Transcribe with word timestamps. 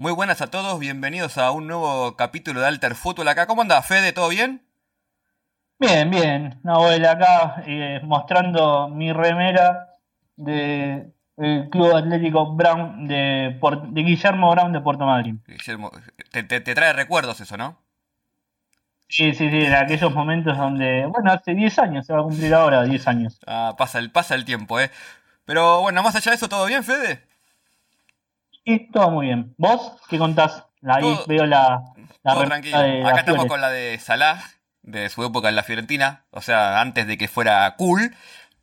Muy 0.00 0.12
buenas 0.12 0.40
a 0.40 0.46
todos, 0.46 0.80
bienvenidos 0.80 1.36
a 1.36 1.50
un 1.50 1.66
nuevo 1.66 2.16
capítulo 2.16 2.60
de 2.60 2.66
Alter 2.66 2.94
Fútbol 2.94 3.28
acá. 3.28 3.46
¿Cómo 3.46 3.60
anda, 3.60 3.82
Fede? 3.82 4.14
¿Todo 4.14 4.30
bien? 4.30 4.62
Bien, 5.78 6.08
bien. 6.08 6.58
Nahuel 6.62 7.04
acá 7.04 7.62
eh, 7.66 8.00
mostrando 8.02 8.88
mi 8.88 9.12
remera 9.12 9.90
de 10.36 11.12
el 11.36 11.68
Club 11.68 11.94
Atlético 11.94 12.54
Brown 12.54 13.08
de, 13.08 13.60
de 13.90 14.00
Guillermo 14.00 14.50
Brown 14.52 14.72
de 14.72 14.80
Puerto 14.80 15.04
Madryn. 15.04 15.42
Guillermo, 15.46 15.92
te, 16.30 16.42
trae 16.60 16.94
recuerdos 16.94 17.38
eso, 17.42 17.58
¿no? 17.58 17.76
Sí, 19.06 19.34
sí, 19.34 19.50
sí, 19.50 19.66
en 19.66 19.74
aquellos 19.74 20.14
momentos 20.14 20.56
donde, 20.56 21.04
bueno, 21.04 21.30
hace 21.30 21.52
10 21.54 21.78
años, 21.78 22.06
se 22.06 22.14
va 22.14 22.20
a 22.20 22.22
cumplir 22.22 22.54
ahora 22.54 22.84
10 22.84 23.06
años. 23.06 23.38
Ah, 23.46 23.74
pasa 23.76 23.98
el, 23.98 24.10
pasa 24.10 24.34
el 24.34 24.46
tiempo, 24.46 24.80
¿eh? 24.80 24.90
Pero 25.44 25.82
bueno, 25.82 26.02
más 26.02 26.16
allá 26.16 26.30
de 26.30 26.36
eso, 26.36 26.48
¿todo 26.48 26.64
bien, 26.64 26.84
Fede? 26.84 27.28
Sí, 28.64 28.88
todo 28.92 29.10
muy 29.10 29.26
bien. 29.26 29.54
¿Vos 29.56 29.92
qué 30.08 30.18
contás? 30.18 30.66
Ahí 30.86 31.18
veo 31.26 31.46
la, 31.46 31.82
todo 32.22 32.44
tranquilo. 32.44 33.08
Acá 33.08 33.20
estamos 33.20 33.46
con 33.46 33.60
la 33.60 33.70
de 33.70 33.98
Salah, 33.98 34.42
de 34.82 35.08
su 35.08 35.24
época 35.24 35.48
en 35.48 35.56
la 35.56 35.62
Fiorentina, 35.62 36.24
o 36.30 36.40
sea, 36.40 36.80
antes 36.80 37.06
de 37.06 37.18
que 37.18 37.28
fuera 37.28 37.74
cool, 37.76 38.14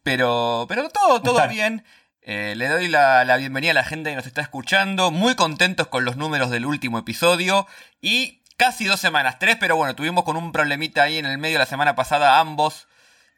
pero, 0.04 0.66
pero 0.68 0.90
todo, 0.90 1.22
todo 1.22 1.48
bien. 1.48 1.84
Eh, 2.22 2.56
le 2.58 2.68
doy 2.68 2.90
la, 2.90 3.24
la, 3.24 3.38
bienvenida 3.38 3.72
a 3.72 3.76
la 3.76 3.86
gente 3.86 4.10
que 4.10 4.18
nos 4.18 4.28
está 4.28 4.42
escuchando, 4.42 5.12
muy 5.12 5.36
contentos 5.36 5.88
con 5.88 6.04
los 6.04 6.18
números 6.18 6.50
del 6.50 6.66
último 6.66 6.98
episodio 7.00 7.68
y 8.02 8.44
casi 8.58 8.84
dos 8.84 9.00
semanas, 9.00 9.40
tres, 9.40 9.56
pero 9.58 9.78
bueno, 9.78 9.96
tuvimos 9.96 10.26
con 10.26 10.36
un 10.36 10.52
problemita 10.52 11.04
ahí 11.04 11.20
en 11.20 11.26
el 11.26 11.38
medio 11.38 11.58
la 11.58 11.66
semana 11.66 11.96
pasada 11.96 12.40
ambos, 12.40 12.90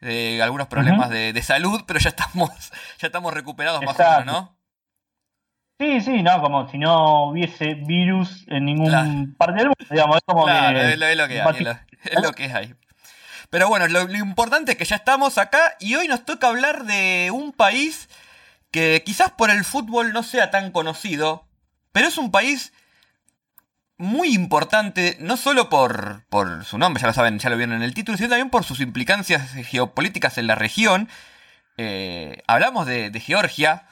de 0.01 0.41
algunos 0.41 0.67
problemas 0.67 1.09
de, 1.09 1.34
de, 1.34 1.43
salud, 1.43 1.84
pero 1.85 1.99
ya 1.99 2.09
estamos, 2.09 2.49
ya 2.99 3.07
estamos 3.07 3.31
recuperados 3.34 3.84
más 3.84 3.99
o 3.99 4.03
menos, 4.03 4.26
¿no? 4.26 4.59
Sí, 5.79 6.01
sí, 6.01 6.21
no, 6.21 6.41
como 6.41 6.69
si 6.69 6.77
no 6.77 7.29
hubiese 7.29 7.73
virus 7.73 8.43
en 8.47 8.65
ningún 8.65 9.33
parte 9.37 9.59
del 9.59 9.67
mundo, 9.67 9.85
digamos, 9.89 10.17
es 10.17 10.23
como 10.25 10.43
claro, 10.43 10.77
es, 10.77 10.99
lo, 10.99 11.05
que 11.29 11.40
hay, 11.40 11.77
es 12.04 12.21
lo, 12.21 12.34
que 12.34 12.51
hay. 12.51 12.76
Pero 13.49 13.70
bueno, 13.70 13.87
lo, 13.87 14.13
importante 14.13 14.73
es 14.73 14.77
que 14.77 14.84
ya 14.84 14.98
estamos 14.98 15.37
acá 15.37 15.77
y 15.79 15.95
hoy 15.95 16.09
nos 16.09 16.26
toca 16.26 16.49
hablar 16.49 16.84
de 16.84 17.31
un 17.34 17.54
país 17.54 18.09
que 18.71 19.04
quizás 19.05 19.31
por 19.31 19.51
el 19.51 19.63
fútbol 19.63 20.12
no 20.12 20.21
sea 20.21 20.51
tan 20.51 20.71
conocido, 20.71 21.48
pero 21.93 22.09
es 22.09 22.17
un 22.17 22.29
país 22.29 22.73
muy 23.98 24.34
importante, 24.34 25.15
no 25.21 25.37
solo 25.37 25.70
por, 25.70 26.26
por 26.27 26.65
su 26.65 26.77
nombre, 26.77 26.99
ya 26.99 27.07
lo 27.07 27.13
saben, 27.13 27.39
ya 27.39 27.49
lo 27.49 27.55
vieron 27.55 27.76
en 27.76 27.84
el 27.84 27.93
título, 27.93 28.17
sino 28.17 28.27
también 28.27 28.49
por 28.49 28.65
sus 28.65 28.82
implicancias 28.82 29.54
geopolíticas 29.54 30.37
en 30.37 30.48
la 30.48 30.55
región. 30.55 31.07
Eh, 31.77 32.43
hablamos 32.48 32.85
de, 32.85 33.11
de 33.11 33.20
Georgia, 33.21 33.85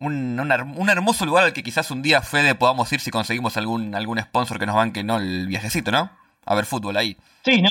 un, 0.00 0.38
un, 0.40 0.90
hermoso 0.90 1.26
lugar 1.26 1.44
al 1.44 1.52
que 1.52 1.62
quizás 1.62 1.90
un 1.90 2.02
día, 2.02 2.22
Fede, 2.22 2.54
podamos 2.54 2.92
ir 2.92 3.00
si 3.00 3.10
conseguimos 3.10 3.56
algún, 3.56 3.94
algún 3.94 4.18
sponsor 4.20 4.58
que 4.58 4.66
nos 4.66 4.76
banque 4.76 5.02
no 5.04 5.18
el 5.18 5.46
viajecito, 5.46 5.90
¿no? 5.90 6.10
A 6.44 6.54
ver 6.54 6.66
fútbol 6.66 6.96
ahí. 6.96 7.16
Sí, 7.44 7.62
¿no? 7.62 7.68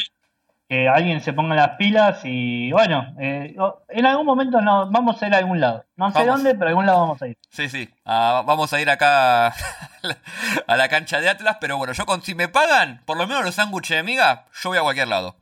que 0.67 0.87
alguien 0.87 1.21
se 1.21 1.31
ponga 1.31 1.55
las 1.55 1.77
pilas 1.77 2.19
y 2.25 2.71
bueno, 2.71 3.15
eh, 3.19 3.55
en 3.89 4.05
algún 4.05 4.25
momento 4.25 4.59
no, 4.59 4.89
vamos 4.91 5.21
a 5.21 5.27
ir 5.27 5.33
a 5.33 5.37
algún 5.37 5.61
lado. 5.61 5.85
No 5.95 6.11
sé 6.11 6.25
dónde, 6.25 6.55
pero 6.55 6.65
a 6.65 6.69
algún 6.69 6.85
lado 6.85 6.99
vamos 6.99 7.21
a 7.21 7.27
ir. 7.27 7.37
Sí, 7.49 7.69
sí, 7.69 7.89
ah, 8.05 8.43
vamos 8.45 8.73
a 8.73 8.81
ir 8.81 8.89
acá 8.89 9.47
a 10.67 10.77
la 10.77 10.89
cancha 10.89 11.21
de 11.21 11.29
Atlas, 11.29 11.57
pero 11.61 11.77
bueno, 11.77 11.93
yo 11.93 12.05
con 12.05 12.21
si 12.21 12.35
me 12.35 12.49
pagan, 12.49 13.01
por 13.05 13.17
lo 13.17 13.27
menos 13.27 13.45
los 13.45 13.55
sándwiches 13.55 13.97
de 13.97 14.03
miga, 14.03 14.45
yo 14.61 14.69
voy 14.69 14.77
a 14.77 14.81
cualquier 14.81 15.07
lado. 15.07 15.35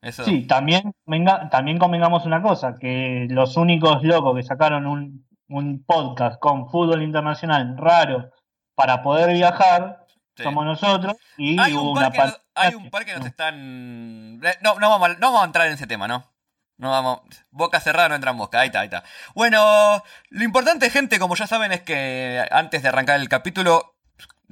Eso. 0.00 0.24
Sí, 0.24 0.46
también, 0.46 0.94
venga, 1.06 1.50
también 1.50 1.78
convengamos 1.78 2.24
una 2.24 2.40
cosa, 2.40 2.76
que 2.78 3.26
los 3.28 3.56
únicos 3.56 4.02
locos 4.04 4.36
que 4.36 4.44
sacaron 4.44 4.86
un 4.86 5.26
un 5.48 5.84
podcast 5.84 6.38
con 6.38 6.68
fútbol 6.70 7.02
internacional 7.02 7.76
raro 7.76 8.30
para 8.74 9.02
poder 9.02 9.32
viajar, 9.32 10.06
somos 10.36 10.64
nosotros. 10.64 11.16
Y 11.36 11.58
hay 11.58 11.72
un, 11.72 11.88
una 11.88 12.10
par 12.10 12.32
que, 12.32 12.40
hay 12.54 12.74
un 12.74 12.90
par 12.90 13.04
que 13.04 13.16
nos 13.16 13.26
están. 13.26 14.38
No, 14.38 14.78
no, 14.78 14.90
vamos, 14.90 15.18
no 15.18 15.26
vamos 15.26 15.42
a 15.42 15.46
entrar 15.46 15.66
en 15.66 15.74
ese 15.74 15.86
tema, 15.86 16.06
¿no? 16.06 16.24
No 16.76 16.90
vamos. 16.90 17.22
Boca 17.50 17.80
cerrada, 17.80 18.08
no 18.08 18.14
entra 18.14 18.30
en 18.30 18.36
mosca. 18.36 18.60
Ahí 18.60 18.68
está, 18.68 18.80
ahí 18.80 18.86
está. 18.86 19.02
Bueno, 19.34 20.02
lo 20.30 20.44
importante, 20.44 20.90
gente, 20.90 21.18
como 21.18 21.34
ya 21.34 21.46
saben, 21.48 21.72
es 21.72 21.82
que 21.82 22.46
antes 22.52 22.82
de 22.82 22.88
arrancar 22.88 23.18
el 23.18 23.28
capítulo, 23.28 23.97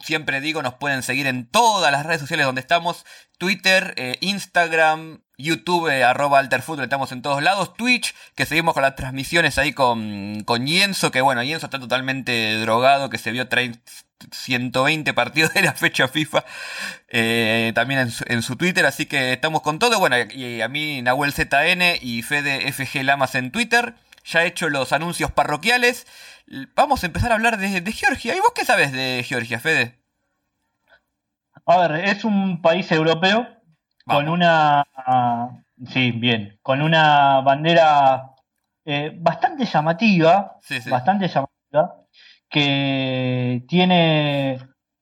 siempre 0.03 0.41
digo, 0.41 0.63
nos 0.63 0.75
pueden 0.75 1.03
seguir 1.03 1.27
en 1.27 1.47
todas 1.47 1.91
las 1.93 2.07
redes 2.07 2.21
sociales 2.21 2.47
donde 2.47 2.61
estamos. 2.61 3.05
Twitter, 3.39 3.95
eh, 3.97 4.17
Instagram, 4.21 5.21
YouTube, 5.39 5.89
eh, 5.89 6.05
arroba 6.05 6.39
alterfutbol, 6.39 6.85
estamos 6.85 7.13
en 7.13 7.23
todos 7.23 7.43
lados. 7.43 7.75
Twitch, 7.75 8.15
que 8.35 8.47
seguimos 8.47 8.75
con 8.75 8.83
las 8.83 8.97
transmisiones 8.97 9.59
ahí 9.59 9.73
con, 9.73 10.43
con 10.45 10.67
Yenso, 10.67 11.11
que 11.11 11.21
bueno, 11.21 11.43
Yenso 11.43 11.67
está 11.67 11.79
totalmente 11.79 12.59
drogado, 12.61 13.11
que 13.11 13.19
se 13.19 13.33
vio 13.33 13.47
120 14.33 15.13
partidos 15.15 15.53
de 15.55 15.63
la 15.63 15.73
fecha 15.75 16.09
FIFA 16.09 16.45
eh, 17.09 17.73
también 17.75 18.11
en 18.27 18.43
su, 18.43 18.57
Twitter, 18.57 18.87
así 18.87 19.07
que 19.07 19.33
estamos 19.33 19.63
con 19.63 19.79
todo. 19.79 19.99
Bueno, 19.99 20.17
y 20.17 20.61
a 20.61 20.69
mí 20.69 21.03
Nahuel 21.03 21.33
ZN 21.33 21.99
y 22.01 22.23
Fede 22.23 22.73
FG 22.73 23.03
Lamas 23.03 23.35
en 23.35 23.51
Twitter. 23.51 23.95
Ya 24.25 24.43
he 24.43 24.49
hecho 24.49 24.69
los 24.69 24.93
anuncios 24.93 25.31
parroquiales. 25.31 26.07
Vamos 26.75 27.03
a 27.03 27.07
empezar 27.07 27.33
a 27.33 27.35
hablar 27.35 27.59
de, 27.59 27.81
de 27.81 27.93
Georgia. 27.93 28.35
¿Y 28.37 28.41
vos 28.41 28.53
qué 28.55 28.65
sabes 28.65 28.93
de 28.93 29.25
Georgia, 29.27 29.59
Fede? 29.59 29.99
A 31.67 31.79
ver, 31.79 32.05
es 32.05 32.25
un 32.25 32.63
país 32.63 32.91
europeo 32.93 33.49
con 34.07 34.29
una. 34.29 34.87
sí, 35.89 36.13
bien. 36.13 36.59
Con 36.63 36.81
una 36.81 37.41
bandera 37.41 38.31
eh, 38.85 39.13
bastante 39.19 39.65
llamativa. 39.65 40.59
Bastante 40.89 41.29
llamativa. 41.29 42.03
Que 42.49 43.65
tiene 43.67 44.61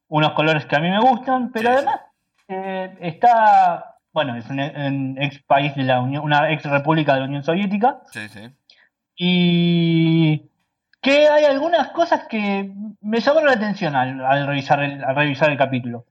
unos 0.08 0.32
colores 0.32 0.64
que 0.64 0.76
a 0.76 0.80
mí 0.80 0.88
me 0.88 1.00
gustan, 1.00 1.52
pero 1.52 1.70
además 1.70 2.00
eh, 2.48 2.96
está. 3.00 3.98
Bueno, 4.10 4.36
es 4.36 4.48
un, 4.48 5.18
ex 5.20 5.42
país 5.42 5.74
de 5.74 5.82
la 5.82 6.00
Unión, 6.00 6.24
una 6.24 6.50
ex 6.50 6.64
república 6.64 7.12
de 7.14 7.20
la 7.20 7.26
Unión 7.26 7.44
Soviética. 7.44 8.00
Sí, 8.10 8.28
sí. 8.28 8.50
Y 9.16 10.50
que 11.04 11.28
hay 11.28 11.44
algunas 11.44 11.88
cosas 11.88 12.22
que 12.30 12.72
me 13.02 13.20
llamaron 13.20 13.48
la 13.48 13.52
atención 13.52 13.94
al, 13.94 14.46
revisar, 14.46 14.80
el, 14.82 15.58
capítulo 15.58 16.06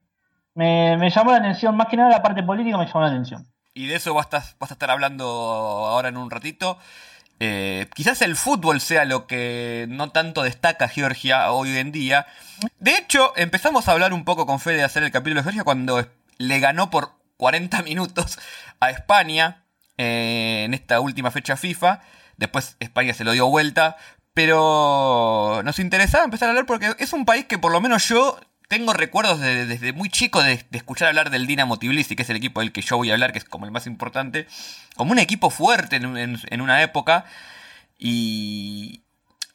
me, 0.54 1.10
llamó 1.10 1.32
la 1.32 1.38
atención, 1.38 1.76
más 1.76 1.88
que 1.88 1.98
nada 1.98 2.12
la 2.12 2.22
parte 2.22 2.44
política 2.44 2.78
me 2.78 2.86
llamó 2.86 3.02
la 3.02 3.08
atención. 3.08 3.48
Y 3.74 3.88
de 3.88 3.96
eso 3.96 4.14
vas 4.14 4.28
a, 4.34 4.44
vas 4.60 4.70
a 4.70 4.76
estar 4.76 4.92
hablando 4.92 5.26
ahora 5.26 6.10
en 6.10 6.18
un 6.18 6.30
ratito. 6.30 6.78
Eh, 7.40 7.88
quizás 7.96 8.22
el 8.22 8.36
fútbol 8.36 8.80
sea 8.82 9.04
lo 9.06 9.26
que 9.26 9.88
no 9.90 10.12
tanto 10.12 10.44
destaca 10.44 10.88
Georgia 10.88 11.52
hoy 11.52 11.76
en 11.76 11.92
día. 11.92 12.28
De 12.80 12.92
hecho, 12.92 13.34
empezamos 13.36 13.88
a 13.88 13.94
hablar 13.94 14.14
un 14.14 14.24
poco 14.24 14.46
con 14.46 14.60
Fede 14.60 14.78
de 14.78 14.84
hacer 14.84 15.02
el 15.02 15.12
capítulo 15.12 15.40
de 15.40 15.44
Georgia 15.44 15.64
cuando 15.64 16.08
le 16.38 16.60
ganó 16.60 16.92
por 16.92 17.14
40 17.38 17.82
minutos 17.82 18.38
a 18.80 18.92
España 18.92 19.64
eh, 19.98 20.66
en 20.66 20.76
esta 20.76 21.00
última 21.00 21.32
fecha 21.32 21.58
FIFA. 21.58 22.02
Después 22.38 22.78
España 22.80 23.16
se 23.16 23.24
lo 23.24 23.32
dio 23.32 23.48
vuelta. 23.48 23.98
Pero 24.34 25.62
nos 25.64 25.80
interesaba 25.80 26.24
empezar 26.24 26.48
a 26.48 26.52
hablar 26.52 26.66
porque 26.66 26.96
es 26.98 27.14
un 27.14 27.26
país 27.26 27.46
que 27.46 27.60
por 27.60 27.72
lo 27.72 27.82
menos 27.82 28.08
yo 28.08 28.40
tengo 28.68 28.94
recuerdos 28.94 29.40
desde 29.40 29.94
muy 29.94 30.10
chico 30.10 30.42
de, 30.42 30.66
escuchar 30.72 31.10
hablar 31.10 31.30
del 31.30 31.46
Dinamo 31.46 31.78
Tbilisi, 31.78 32.16
que 32.16 32.24
es 32.24 32.30
el 32.32 32.38
equipo 32.38 32.60
del 32.60 32.72
que 32.72 32.82
yo 32.82 32.98
voy 32.98 33.12
a 33.12 33.14
hablar, 33.14 33.32
que 33.32 33.38
es 33.38 33.46
como 33.46 33.66
el 33.66 33.72
más 33.72 33.86
importante, 33.86 34.48
como 34.96 35.12
un 35.12 35.20
equipo 35.20 35.52
fuerte 35.52 35.98
en, 35.98 36.62
una 36.62 36.82
época. 36.82 37.26
Y, 38.00 39.04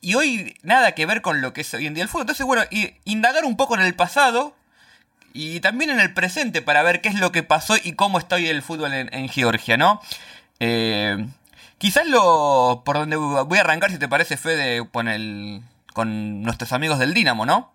y 0.01 0.15
hoy 0.15 0.57
nada 0.63 0.93
que 0.93 1.07
ver 1.07 1.23
con 1.23 1.41
lo 1.41 1.53
que 1.53 1.63
es 1.63 1.75
hoy 1.75 1.87
en 1.89 1.95
día 1.95 2.05
el 2.05 2.09
fútbol. 2.09 2.23
Entonces, 2.23 2.47
bueno, 2.47 2.63
indagar 3.05 3.45
un 3.45 3.57
poco 3.57 3.75
en 3.75 3.81
el 3.81 3.95
pasado 3.95 4.55
y 5.33 5.59
también 5.61 5.91
en 5.91 5.99
el 5.99 6.15
presente 6.15 6.63
para 6.63 6.85
ver 6.85 7.01
qué 7.01 7.09
es 7.09 7.17
lo 7.17 7.33
que 7.33 7.43
pasó 7.43 7.77
y 7.83 7.93
cómo 7.93 8.19
está 8.19 8.37
hoy 8.37 8.47
el 8.47 8.63
fútbol 8.63 8.93
en, 8.93 9.29
Georgia, 9.29 9.77
¿no? 9.77 10.01
Eh, 10.61 11.27
quizás 11.79 12.07
lo 12.07 12.83
por 12.85 12.97
donde 12.97 13.17
voy 13.17 13.59
a 13.59 13.63
arrancar, 13.63 13.91
si 13.91 13.99
te 13.99 14.09
parece, 14.09 14.37
Fede, 14.37 14.87
con, 14.91 15.09
el, 15.09 15.63
con 15.95 16.43
nuestros 16.43 16.73
amigos 16.73 16.99
del 16.99 17.15
Dinamo, 17.15 17.47
¿no? 17.47 17.73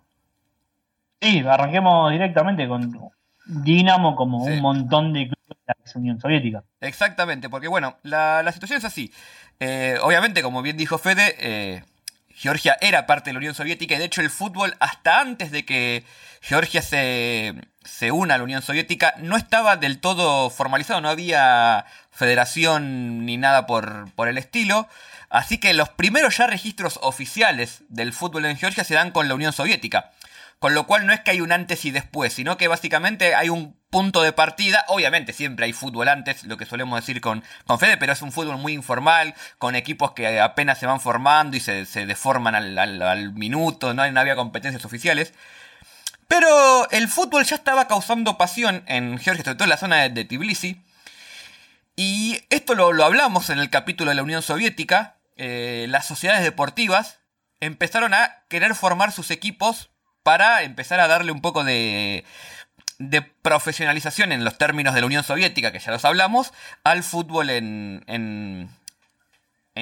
Sí, 1.21 1.39
arranquemos 1.39 2.11
directamente 2.11 2.67
con 2.67 3.11
Dinamo 3.45 4.15
como 4.15 4.43
un 4.43 4.61
montón 4.61 5.13
de 5.13 5.27
clubes 5.27 5.57
de 5.65 5.73
la 5.73 5.99
Unión 5.99 6.19
Soviética. 6.19 6.63
Exactamente, 6.81 7.49
porque 7.49 7.67
bueno, 7.67 7.97
la, 8.03 8.49
situación 8.51 8.77
es 8.77 8.85
así. 8.85 9.11
Eh, 9.59 9.97
obviamente, 10.01 10.41
como 10.41 10.61
bien 10.61 10.77
dijo 10.77 10.97
Fede, 10.97 11.35
eh, 11.39 11.83
Georgia 12.29 12.77
era 12.81 13.05
parte 13.05 13.29
de 13.29 13.33
la 13.33 13.39
Unión 13.39 13.55
Soviética 13.55 13.95
y 13.95 13.99
de 13.99 14.05
hecho 14.05 14.21
el 14.21 14.29
fútbol 14.29 14.75
hasta 14.79 15.21
antes 15.21 15.51
de 15.51 15.65
que 15.65 16.03
Georgia 16.41 16.81
se, 16.81 17.53
se 17.85 18.11
una 18.11 18.35
a 18.35 18.37
la 18.37 18.43
Unión 18.43 18.61
Soviética 18.61 19.15
no 19.19 19.37
estaba 19.37 19.77
del 19.77 19.99
todo 19.99 20.49
formalizado, 20.49 21.01
no 21.01 21.09
había 21.09 21.85
federación 22.11 23.25
ni 23.25 23.37
nada 23.37 23.65
por, 23.65 24.11
por 24.13 24.27
el 24.27 24.37
estilo. 24.37 24.87
Así 25.29 25.57
que 25.57 25.73
los 25.73 25.89
primeros 25.89 26.37
ya 26.37 26.47
registros 26.47 26.99
oficiales 27.01 27.83
del 27.89 28.13
fútbol 28.13 28.45
en 28.45 28.57
Georgia 28.57 28.83
se 28.83 28.93
dan 28.93 29.11
con 29.11 29.27
la 29.27 29.35
Unión 29.35 29.51
Soviética. 29.51 30.11
Con 30.59 30.75
lo 30.75 30.87
cual 30.87 31.05
no 31.05 31.11
es 31.11 31.19
que 31.19 31.31
hay 31.31 31.41
un 31.41 31.51
antes 31.51 31.83
y 31.83 31.91
después, 31.91 32.31
sino 32.31 32.55
que 32.55 32.69
básicamente 32.69 33.35
hay 33.35 33.49
un 33.49 33.75
punto 33.89 34.21
de 34.21 34.31
partida. 34.31 34.85
Obviamente 34.87 35.33
siempre 35.33 35.65
hay 35.65 35.73
fútbol 35.73 36.07
antes, 36.07 36.45
lo 36.45 36.55
que 36.55 36.65
solemos 36.65 36.97
decir 36.97 37.19
con, 37.19 37.43
con 37.65 37.79
Fede, 37.79 37.97
pero 37.97 38.13
es 38.13 38.21
un 38.21 38.31
fútbol 38.31 38.57
muy 38.57 38.73
informal, 38.73 39.35
con 39.57 39.75
equipos 39.75 40.13
que 40.13 40.39
apenas 40.39 40.79
se 40.79 40.85
van 40.85 41.01
formando 41.01 41.57
y 41.57 41.59
se, 41.59 41.85
deforman 42.05 42.55
al, 42.55 43.33
minuto, 43.33 43.93
¿no? 43.93 44.09
no 44.09 44.19
había 44.19 44.35
competencias 44.35 44.85
oficiales. 44.85 45.33
Pero 46.33 46.89
el 46.89 47.09
fútbol 47.09 47.45
ya 47.45 47.55
estaba 47.55 47.87
causando 47.87 48.39
pasión 48.39 48.83
en 48.87 49.19
Georgia, 49.19 49.43
sobre 49.43 49.55
todo 49.55 49.65
en 49.65 49.69
la 49.69 49.77
zona 49.77 50.09
de, 50.09 50.25
Tbilisi. 50.25 50.81
Y 51.95 52.41
esto 52.49 52.73
lo, 52.73 52.87
hablamos 53.05 53.51
en 53.51 53.59
el 53.59 53.69
capítulo 53.69 54.09
de 54.09 54.15
la 54.15 54.23
Unión 54.23 54.41
Soviética. 54.41 55.17
Eh, 55.35 55.85
las 55.89 56.07
sociedades 56.07 56.41
deportivas 56.43 57.19
empezaron 57.59 58.15
a 58.15 58.45
querer 58.47 58.73
formar 58.73 59.11
sus 59.11 59.29
equipos 59.29 59.91
para 60.23 60.63
empezar 60.63 60.99
a 60.99 61.07
darle 61.07 61.31
un 61.31 61.39
poco 61.39 61.63
de, 61.63 62.25
de 62.97 63.21
profesionalización 63.21 64.31
en 64.31 64.43
los 64.43 64.57
términos 64.57 64.95
de 64.95 65.01
la 65.01 65.05
Unión 65.05 65.23
Soviética, 65.23 65.71
que 65.71 65.77
ya 65.77 65.91
los 65.91 66.03
hablamos, 66.03 66.51
al 66.83 67.03
fútbol 67.03 67.51
en, 67.51 68.03
en, 68.07 68.69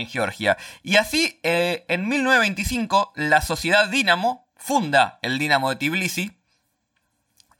Georgia. 0.09 0.57
Y 0.83 0.97
así, 0.97 1.39
eh, 1.43 1.85
en 1.87 2.09
1925, 2.09 3.13
la 3.15 3.39
sociedad 3.39 3.87
Dinamo 3.87 4.49
funda 4.57 5.17
el 5.21 5.39
Dinamo 5.39 5.69
de 5.69 5.77
Tbilisi, 5.77 6.40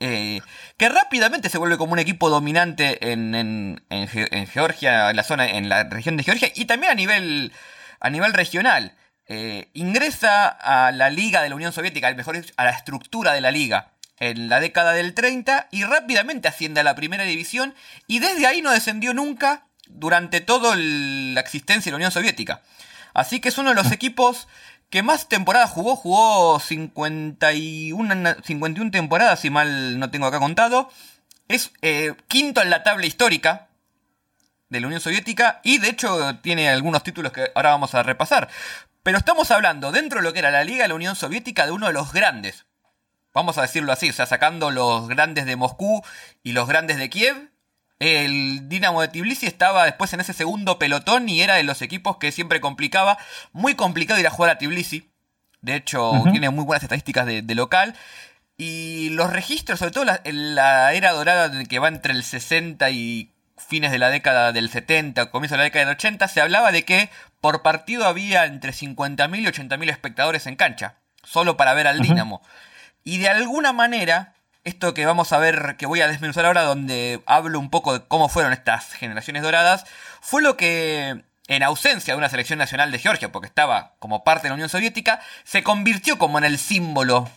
eh, 0.03 0.41
que 0.77 0.89
rápidamente 0.89 1.47
se 1.49 1.59
vuelve 1.59 1.77
como 1.77 1.93
un 1.93 1.99
equipo 1.99 2.31
dominante 2.31 3.11
en, 3.11 3.35
en, 3.35 4.47
Georgia, 4.47 5.11
en 5.11 5.15
la 5.15 5.23
zona, 5.23 5.47
en 5.47 5.69
la 5.69 5.83
región 5.83 6.17
de 6.17 6.23
Georgia, 6.23 6.51
y 6.55 6.65
también 6.65 6.91
a 6.91 6.95
nivel, 6.95 7.53
a 7.99 8.09
nivel 8.09 8.33
regional. 8.33 8.95
Eh, 9.27 9.69
ingresa 9.73 10.47
a 10.47 10.91
la 10.91 11.11
Liga 11.11 11.43
de 11.43 11.49
la 11.49 11.55
Unión 11.55 11.71
Soviética, 11.71 12.11
mejor 12.15 12.35
a 12.57 12.63
la 12.63 12.71
estructura 12.71 13.33
de 13.33 13.41
la 13.41 13.51
Liga, 13.51 13.91
en 14.17 14.49
la 14.49 14.59
década 14.59 14.93
del 14.93 15.13
30 15.13 15.67
y 15.71 15.83
rápidamente 15.83 16.47
asciende 16.47 16.79
a 16.79 16.83
la 16.83 16.95
primera 16.95 17.23
división 17.23 17.75
y 18.07 18.19
desde 18.19 18.47
ahí 18.47 18.63
no 18.63 18.71
descendió 18.71 19.13
nunca 19.13 19.67
durante 19.87 20.41
toda 20.41 20.75
la 20.75 21.39
existencia 21.39 21.89
de 21.89 21.91
la 21.91 21.97
Unión 21.97 22.11
Soviética. 22.11 22.61
Así 23.13 23.39
que 23.39 23.49
es 23.49 23.57
uno 23.59 23.69
de 23.69 23.75
los 23.75 23.91
equipos 23.91 24.47
que 24.91 25.03
más 25.03 25.29
temporadas 25.29 25.71
jugó, 25.71 25.95
jugó 25.95 26.59
51, 26.59 28.35
51 28.43 28.91
temporadas, 28.91 29.39
si 29.39 29.49
mal 29.49 29.97
no 29.97 30.11
tengo 30.11 30.27
acá 30.27 30.39
contado. 30.39 30.91
Es 31.47 31.71
eh, 31.81 32.13
quinto 32.27 32.61
en 32.61 32.69
la 32.69 32.83
tabla 32.83 33.05
histórica 33.05 33.69
de 34.69 34.81
la 34.81 34.87
Unión 34.87 35.01
Soviética 35.01 35.61
y 35.63 35.77
de 35.79 35.89
hecho 35.89 36.37
tiene 36.41 36.69
algunos 36.69 37.03
títulos 37.03 37.31
que 37.31 37.51
ahora 37.55 37.69
vamos 37.69 37.95
a 37.95 38.03
repasar. 38.03 38.49
Pero 39.01 39.17
estamos 39.17 39.49
hablando 39.49 39.93
dentro 39.93 40.19
de 40.19 40.23
lo 40.23 40.33
que 40.33 40.39
era 40.39 40.51
la 40.51 40.65
Liga 40.65 40.83
de 40.83 40.89
la 40.89 40.95
Unión 40.95 41.15
Soviética 41.15 41.65
de 41.65 41.71
uno 41.71 41.87
de 41.87 41.93
los 41.93 42.11
grandes. 42.11 42.65
Vamos 43.33 43.57
a 43.57 43.61
decirlo 43.61 43.93
así, 43.93 44.09
o 44.09 44.13
sea, 44.13 44.25
sacando 44.25 44.71
los 44.71 45.07
grandes 45.07 45.45
de 45.45 45.55
Moscú 45.55 46.03
y 46.43 46.51
los 46.51 46.67
grandes 46.67 46.97
de 46.97 47.09
Kiev, 47.09 47.50
el 48.01 48.67
Dinamo 48.67 48.99
de 48.99 49.09
Tbilisi 49.09 49.45
estaba 49.45 49.85
después 49.85 50.11
en 50.13 50.21
ese 50.21 50.33
segundo 50.33 50.79
pelotón 50.79 51.29
y 51.29 51.41
era 51.41 51.55
de 51.55 51.63
los 51.63 51.83
equipos 51.83 52.17
que 52.17 52.31
siempre 52.31 52.59
complicaba. 52.59 53.19
Muy 53.53 53.75
complicado 53.75 54.19
ir 54.19 54.25
a 54.25 54.31
jugar 54.31 54.49
a 54.49 54.57
Tbilisi. 54.57 55.11
De 55.61 55.75
hecho, 55.75 56.11
tiene 56.31 56.49
muy 56.49 56.63
buenas 56.63 56.81
estadísticas 56.81 57.27
de, 57.27 57.43
local. 57.53 57.93
Y 58.57 59.09
los 59.11 59.31
registros, 59.31 59.77
sobre 59.77 59.91
todo 59.91 60.05
en 60.23 60.55
la 60.55 60.91
era 60.93 61.11
dorada 61.11 61.63
que 61.65 61.77
va 61.77 61.89
entre 61.89 62.13
el 62.13 62.23
60 62.23 62.89
y 62.89 63.35
fines 63.55 63.91
de 63.91 63.99
la 63.99 64.09
década 64.09 64.51
del 64.51 64.71
70, 64.71 65.29
comienzo 65.29 65.53
de 65.53 65.59
la 65.59 65.63
década 65.65 65.85
del 65.85 65.95
80, 65.95 66.27
se 66.27 66.41
hablaba 66.41 66.71
de 66.71 66.83
que 66.83 67.11
por 67.39 67.61
partido 67.61 68.07
había 68.07 68.45
entre 68.45 68.71
50.000 68.71 69.39
y 69.39 69.45
80.000 69.45 69.89
espectadores 69.91 70.47
en 70.47 70.55
cancha, 70.55 70.95
solo 71.23 71.55
para 71.55 71.75
ver 71.75 71.85
al 71.85 71.99
Dinamo. 71.99 72.41
Y 73.03 73.19
de 73.19 73.29
alguna 73.29 73.73
manera, 73.73 74.33
esto 74.63 74.93
que 74.93 75.05
vamos 75.05 75.33
a 75.33 75.39
ver, 75.39 75.75
que 75.77 75.85
voy 75.85 76.01
a 76.01 76.07
desmenuzar 76.07 76.45
ahora, 76.45 76.63
donde 76.63 77.21
hablo 77.25 77.59
un 77.59 77.69
poco 77.69 77.93
de 77.93 78.05
cómo 78.07 78.29
fueron 78.29 78.53
estas 78.53 78.93
generaciones 78.93 79.43
doradas, 79.43 79.85
fue 80.21 80.41
lo 80.41 80.55
que, 80.57 81.23
en 81.47 81.63
ausencia 81.63 82.13
de 82.13 82.17
una 82.17 82.29
selección 82.29 82.59
nacional 82.59 82.91
de 82.91 82.99
Georgia, 82.99 83.31
porque 83.31 83.47
estaba 83.47 83.93
como 83.99 84.23
parte 84.23 84.43
de 84.43 84.49
la 84.49 84.55
Unión 84.55 84.69
Soviética, 84.69 85.19
se 85.43 85.63
convirtió 85.63 86.17
como 86.17 86.37
en 86.37 86.43
el 86.43 86.57
símbolo 86.57 87.29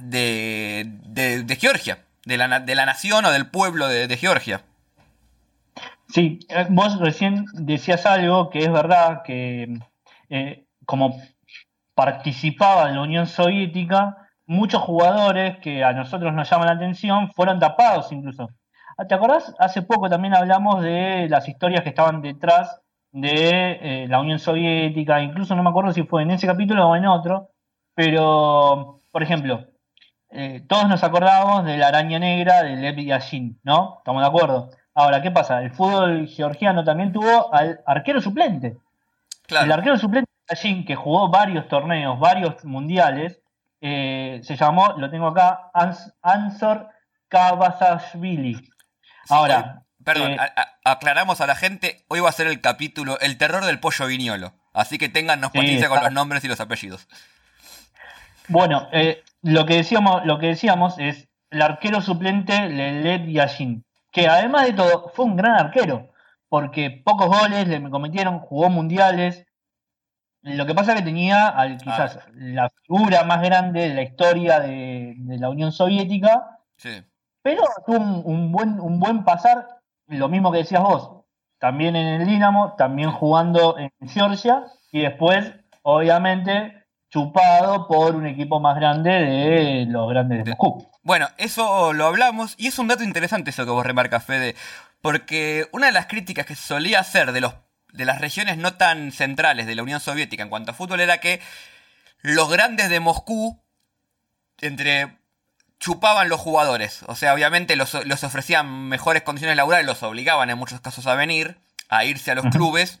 de, 0.00 0.86
de, 1.04 1.56
Georgia, 1.56 1.98
de 2.24 2.36
la, 2.36 2.60
de 2.60 2.74
la, 2.74 2.86
nación 2.86 3.24
o 3.24 3.30
del 3.30 3.46
pueblo 3.46 3.88
de, 3.88 4.16
Georgia. 4.16 4.62
Sí, 6.08 6.40
eh, 6.48 6.66
vos 6.70 6.98
recién 6.98 7.44
decías 7.52 8.06
algo 8.06 8.48
que 8.48 8.60
es 8.60 8.72
verdad, 8.72 9.22
que 9.22 9.78
eh, 10.30 10.64
como 10.86 11.20
participaba 11.94 12.88
en 12.88 12.94
la 12.94 13.02
Unión 13.02 13.26
Soviética, 13.26 14.27
muchos 14.48 14.82
jugadores 14.82 15.58
que 15.58 15.84
a 15.84 15.92
nosotros 15.92 16.32
nos 16.32 16.50
llaman 16.50 16.66
la 16.66 16.72
atención 16.72 17.30
fueron 17.32 17.60
tapados 17.60 18.10
incluso. 18.10 18.48
¿Te 19.06 19.14
acordás? 19.14 19.54
Hace 19.60 19.82
poco 19.82 20.08
también 20.08 20.34
hablamos 20.34 20.82
de 20.82 21.28
las 21.28 21.48
historias 21.48 21.82
que 21.82 21.90
estaban 21.90 22.20
detrás 22.22 22.80
de 23.12 23.78
eh, 23.80 24.06
la 24.08 24.20
Unión 24.20 24.38
Soviética, 24.38 25.22
incluso 25.22 25.54
no 25.54 25.62
me 25.62 25.70
acuerdo 25.70 25.92
si 25.92 26.02
fue 26.02 26.22
en 26.22 26.32
ese 26.32 26.46
capítulo 26.46 26.88
o 26.88 26.96
en 26.96 27.06
otro, 27.06 27.50
pero, 27.94 29.02
por 29.12 29.22
ejemplo, 29.22 29.66
eh, 30.30 30.64
todos 30.66 30.88
nos 30.88 31.04
acordamos 31.04 31.64
de 31.64 31.76
la 31.76 31.88
araña 31.88 32.18
negra 32.18 32.62
de 32.62 32.76
Lev 32.76 32.96
Yashin, 32.96 33.60
¿no? 33.62 33.98
¿Estamos 33.98 34.22
de 34.22 34.28
acuerdo? 34.28 34.70
Ahora, 34.94 35.22
¿qué 35.22 35.30
pasa? 35.30 35.62
El 35.62 35.70
fútbol 35.70 36.26
georgiano 36.26 36.84
también 36.84 37.12
tuvo 37.12 37.54
al 37.54 37.80
arquero 37.86 38.20
suplente. 38.20 38.78
El 39.48 39.72
arquero 39.72 39.96
suplente 39.98 40.30
de 40.48 40.54
Yashin, 40.54 40.84
que 40.84 40.96
jugó 40.96 41.28
varios 41.28 41.68
torneos, 41.68 42.18
varios 42.18 42.64
mundiales, 42.64 43.40
eh, 43.80 44.40
se 44.42 44.56
llamó, 44.56 44.94
lo 44.96 45.10
tengo 45.10 45.28
acá, 45.28 45.70
Ansor 46.22 46.88
Kabasashvili. 47.28 48.68
Ahora. 49.28 49.84
perdón, 50.04 50.32
eh, 50.32 50.38
aclaramos 50.84 51.40
a 51.40 51.46
la 51.46 51.54
gente, 51.54 52.04
hoy 52.08 52.20
va 52.20 52.28
a 52.28 52.32
ser 52.32 52.46
el 52.46 52.60
capítulo 52.60 53.18
El 53.20 53.38
terror 53.38 53.64
del 53.64 53.80
pollo 53.80 54.06
viñolo. 54.06 54.54
Así 54.72 54.98
que 54.98 55.08
téngannos 55.08 55.50
paciencia 55.50 55.88
con 55.88 56.02
los 56.02 56.12
nombres 56.12 56.44
y 56.44 56.48
los 56.48 56.60
apellidos. 56.60 57.08
Bueno, 58.48 58.88
eh, 58.92 59.22
lo, 59.42 59.66
que 59.66 59.76
decíamos, 59.76 60.24
lo 60.24 60.38
que 60.38 60.46
decíamos 60.46 60.98
es 60.98 61.28
el 61.50 61.62
arquero 61.62 62.00
suplente 62.00 62.68
Leled 62.68 63.26
Yashin, 63.28 63.84
que 64.12 64.28
además 64.28 64.66
de 64.66 64.72
todo 64.74 65.10
fue 65.14 65.24
un 65.24 65.36
gran 65.36 65.54
arquero, 65.54 66.12
porque 66.48 67.02
pocos 67.04 67.26
goles 67.26 67.66
le 67.68 67.90
cometieron, 67.90 68.38
jugó 68.38 68.70
mundiales, 68.70 69.46
lo 70.56 70.66
que 70.66 70.74
pasa 70.74 70.92
es 70.92 70.98
que 70.98 71.04
tenía 71.04 71.48
al, 71.48 71.78
quizás 71.78 72.16
ah. 72.16 72.30
la 72.34 72.70
figura 72.70 73.24
más 73.24 73.42
grande 73.42 73.88
de 73.88 73.94
la 73.94 74.02
historia 74.02 74.60
de, 74.60 75.14
la 75.38 75.50
Unión 75.50 75.72
Soviética, 75.72 76.58
pero 77.42 77.62
tuvo 77.86 77.98
un, 77.98 78.52
buen, 78.52 78.80
un 78.80 78.98
buen 79.00 79.24
pasar, 79.24 79.80
lo 80.06 80.28
mismo 80.28 80.50
que 80.52 80.58
decías 80.58 80.82
vos, 80.82 81.24
también 81.58 81.96
en 81.96 82.20
el 82.20 82.26
Dinamo, 82.26 82.74
también 82.76 83.10
jugando 83.10 83.76
en 83.78 83.90
Georgia, 84.08 84.64
y 84.92 85.00
después, 85.02 85.52
obviamente, 85.82 86.84
chupado 87.10 87.86
por 87.88 88.14
un 88.14 88.26
equipo 88.26 88.60
más 88.60 88.76
grande 88.76 89.10
de 89.10 89.86
los 89.86 90.08
grandes 90.10 90.44
de 90.44 90.50
Moscú. 90.50 90.88
Bueno, 91.02 91.26
eso 91.38 91.92
lo 91.92 92.06
hablamos, 92.06 92.54
y 92.58 92.66
es 92.68 92.78
un 92.78 92.88
dato 92.88 93.02
interesante 93.02 93.50
eso 93.50 93.64
que 93.64 93.70
vos 93.70 93.84
remarcas, 93.84 94.24
Fede, 94.24 94.54
porque 95.00 95.66
una 95.72 95.86
de 95.86 95.92
las 95.92 96.06
críticas 96.06 96.46
que 96.46 96.54
solía 96.54 97.00
hacer 97.00 97.32
de 97.32 97.40
los 97.40 97.54
de 97.92 98.04
las 98.04 98.20
regiones 98.20 98.58
no 98.58 98.74
tan 98.74 99.12
centrales 99.12 99.66
de 99.66 99.74
la 99.74 99.82
Unión 99.82 100.00
Soviética 100.00 100.42
en 100.42 100.50
cuanto 100.50 100.72
a 100.72 100.74
fútbol 100.74 101.00
era 101.00 101.18
que 101.18 101.40
los 102.20 102.50
grandes 102.50 102.90
de 102.90 103.00
Moscú 103.00 103.62
entre 104.60 105.18
chupaban 105.78 106.28
los 106.28 106.40
jugadores. 106.40 107.02
O 107.06 107.14
sea, 107.14 107.34
obviamente 107.34 107.76
los, 107.76 107.94
ofrecían 107.94 108.88
mejores 108.88 109.22
condiciones 109.22 109.56
laborales, 109.56 109.86
los 109.86 110.02
obligaban 110.02 110.50
en 110.50 110.58
muchos 110.58 110.80
casos 110.80 111.06
a 111.06 111.14
venir, 111.14 111.58
a 111.88 112.04
irse 112.04 112.30
a 112.30 112.34
los 112.34 112.46
clubes. 112.46 113.00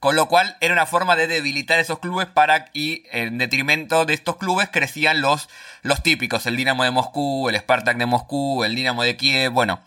Con 0.00 0.16
lo 0.16 0.28
cual 0.28 0.58
era 0.60 0.74
una 0.74 0.84
forma 0.84 1.16
de 1.16 1.26
debilitar 1.26 1.78
esos 1.78 1.98
clubes 1.98 2.26
para 2.26 2.66
y 2.74 3.04
en 3.10 3.38
detrimento 3.38 4.04
de 4.04 4.12
estos 4.12 4.36
clubes 4.36 4.68
crecían 4.70 5.22
los, 5.22 5.48
los 5.80 6.02
típicos, 6.02 6.44
el 6.44 6.56
Dinamo 6.56 6.84
de 6.84 6.90
Moscú, 6.90 7.48
el 7.48 7.56
Spartak 7.56 7.96
de 7.96 8.04
Moscú, 8.04 8.64
el 8.64 8.74
Dinamo 8.74 9.02
de 9.02 9.16
Kiev, 9.16 9.52
bueno, 9.52 9.80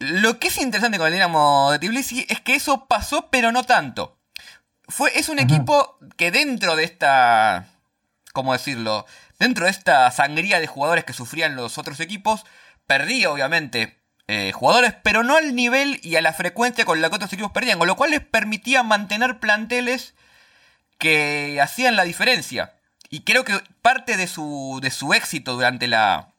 lo 0.00 0.38
que 0.38 0.48
es 0.48 0.56
interesante 0.58 0.96
con 0.96 1.08
el 1.08 1.12
Dinamo 1.12 1.70
de 1.70 1.78
Tbilisi 1.78 2.26
es 2.30 2.40
que 2.40 2.54
eso 2.54 2.86
pasó, 2.86 3.28
pero 3.30 3.52
no 3.52 3.64
tanto. 3.64 4.18
Fue, 4.88 5.16
es 5.16 5.28
un 5.28 5.38
equipo 5.38 5.98
que 6.16 6.30
dentro 6.30 6.74
de 6.74 6.84
esta. 6.84 7.68
¿Cómo 8.32 8.54
decirlo? 8.54 9.06
Dentro 9.38 9.66
de 9.66 9.70
esta 9.70 10.10
sangría 10.10 10.58
de 10.58 10.66
jugadores 10.66 11.04
que 11.04 11.12
sufrían 11.12 11.54
los 11.54 11.76
otros 11.76 12.00
equipos, 12.00 12.44
perdía, 12.86 13.30
obviamente, 13.30 13.98
eh, 14.26 14.52
jugadores, 14.52 14.94
pero 15.02 15.22
no 15.22 15.36
al 15.36 15.54
nivel 15.54 16.00
y 16.02 16.16
a 16.16 16.22
la 16.22 16.32
frecuencia 16.32 16.86
con 16.86 17.02
la 17.02 17.10
que 17.10 17.16
otros 17.16 17.32
equipos 17.34 17.52
perdían, 17.52 17.78
con 17.78 17.88
lo 17.88 17.96
cual 17.96 18.10
les 18.10 18.20
permitía 18.20 18.82
mantener 18.82 19.38
planteles 19.38 20.14
que 20.98 21.60
hacían 21.60 21.96
la 21.96 22.04
diferencia. 22.04 22.72
Y 23.10 23.20
creo 23.24 23.44
que 23.44 23.60
parte 23.82 24.16
de 24.16 24.26
su, 24.26 24.78
de 24.82 24.90
su 24.90 25.12
éxito 25.12 25.54
durante 25.54 25.88
la, 25.88 26.29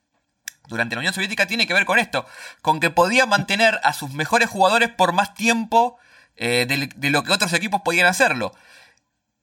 durante 0.67 0.95
la 0.95 0.99
Unión 0.99 1.13
Soviética 1.13 1.47
tiene 1.47 1.67
que 1.67 1.73
ver 1.73 1.85
con 1.85 1.99
esto, 1.99 2.25
con 2.61 2.79
que 2.79 2.89
podía 2.89 3.25
mantener 3.25 3.79
a 3.83 3.93
sus 3.93 4.11
mejores 4.11 4.49
jugadores 4.49 4.89
por 4.89 5.13
más 5.13 5.33
tiempo 5.33 5.97
eh, 6.37 6.65
de, 6.67 7.09
lo 7.09 7.23
que 7.23 7.31
otros 7.31 7.53
equipos 7.53 7.81
podían 7.81 8.07
hacerlo. 8.07 8.53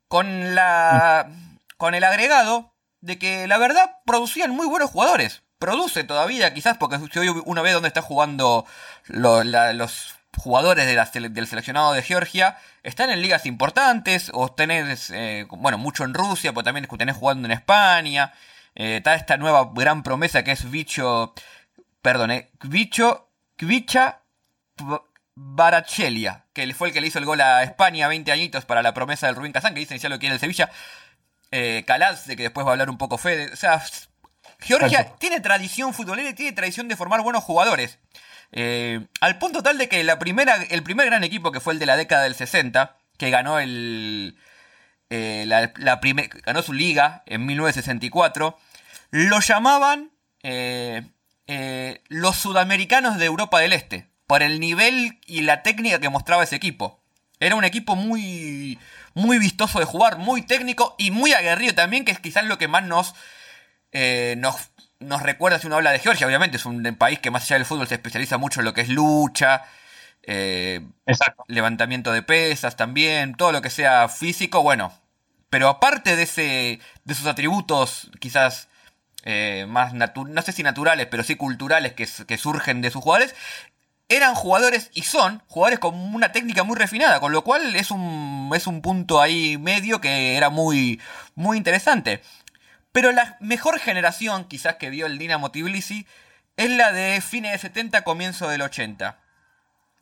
Con, 0.09 0.55
la, 0.55 1.31
con 1.77 1.95
el 1.95 2.03
agregado 2.03 2.73
de 3.01 3.19
que 3.19 3.47
la 3.47 3.59
verdad 3.59 3.97
producían 4.07 4.51
muy 4.51 4.67
buenos 4.67 4.91
jugadores. 4.91 5.43
Produce 5.59 6.05
todavía, 6.05 6.55
quizás, 6.55 6.77
porque 6.79 6.99
si 7.13 7.19
hoy 7.19 7.29
uno 7.45 7.63
ve 7.63 7.73
dónde 7.73 7.89
está 7.89 8.01
jugando 8.01 8.65
los 9.09 10.15
jugadores 10.37 10.87
del 10.87 11.47
seleccionado 11.47 11.93
de 11.93 12.03
Georgia, 12.03 12.57
están 12.83 13.11
en 13.11 13.21
ligas 13.21 13.45
importantes, 13.45 14.31
o 14.33 14.51
tenés, 14.51 15.11
eh, 15.11 15.47
bueno, 15.51 15.79
mucho 15.79 16.05
en 16.05 16.15
Rusia, 16.15 16.53
pero 16.53 16.65
también 16.65 16.87
tenés 16.97 17.17
jugando 17.17 17.47
en 17.47 17.53
España. 17.53 18.33
Eh, 18.79 18.97
está 18.97 19.15
esta 19.15 19.37
nueva 19.37 19.71
gran 19.75 20.03
promesa 20.03 20.43
que 20.43 20.53
es 20.53 20.71
Bicho. 20.71 21.35
Perdón, 22.01 22.31
eh, 22.31 22.51
Bicho. 22.63 23.27
Kvicha 23.57 24.21
Barachelia, 25.35 26.47
que 26.53 26.73
fue 26.75 26.89
el 26.89 26.95
que 26.95 27.01
le 27.01 27.09
hizo 27.09 27.19
el 27.19 27.25
gol 27.25 27.41
a 27.41 27.65
España 27.65 28.07
20 28.07 28.31
añitos 28.31 28.65
para 28.65 28.83
la 28.83 28.95
promesa 28.95 29.27
del 29.27 29.35
Rubín 29.35 29.53
Kazán, 29.53 29.75
que 29.75 29.81
dicen 29.81 29.99
ya 29.99 30.09
lo 30.09 30.19
quiere 30.19 30.35
el 30.35 30.41
Sevilla. 30.41 30.71
Eh, 31.51 31.85
de 32.27 32.37
que 32.37 32.43
después 32.45 32.65
va 32.67 32.71
a 32.71 32.73
hablar 32.73 32.89
un 32.91 32.99
poco 32.99 33.19
Fede. 33.19 33.53
O 33.53 33.57
sea, 33.57 33.83
Georgia 34.61 35.15
tiene 35.19 35.41
tradición 35.41 35.95
futbolera 35.95 36.31
y 36.31 36.35
tiene 36.35 36.53
tradición 36.53 36.89
de 36.89 36.97
formar 36.97 37.23
buenos 37.23 37.45
jugadores. 37.45 37.99
Eh, 38.53 39.07
al 39.21 39.39
punto 39.39 39.63
tal 39.63 39.79
de 39.79 39.89
que 39.89 40.03
la 40.05 40.19
primera, 40.19 40.57
el 40.71 40.83
primer 40.83 41.07
gran 41.07 41.25
equipo 41.25 41.53
que 41.53 41.61
fue 41.61 41.75
el 41.75 41.79
de 41.79 41.87
la 41.87 41.97
década 41.97 42.23
del 42.23 42.35
60, 42.35 42.97
que 43.17 43.31
ganó 43.31 43.59
el. 43.59 44.39
Eh, 45.11 45.45
la, 45.47 45.73
ganó 46.45 46.63
su 46.63 46.73
liga 46.73 47.23
en 47.27 47.47
1964, 47.47 48.59
lo 49.11 49.41
llamaban 49.41 50.11
eh, 50.43 51.03
los 52.09 52.37
sudamericanos 52.37 53.19
de 53.19 53.27
Europa 53.27 53.61
del 53.61 53.73
Este, 53.73 54.09
por 54.27 54.43
el 54.43 54.61
nivel 54.61 55.19
y 55.27 55.43
la 55.43 55.63
técnica 55.63 56.01
que 56.01 56.09
mostraba 56.09 56.45
ese 56.45 56.57
equipo. 56.57 57.01
Era 57.41 57.55
un 57.55 57.65
equipo 57.65 57.95
muy, 57.95 58.79
muy 59.15 59.39
vistoso 59.39 59.79
de 59.79 59.85
jugar, 59.85 60.19
muy 60.19 60.43
técnico 60.43 60.95
y 60.99 61.11
muy 61.11 61.33
aguerrido 61.33 61.75
también, 61.75 62.05
que 62.05 62.13
es 62.13 62.19
quizás 62.19 62.45
lo 62.45 62.59
que 62.59 62.69
más 62.69 62.85
nos, 62.85 63.15
nos 64.37 64.57
nos 65.01 65.23
recuerda 65.23 65.59
si 65.59 65.67
uno 65.67 65.77
habla 65.77 65.93
de 65.93 66.01
Georgia, 66.01 66.27
obviamente 66.27 66.57
es 66.57 66.67
un 66.67 66.83
país 66.97 67.19
que 67.21 67.31
más 67.31 67.45
allá 67.45 67.57
del 67.57 67.67
fútbol 67.67 67.87
se 67.87 67.95
especializa 67.95 68.39
mucho 68.39 68.61
en 68.61 68.67
lo 68.67 68.75
que 68.75 68.81
es 68.81 68.89
lucha, 68.89 69.65
eh, 70.23 70.81
levantamiento 71.47 72.13
de 72.13 72.23
pesas 72.23 72.77
también, 72.77 73.35
todo 73.35 73.53
lo 73.53 73.63
que 73.63 73.71
sea 73.71 74.09
físico, 74.09 74.63
bueno. 74.63 74.93
Pero 75.51 75.69
aparte 75.69 76.17
de, 76.17 76.25
ese, 76.25 76.81
de 77.05 77.13
esos 77.13 77.27
atributos 77.27 78.11
quizás 78.21 78.69
eh, 79.25 79.67
más, 79.69 79.93
no 79.95 80.43
sé 80.43 80.53
si 80.53 80.63
naturales, 80.63 81.07
pero 81.11 81.23
sí 81.23 81.37
culturales 81.37 81.93
que, 81.93 82.07
que 82.27 82.39
surgen 82.39 82.81
de 82.81 82.91
sus 82.91 83.03
jugadores, 83.03 83.35
eran 84.09 84.35
jugadores 84.35 84.91
y 84.95 85.03
son 85.03 85.43
jugadores 85.49 85.79
con 85.79 85.95
una 85.95 86.33
técnica 86.33 86.65
muy 86.65 86.77
refinada, 86.77 87.21
con 87.21 87.33
lo 87.33 87.45
cual 87.45 87.77
es 87.77 87.91
un, 87.91 88.51
es 88.55 88.67
un 88.67 88.81
punto 88.81 89.21
ahí 89.21 89.59
medio 89.59 90.01
que 90.01 90.37
era 90.37 90.49
muy, 90.49 91.01
muy 91.35 91.59
interesante. 91.59 92.23
Pero 92.93 93.13
la 93.13 93.37
mejor 93.41 93.79
generación 93.79 94.45
quizás 94.49 94.77
que 94.77 94.91
vio 94.91 95.07
el 95.07 95.19
Dinamo 95.19 95.51
Tbilisi 95.51 96.07
es 96.57 96.71
la 96.71 96.93
de 96.93 97.21
fines 97.21 97.53
de 97.53 97.59
70, 97.59 98.03
comienzo 98.03 98.49
del 98.49 98.63
80. 98.63 99.19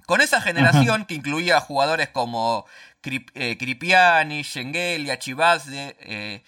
Con 0.07 0.21
esa 0.21 0.41
generación, 0.41 1.05
que 1.05 1.15
incluía 1.15 1.61
jugadores 1.61 2.09
como 2.09 2.65
eh, 3.03 3.59
Kripiani, 3.59 4.45
Schengel 4.45 5.05
y 5.07 5.11
eh, 5.11 6.45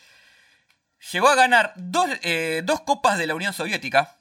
llegó 1.13 1.29
a 1.29 1.35
ganar 1.35 1.73
dos, 1.77 2.09
eh, 2.23 2.63
dos 2.65 2.81
copas 2.81 3.19
de 3.19 3.27
la 3.27 3.35
Unión 3.35 3.53
Soviética, 3.53 4.17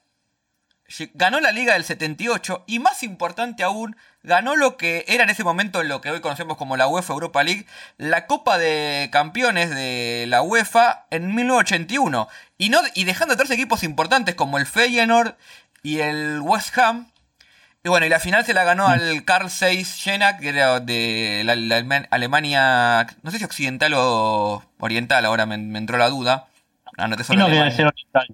ganó 1.14 1.40
la 1.40 1.52
Liga 1.52 1.74
del 1.74 1.84
78 1.84 2.64
y 2.66 2.78
más 2.78 3.02
importante 3.02 3.62
aún, 3.62 3.96
ganó 4.22 4.56
lo 4.56 4.76
que 4.76 5.04
era 5.08 5.24
en 5.24 5.30
ese 5.30 5.44
momento 5.44 5.82
lo 5.82 6.00
que 6.00 6.10
hoy 6.10 6.20
conocemos 6.20 6.56
como 6.56 6.76
la 6.76 6.88
UEFA 6.88 7.12
Europa 7.12 7.42
League, 7.42 7.66
la 7.98 8.26
Copa 8.26 8.58
de 8.58 9.08
Campeones 9.12 9.70
de 9.70 10.24
la 10.28 10.42
UEFA 10.42 11.06
en 11.10 11.34
1981. 11.34 12.28
Y, 12.56 12.70
no, 12.70 12.80
y 12.94 13.04
dejando 13.04 13.34
atrás 13.34 13.50
equipos 13.50 13.82
importantes 13.82 14.34
como 14.34 14.58
el 14.58 14.66
Feyenoord 14.66 15.34
y 15.82 16.00
el 16.00 16.40
West 16.40 16.76
Ham. 16.78 17.10
Y 17.84 17.88
bueno, 17.88 18.06
y 18.06 18.08
la 18.08 18.18
final 18.18 18.44
se 18.44 18.54
la 18.54 18.64
ganó 18.64 18.88
al 18.88 19.24
Carl 19.24 19.50
Zeiss 19.50 20.02
Jena, 20.02 20.38
que 20.38 20.48
era 20.48 20.80
de 20.80 21.42
la, 21.44 21.52
Alemania, 22.10 23.06
no 23.22 23.30
sé 23.30 23.38
si 23.38 23.44
occidental 23.44 23.92
o 23.94 24.64
oriental, 24.78 25.24
ahora 25.24 25.46
me, 25.46 25.54
entró 25.54 25.96
la 25.96 26.08
duda. 26.08 26.47
Ah, 26.98 27.08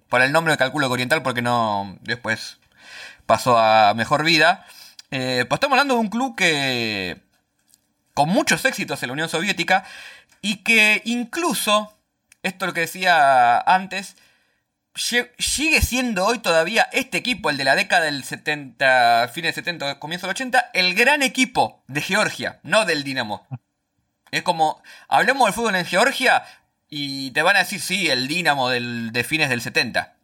Por 0.09 0.23
el 0.23 0.33
nombre 0.33 0.57
calculo 0.57 0.89
que 0.89 0.95
oriental 0.95 1.23
porque 1.23 1.43
no 1.43 1.99
después 2.01 2.59
pasó 3.27 3.59
a 3.59 3.95
mejor 3.95 4.25
vida. 4.25 4.67
Eh, 5.11 5.45
pues 5.49 5.59
estamos 5.59 5.75
hablando 5.77 5.95
de 5.95 6.01
un 6.01 6.09
club 6.09 6.35
que. 6.35 7.23
con 8.15 8.31
muchos 8.31 8.65
éxitos 8.65 9.03
en 9.03 9.09
la 9.09 9.13
Unión 9.13 9.29
Soviética 9.29 9.85
y 10.41 10.57
que 10.65 11.03
incluso, 11.05 11.93
esto 12.43 12.65
es 12.65 12.69
lo 12.69 12.75
que 12.75 12.81
decía 12.81 13.59
antes, 13.59 14.17
sigue 14.95 15.81
siendo 15.83 16.25
hoy 16.25 16.39
todavía 16.39 16.89
este 16.93 17.19
equipo, 17.19 17.51
el 17.51 17.57
de 17.57 17.65
la 17.65 17.75
década 17.75 18.05
del 18.05 18.25
70, 18.25 19.31
fines 19.33 19.55
del 19.55 19.65
70, 19.65 19.99
comienzo 19.99 20.27
del 20.27 20.35
80, 20.35 20.71
el 20.73 20.95
gran 20.95 21.23
equipo 21.23 21.83
de 21.87 22.01
Georgia, 22.01 22.61
no 22.63 22.85
del 22.85 23.05
Dinamo. 23.05 23.47
Es 24.31 24.43
como, 24.43 24.83
hablemos 25.09 25.47
del 25.47 25.55
fútbol 25.55 25.77
en 25.77 25.87
Georgia 25.87 26.45
y 26.97 27.33
te 27.33 27.43
van 27.43 27.57
a 27.57 27.59
decir, 27.59 27.81
sí, 27.81 28.09
el 28.09 28.29
Dinamo 28.29 28.69
del, 28.69 29.11
de 29.11 29.25
fines 29.25 29.49
del 29.49 29.61
70. 29.61 30.15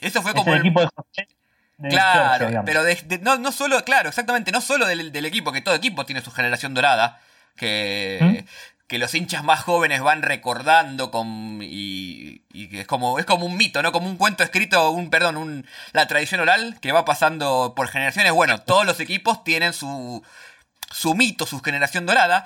Eso 0.00 0.22
fue 0.22 0.34
como... 0.34 0.52
El, 0.52 0.58
equipo 0.58 0.80
de 0.80 1.88
claro, 1.88 2.64
pero 2.64 2.82
no, 3.20 3.38
no 3.38 3.52
solo, 3.52 3.84
claro, 3.84 4.08
exactamente, 4.08 4.50
no 4.50 4.60
solo 4.60 4.86
del, 4.86 5.24
equipo, 5.24 5.52
que 5.52 5.60
todo 5.60 5.76
equipo 5.76 6.04
tiene 6.04 6.20
su 6.20 6.32
generación 6.32 6.74
dorada, 6.74 7.20
que, 7.54 8.18
¿Mm? 8.20 8.86
que 8.88 8.98
los 8.98 9.14
hinchas 9.14 9.44
más 9.44 9.60
jóvenes 9.60 10.00
van 10.02 10.22
recordando 10.22 11.12
con, 11.12 11.60
y, 11.62 12.42
y 12.52 12.76
es 12.76 12.86
como 12.88 13.20
es 13.20 13.24
como 13.24 13.46
un 13.46 13.56
mito, 13.56 13.80
¿no? 13.80 13.92
Como 13.92 14.08
un 14.08 14.16
cuento 14.16 14.42
escrito, 14.42 14.90
un 14.90 15.10
perdón, 15.10 15.36
un, 15.36 15.64
la 15.92 16.08
tradición 16.08 16.40
oral 16.40 16.78
que 16.80 16.90
va 16.90 17.04
pasando 17.04 17.74
por 17.76 17.86
generaciones. 17.86 18.32
Bueno, 18.32 18.60
todos 18.62 18.84
los 18.84 18.98
equipos 18.98 19.44
tienen 19.44 19.72
su, 19.72 20.24
su 20.90 21.14
mito, 21.14 21.46
su 21.46 21.60
generación 21.60 22.04
dorada, 22.06 22.44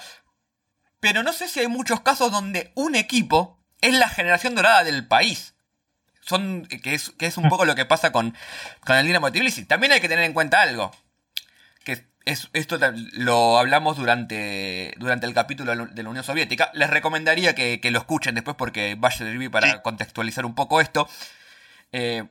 pero 1.03 1.25
no 1.25 1.33
sé 1.33 1.49
si 1.49 1.59
hay 1.59 1.67
muchos 1.67 2.01
casos 2.03 2.31
donde 2.31 2.71
un 2.77 2.95
equipo 2.95 3.59
es 3.81 3.93
la 3.93 4.09
generación 4.09 4.55
dorada 4.55 4.85
del 4.85 5.05
país 5.05 5.53
son 6.21 6.65
que 6.67 6.95
es, 6.95 7.11
que 7.11 7.27
es 7.27 7.37
un 7.37 7.49
poco 7.49 7.65
lo 7.65 7.75
que 7.75 7.85
pasa 7.85 8.13
con, 8.13 8.37
con 8.87 8.97
el 8.97 9.05
Dinamo 9.05 9.33
Tbilisi. 9.33 9.65
También 9.65 9.91
hay 9.91 10.01
que 10.01 10.09
tener 10.09 10.25
en 10.25 10.33
cuenta 10.33 10.63
algo, 10.63 10.93
que 11.83 12.07
es, 12.25 12.49
esto 12.53 12.79
lo 13.15 13.59
hablamos 13.59 13.97
durante, 13.97 14.95
durante 14.99 15.27
el 15.27 15.35
capítulo 15.35 15.75
de 15.75 16.03
la 16.05 16.09
Unión 16.09 16.23
Soviética. 16.23 16.71
Les 16.75 16.89
recomendaría 16.89 17.57
que, 17.57 17.81
lo 17.91 17.99
escuchen 17.99 18.37
después 18.37 18.57
porque 18.57 18.95
va 18.95 19.09
a 19.09 19.11
servir 19.11 19.51
para 19.51 19.83
contextualizar 19.83 20.47
un 20.47 20.55
poco 20.55 20.81
esto. 20.81 21.09
Eh, 21.91 22.23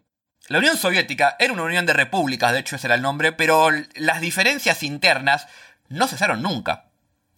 la 0.47 0.59
Unión 0.59 0.77
Soviética 0.77 1.35
era 1.39 1.51
una 1.51 1.63
unión 1.63 1.85
de 1.85 1.91
repúblicas, 1.91 2.53
de 2.53 2.59
hecho 2.59 2.77
ese 2.77 2.87
era 2.87 2.95
el 2.95 3.01
nombre, 3.01 3.33
pero 3.33 3.69
las 3.95 4.21
diferencias 4.21 4.81
internas 4.83 5.47
no 5.89 6.07
cesaron 6.07 6.41
nunca. 6.41 6.85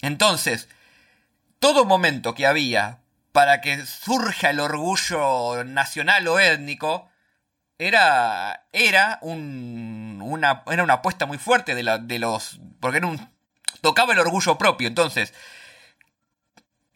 Entonces, 0.04 0.70
todo 1.63 1.86
momento 1.86 2.36
que 2.36 2.46
había 2.46 3.00
para 3.32 3.62
que 3.62 3.86
surja 3.86 4.50
el 4.50 4.60
orgullo 4.60 5.63
nacional 5.63 6.27
o 6.27 6.38
étnico, 6.38 7.10
era, 7.77 8.65
era, 8.74 9.17
un, 9.22 10.20
una, 10.22 10.63
era 10.70 10.84
una 10.84 10.96
apuesta 10.96 11.25
muy 11.25 11.38
fuerte 11.38 11.74
de, 11.74 11.84
la, 11.84 12.00
de 12.00 12.20
los... 12.20 12.60
porque 12.82 12.98
era 12.98 13.08
un, 13.08 13.29
tocaba 13.79 14.12
el 14.12 14.20
orgullo 14.20 14.58
propio, 14.58 14.89
entonces... 14.89 15.34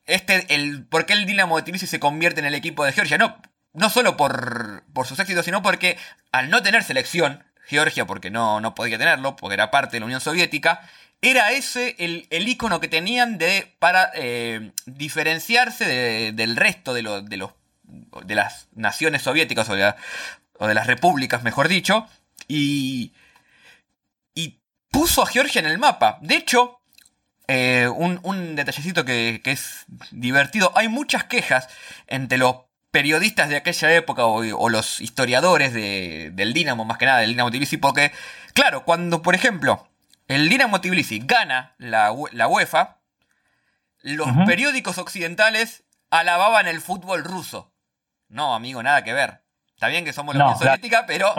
Este, 0.05 0.53
el, 0.53 0.85
¿Por 0.85 1.05
qué 1.05 1.13
el 1.13 1.25
Dinamo 1.25 1.55
de 1.55 1.63
Tbilisi 1.63 1.87
se 1.87 2.01
convierte 2.01 2.41
en 2.41 2.45
el 2.45 2.55
equipo 2.55 2.83
de 2.83 2.91
Georgia? 2.91 3.17
No, 3.17 3.41
no 3.71 3.89
solo 3.89 4.17
por, 4.17 4.83
por 4.91 5.07
sus 5.07 5.17
éxitos, 5.19 5.45
sino 5.45 5.61
porque 5.61 5.97
al 6.33 6.49
no 6.49 6.61
tener 6.61 6.83
selección, 6.83 7.45
Georgia, 7.67 8.05
porque 8.05 8.31
no, 8.31 8.59
no 8.59 8.75
podía 8.75 8.97
tenerlo, 8.97 9.37
porque 9.37 9.53
era 9.53 9.71
parte 9.71 9.95
de 9.95 10.01
la 10.01 10.07
Unión 10.07 10.19
Soviética, 10.19 10.81
era 11.21 11.51
ese 11.51 11.95
el, 11.99 12.27
el 12.29 12.47
icono 12.47 12.79
que 12.79 12.87
tenían 12.87 13.37
de, 13.37 13.73
para 13.79 14.11
eh, 14.15 14.71
diferenciarse 14.85 16.31
del 16.33 16.55
resto 16.55 16.93
de, 16.93 17.01
los, 17.01 17.27
de 17.27 18.35
las 18.35 18.67
naciones 18.73 19.23
soviéticas 19.23 19.69
o 19.69 19.75
de, 19.75 20.73
las 20.73 20.87
repúblicas, 20.87 21.43
mejor 21.43 21.67
dicho, 21.67 22.07
y, 22.47 23.13
y 24.35 24.59
puso 24.89 25.23
a 25.23 25.27
Georgia 25.27 25.59
en 25.59 25.67
el 25.67 25.79
mapa. 25.79 26.19
De 26.21 26.35
hecho, 26.35 26.77
eh, 27.47 27.87
un, 27.87 28.55
detallecito 28.55 29.05
que, 29.05 29.41
es 29.43 29.85
divertido, 30.11 30.71
hay 30.75 30.87
muchas 30.89 31.23
quejas 31.23 31.69
entre 32.07 32.37
los 32.37 32.57
periodistas 32.91 33.49
de 33.49 33.57
aquella 33.57 33.93
época 33.93 34.25
o, 34.25 34.69
los 34.69 35.01
historiadores 35.01 35.73
del 35.73 36.53
Dinamo, 36.53 36.85
más 36.85 36.97
que 36.97 37.05
nada 37.05 37.19
del 37.19 37.29
Dinamo 37.29 37.49
Tbilisi, 37.49 37.77
porque, 37.77 38.11
claro, 38.53 38.83
cuando, 38.83 39.21
por 39.21 39.33
ejemplo, 39.35 39.87
el 40.27 40.49
Dinamo 40.49 40.81
Tbilisi 40.81 41.19
gana 41.25 41.75
la, 41.77 42.11
UEFA, 42.11 42.97
los 44.01 44.29
periódicos 44.45 44.97
occidentales 44.97 45.85
alababan 46.09 46.67
el 46.67 46.81
fútbol 46.81 47.23
ruso. 47.23 47.73
No, 48.27 48.53
amigo, 48.53 48.83
nada 48.83 49.03
que 49.03 49.13
ver. 49.13 49.41
Está 49.73 49.87
bien 49.87 50.03
que 50.05 50.13
somos 50.13 50.35
la 50.35 50.45
Unión 50.45 50.59
Soviética, 50.59 51.05
pero. 51.05 51.33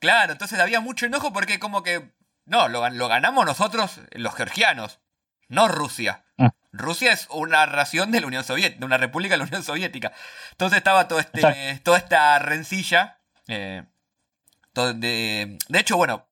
Claro, 0.00 0.32
entonces 0.32 0.60
había 0.60 0.80
mucho 0.80 1.06
enojo 1.06 1.32
porque, 1.32 1.58
como 1.58 1.82
que. 1.82 2.12
No, 2.44 2.68
lo, 2.68 2.80
ganamos 3.08 3.44
nosotros, 3.44 4.00
los 4.12 4.34
georgianos, 4.34 5.00
no 5.48 5.68
Rusia. 5.68 6.24
Mm. 6.36 6.48
Rusia 6.72 7.12
es 7.12 7.26
una 7.30 7.66
ración 7.66 8.10
de 8.10 8.20
la 8.20 8.26
Unión 8.26 8.44
Soviética, 8.44 8.80
de 8.80 8.86
una 8.86 8.96
república 8.96 9.34
de 9.34 9.38
la 9.38 9.44
Unión 9.44 9.62
Soviética. 9.62 10.12
Entonces 10.52 10.78
estaba 10.78 11.08
todo 11.08 11.20
este, 11.20 11.80
toda 11.82 11.98
esta 11.98 12.38
rencilla. 12.38 13.18
Eh, 13.48 13.82
de, 14.74 15.58
de 15.68 15.78
hecho, 15.78 15.96
bueno, 15.96 16.27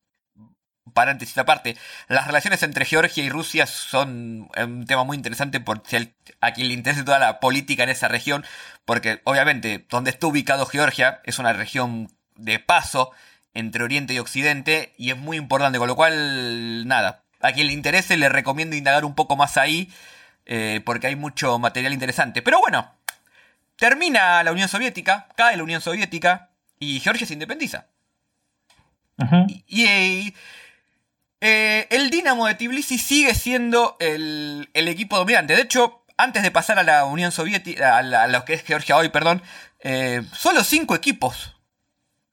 paréntesis 0.97 1.37
aparte, 1.37 1.77
las 2.09 2.27
relaciones 2.27 2.63
entre 2.63 2.87
Georgia 2.87 3.23
y 3.23 3.29
Rusia 3.29 3.67
son 3.67 4.49
un 4.57 4.87
tema 4.87 5.05
muy 5.05 5.15
interesante 5.15 5.61
por 5.61 5.83
si 5.87 6.11
a 6.41 6.53
quien 6.53 6.69
le 6.69 6.75
interese 6.75 7.05
toda 7.05 7.19
la 7.19 7.39
política 7.39 7.83
en 7.83 7.91
esa 7.91 8.09
región, 8.09 8.47
porque 8.87 9.21
obviamente 9.25 9.85
donde 9.91 10.09
está 10.09 10.27
ubicado 10.27 10.65
Georgia 10.65 11.21
es 11.25 11.39
una 11.39 11.53
región 11.53 12.11
de 12.35 12.59
paso 12.59 13.13
entre 13.53 13.85
Oriente 13.85 14.15
y 14.15 14.19
Occidente 14.19 14.95
y 14.97 15.11
es 15.11 15.19
muy 15.19 15.37
importante, 15.37 15.79
con 15.79 15.87
lo 15.87 15.97
cual, 15.97 16.89
nada, 16.89 17.25
a 17.43 17.53
quien 17.53 17.67
le 17.67 17.75
interese 17.75 18.17
le 18.17 18.31
recomiendo 18.31 18.75
indagar 18.75 19.05
un 19.05 19.15
poco 19.15 19.37
más 19.37 19.59
ahí, 19.59 19.93
eh, 20.47 20.81
porque 20.87 21.09
hay 21.09 21.17
mucho 21.17 21.59
material 21.59 21.93
interesante. 21.93 22.41
Pero 22.41 22.59
bueno, 22.59 22.91
termina 23.77 24.43
la 24.43 24.53
Unión 24.53 24.69
Soviética, 24.71 25.29
cae 25.37 25.59
la 25.59 25.63
Unión 25.63 25.83
Soviética 25.83 26.49
y 26.79 27.01
Georgia 27.01 27.27
se 27.27 27.35
independiza. 27.35 27.87
Y, 29.67 30.35
eh, 31.41 31.87
el 31.91 32.11
Dinamo 32.11 32.47
de 32.47 32.55
Tbilisi 32.55 32.99
sigue 32.99 33.35
siendo 33.35 33.97
el, 34.01 34.69
equipo 34.75 35.17
dominante. 35.17 35.55
De 35.55 35.63
hecho, 35.63 36.03
antes 36.17 36.43
de 36.43 36.51
pasar 36.51 36.79
a 36.79 36.83
la 36.83 37.05
Unión 37.05 37.33
Soviética, 37.33 37.99
a, 37.99 38.27
lo 38.27 38.45
que 38.45 38.55
es 38.55 38.63
Georgia 38.65 38.97
hoy, 38.97 39.11
perdón, 39.11 39.43
eh, 39.81 40.23
solo 40.33 40.65
cinco 40.65 40.95
equipos 40.95 41.55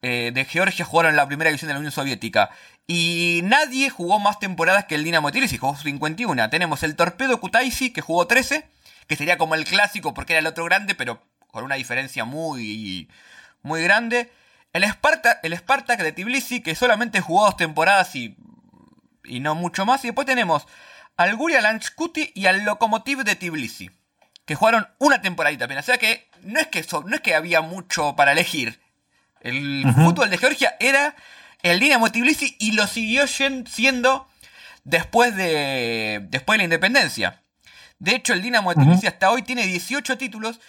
eh, 0.02 0.32
de 0.34 0.46
Georgia 0.46 0.86
jugaron 0.86 1.16
la 1.16 1.28
primera 1.28 1.50
división 1.50 1.68
de 1.68 1.74
la 1.74 1.80
Unión 1.80 1.92
Soviética. 1.92 2.52
Y 2.88 3.42
nadie 3.44 3.90
jugó 3.90 4.20
más 4.20 4.40
temporadas 4.40 4.86
que 4.86 4.96
el 4.96 5.04
Dinamo 5.04 5.30
de 5.30 5.34
Tbilisi, 5.34 5.58
jugó 5.58 5.76
51. 5.76 6.50
Tenemos 6.50 6.84
el 6.84 6.96
Torpedo 6.96 7.40
Kutaisi, 7.40 7.92
que 7.92 8.02
jugó 8.02 8.28
13, 8.28 8.68
que 9.08 9.16
sería 9.16 9.38
como 9.38 9.56
el 9.56 9.66
clásico 9.66 10.14
porque 10.14 10.34
era 10.34 10.40
el 10.40 10.48
otro 10.48 10.66
grande, 10.66 10.96
pero 10.96 11.22
con 11.48 11.64
una 11.64 11.76
diferencia 11.76 12.26
muy, 12.26 13.10
muy 13.62 13.82
grande. 13.84 14.32
El, 14.74 14.84
Sparta, 14.86 15.40
el 15.44 15.56
Spartak 15.56 16.02
de 16.02 16.12
Tbilisi, 16.12 16.62
que 16.62 16.76
solamente 16.76 17.22
jugó 17.22 17.46
dos 17.46 17.58
temporadas 17.58 18.16
y, 18.16 18.36
y 19.24 19.40
no 19.40 19.56
mucho 19.56 19.86
más. 19.86 20.04
Y 20.04 20.08
después 20.08 20.28
tenemos 20.28 20.68
al 21.18 21.36
Guria 21.36 21.62
Lanchkuti 21.62 22.32
y 22.34 22.46
al 22.46 22.64
Lokomotiv 22.64 23.24
de 23.24 23.36
Tbilisi, 23.36 23.92
que 24.46 24.56
jugaron 24.56 24.88
una 25.00 25.22
temporadita 25.22 25.66
apenas. 25.66 25.86
O 25.86 25.88
sea 25.88 25.98
que 25.98 26.30
no 26.42 26.60
es 26.60 26.68
que, 26.68 26.86
no 27.06 27.16
es 27.16 27.22
que 27.22 27.36
había 27.36 27.62
mucho 27.62 28.16
para 28.16 28.32
elegir. 28.32 28.82
El 29.42 29.86
fútbol 29.94 30.30
de 30.30 30.38
Georgia 30.38 30.76
era 30.80 31.16
el 31.62 31.80
Dinamo 31.80 32.12
Tbilisi 32.12 32.56
y 32.60 32.72
lo 32.72 32.88
siguió 32.88 33.28
siendo 33.28 34.28
después 34.86 35.36
de, 35.36 36.26
después 36.30 36.56
de 36.56 36.58
la 36.60 36.64
independencia. 36.64 37.42
De 38.00 38.16
hecho, 38.16 38.34
el 38.34 38.42
Dinamo 38.42 38.74
de 38.74 38.84
Tbilisi 38.84 39.08
hasta 39.08 39.32
hoy 39.32 39.44
tiene 39.44 39.66
18 39.66 40.18
títulos 40.18 40.60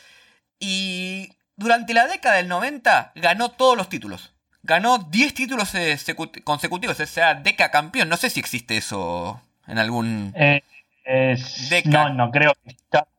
y 0.58 1.32
durante 1.56 1.94
la 1.94 2.06
década 2.06 2.36
del 2.36 2.48
90 2.48 3.12
ganó 3.14 3.50
todos 3.50 3.76
los 3.76 3.88
títulos. 3.88 4.33
Ganó 4.64 4.98
10 4.98 5.34
títulos 5.34 5.74
eh, 5.74 5.96
consecutivos, 6.42 6.98
o 6.98 7.06
sea, 7.06 7.34
deca 7.34 7.70
campeón. 7.70 8.08
No 8.08 8.16
sé 8.16 8.30
si 8.30 8.40
existe 8.40 8.76
eso 8.76 9.40
en 9.66 9.78
algún... 9.78 10.32
Eh, 10.34 10.62
no, 11.84 12.08
no 12.14 12.30
creo 12.30 12.54
que 12.64 12.74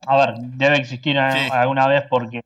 A 0.06 0.16
ver, 0.16 0.34
debe 0.38 0.76
existir 0.76 1.16
alguna 1.18 1.86
vez 1.86 2.02
porque 2.10 2.42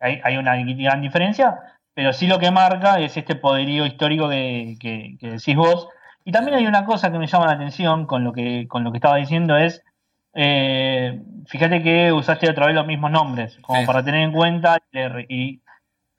hay, 0.00 0.36
una 0.36 0.54
gran 0.56 1.00
diferencia, 1.00 1.56
pero 1.94 2.12
sí 2.12 2.26
lo 2.26 2.38
que 2.38 2.50
marca 2.50 3.00
es 3.00 3.16
este 3.16 3.36
poderío 3.36 3.86
histórico 3.86 4.28
que, 4.28 4.76
que, 4.78 5.16
decís 5.30 5.56
vos. 5.56 5.88
Y 6.24 6.32
también 6.32 6.58
hay 6.58 6.66
una 6.66 6.84
cosa 6.84 7.10
que 7.10 7.18
me 7.18 7.26
llama 7.26 7.46
la 7.46 7.52
atención 7.52 8.04
con 8.04 8.22
lo 8.22 8.34
que, 8.34 8.68
con 8.68 8.84
lo 8.84 8.92
que 8.92 8.98
estaba 8.98 9.16
diciendo 9.16 9.56
es 9.56 9.82
eh, 10.34 11.20
fíjate 11.46 11.82
que 11.82 12.12
usaste 12.12 12.50
otra 12.50 12.66
vez 12.66 12.74
los 12.74 12.86
mismos 12.86 13.10
nombres, 13.10 13.58
como 13.60 13.84
para 13.84 14.02
tener 14.02 14.22
en 14.22 14.32
cuenta, 14.32 14.78
y 15.28 15.60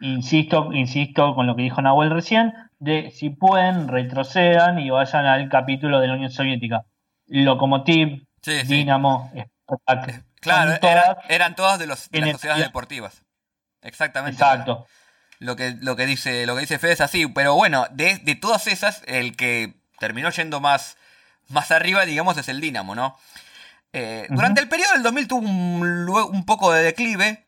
insisto, 0.03 0.71
insisto 0.73 1.35
con 1.35 1.47
lo 1.47 1.55
que 1.55 1.63
dijo 1.63 1.81
Nahuel 1.81 2.11
recién, 2.11 2.53
de 2.79 3.11
si 3.11 3.29
pueden, 3.29 3.87
retrocedan 3.87 4.79
y 4.79 4.89
vayan 4.89 5.25
al 5.25 5.49
capítulo 5.49 5.99
de 5.99 6.07
la 6.07 6.13
Unión 6.13 6.31
Soviética. 6.31 6.85
Lokomotiv, 7.27 8.25
Dinamo, 8.67 9.31
Spartak. 9.65 10.25
Claro, 10.41 10.73
eran, 11.29 11.55
todas 11.55 11.79
de, 11.79 11.87
los, 11.87 12.09
las 12.11 12.31
sociedades 12.31 12.65
deportivas. 12.65 13.23
Exactamente. 13.81 14.41
Exacto. 14.41 14.85
Lo 15.39 15.55
que, 15.55 15.75
lo 15.79 15.95
que 15.95 16.05
dice, 16.05 16.45
lo 16.45 16.55
que 16.55 16.61
dice 16.61 16.79
Fede 16.79 16.93
es 16.93 17.01
así, 17.01 17.27
pero 17.27 17.55
bueno, 17.55 17.85
de, 17.91 18.17
de 18.17 18.35
todas 18.35 18.67
esas, 18.67 19.03
el 19.07 19.35
que 19.35 19.73
terminó 19.99 20.29
yendo 20.29 20.59
más, 20.59 20.97
más 21.49 21.71
arriba, 21.71 22.05
digamos, 22.05 22.37
es 22.37 22.49
el 22.49 22.59
Dinamo, 22.61 22.95
¿no? 22.95 23.17
Eh, 23.93 24.25
durante 24.29 24.59
el 24.59 24.67
periodo 24.67 24.93
del 24.93 25.03
2000 25.03 25.27
tuvo 25.27 26.27
un, 26.27 26.45
poco 26.45 26.73
de 26.73 26.83
declive, 26.83 27.47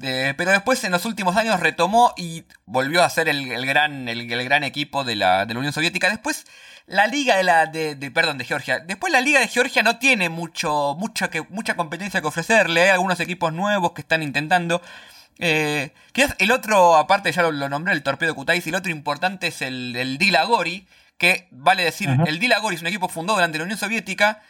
pero 0.00 0.50
después 0.50 0.82
en 0.84 0.92
los 0.92 1.04
últimos 1.04 1.36
años 1.36 1.60
retomó 1.60 2.14
y 2.16 2.44
volvió 2.64 3.02
a 3.02 3.10
ser 3.10 3.28
el, 3.28 3.66
gran, 3.66 4.08
el, 4.08 4.26
gran 4.26 4.64
equipo 4.64 5.04
de 5.04 5.16
la, 5.16 5.46
Unión 5.48 5.72
Soviética. 5.72 6.08
Después 6.08 6.46
la 6.86 7.06
liga 7.06 7.36
de 7.36 7.44
la 7.44 7.66
de, 7.66 8.10
perdón 8.10 8.38
de 8.38 8.44
Georgia. 8.44 8.80
Después 8.80 9.12
la 9.12 9.20
liga 9.20 9.40
de 9.40 9.48
Georgia 9.48 9.82
no 9.82 9.98
tiene 9.98 10.28
mucho 10.28 10.96
mucha 10.98 11.28
que, 11.30 11.42
mucha 11.42 11.76
competencia 11.76 12.20
que 12.20 12.26
ofrecerle. 12.26 12.82
Hay 12.84 12.90
algunos 12.90 13.20
equipos 13.20 13.52
nuevos 13.52 13.92
que 13.92 14.00
están 14.00 14.22
intentando. 14.22 14.80
Eh, 15.38 15.92
el 16.38 16.50
otro, 16.50 16.96
aparte 16.96 17.32
ya 17.32 17.42
lo, 17.42 17.68
nombré, 17.68 17.94
el 17.94 18.02
Torpedo 18.02 18.34
Kutais, 18.34 18.66
el 18.66 18.74
otro 18.74 18.92
importante 18.92 19.46
es 19.46 19.62
el, 19.62 19.96
el 19.96 20.18
Dila 20.18 20.44
Gori, 20.44 20.86
que 21.16 21.48
vale 21.50 21.84
decir, 21.84 22.10
el 22.26 22.38
Dila 22.38 22.58
Gori 22.58 22.76
es 22.76 22.82
un 22.82 22.88
equipo 22.88 23.08
fundado 23.08 23.36
durante 23.36 23.58
la 23.58 23.64
Unión 23.64 23.78
Soviética 23.78 24.42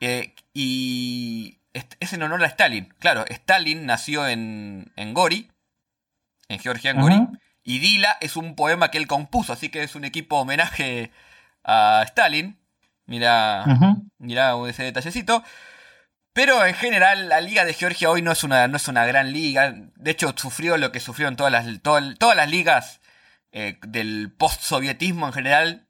eh, 0.00 0.34
y 0.52 1.58
es 2.00 2.12
en 2.12 2.22
honor 2.22 2.42
a 2.44 2.46
Stalin. 2.46 2.92
Claro, 2.98 3.24
Stalin 3.28 3.86
nació 3.86 4.26
en, 4.26 4.92
en 4.96 5.14
Gori, 5.14 5.50
en 6.48 6.58
Georgia, 6.58 6.90
en 6.90 7.00
Gori. 7.00 7.26
Y 7.62 7.80
Dila 7.80 8.16
es 8.20 8.36
un 8.36 8.54
poema 8.54 8.90
que 8.90 8.98
él 8.98 9.06
compuso, 9.06 9.52
así 9.52 9.68
que 9.68 9.82
es 9.82 9.94
un 9.94 10.04
equipo 10.04 10.36
homenaje 10.36 11.10
a 11.64 12.02
Stalin. 12.06 12.58
Mira, 13.06 13.64
mira 14.18 14.54
ese 14.68 14.84
detallecito. 14.84 15.42
Pero 16.32 16.66
en 16.66 16.74
general 16.74 17.28
la 17.28 17.40
liga 17.40 17.64
de 17.64 17.72
Georgia 17.72 18.10
hoy 18.10 18.20
no 18.20 18.30
es 18.30 18.44
una, 18.44 18.68
no 18.68 18.76
es 18.76 18.88
una 18.88 19.06
gran 19.06 19.32
liga. 19.32 19.74
De 19.96 20.10
hecho, 20.10 20.34
sufrió 20.36 20.76
lo 20.76 20.92
que 20.92 21.00
sufrieron 21.00 21.34
todas 21.34 21.50
las, 21.50 21.82
todas 21.82 22.36
las 22.36 22.50
ligas 22.50 23.00
eh, 23.52 23.78
del 23.86 24.32
post-sovietismo 24.36 25.26
en 25.26 25.32
general 25.32 25.85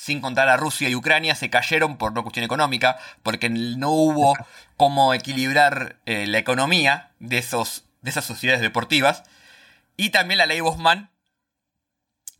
sin 0.00 0.22
contar 0.22 0.48
a 0.48 0.56
Rusia 0.56 0.88
y 0.88 0.94
Ucrania, 0.94 1.34
se 1.34 1.50
cayeron 1.50 1.98
por 1.98 2.12
una 2.12 2.22
cuestión 2.22 2.42
económica, 2.42 2.96
porque 3.22 3.50
no 3.50 3.90
hubo 3.90 4.34
cómo 4.78 5.12
equilibrar 5.12 5.96
eh, 6.06 6.26
la 6.26 6.38
economía 6.38 7.10
de, 7.18 7.36
esos, 7.36 7.84
de 8.00 8.08
esas 8.08 8.24
sociedades 8.24 8.62
deportivas. 8.62 9.24
Y 9.98 10.08
también 10.08 10.38
la 10.38 10.46
ley 10.46 10.60
Bosman, 10.60 11.10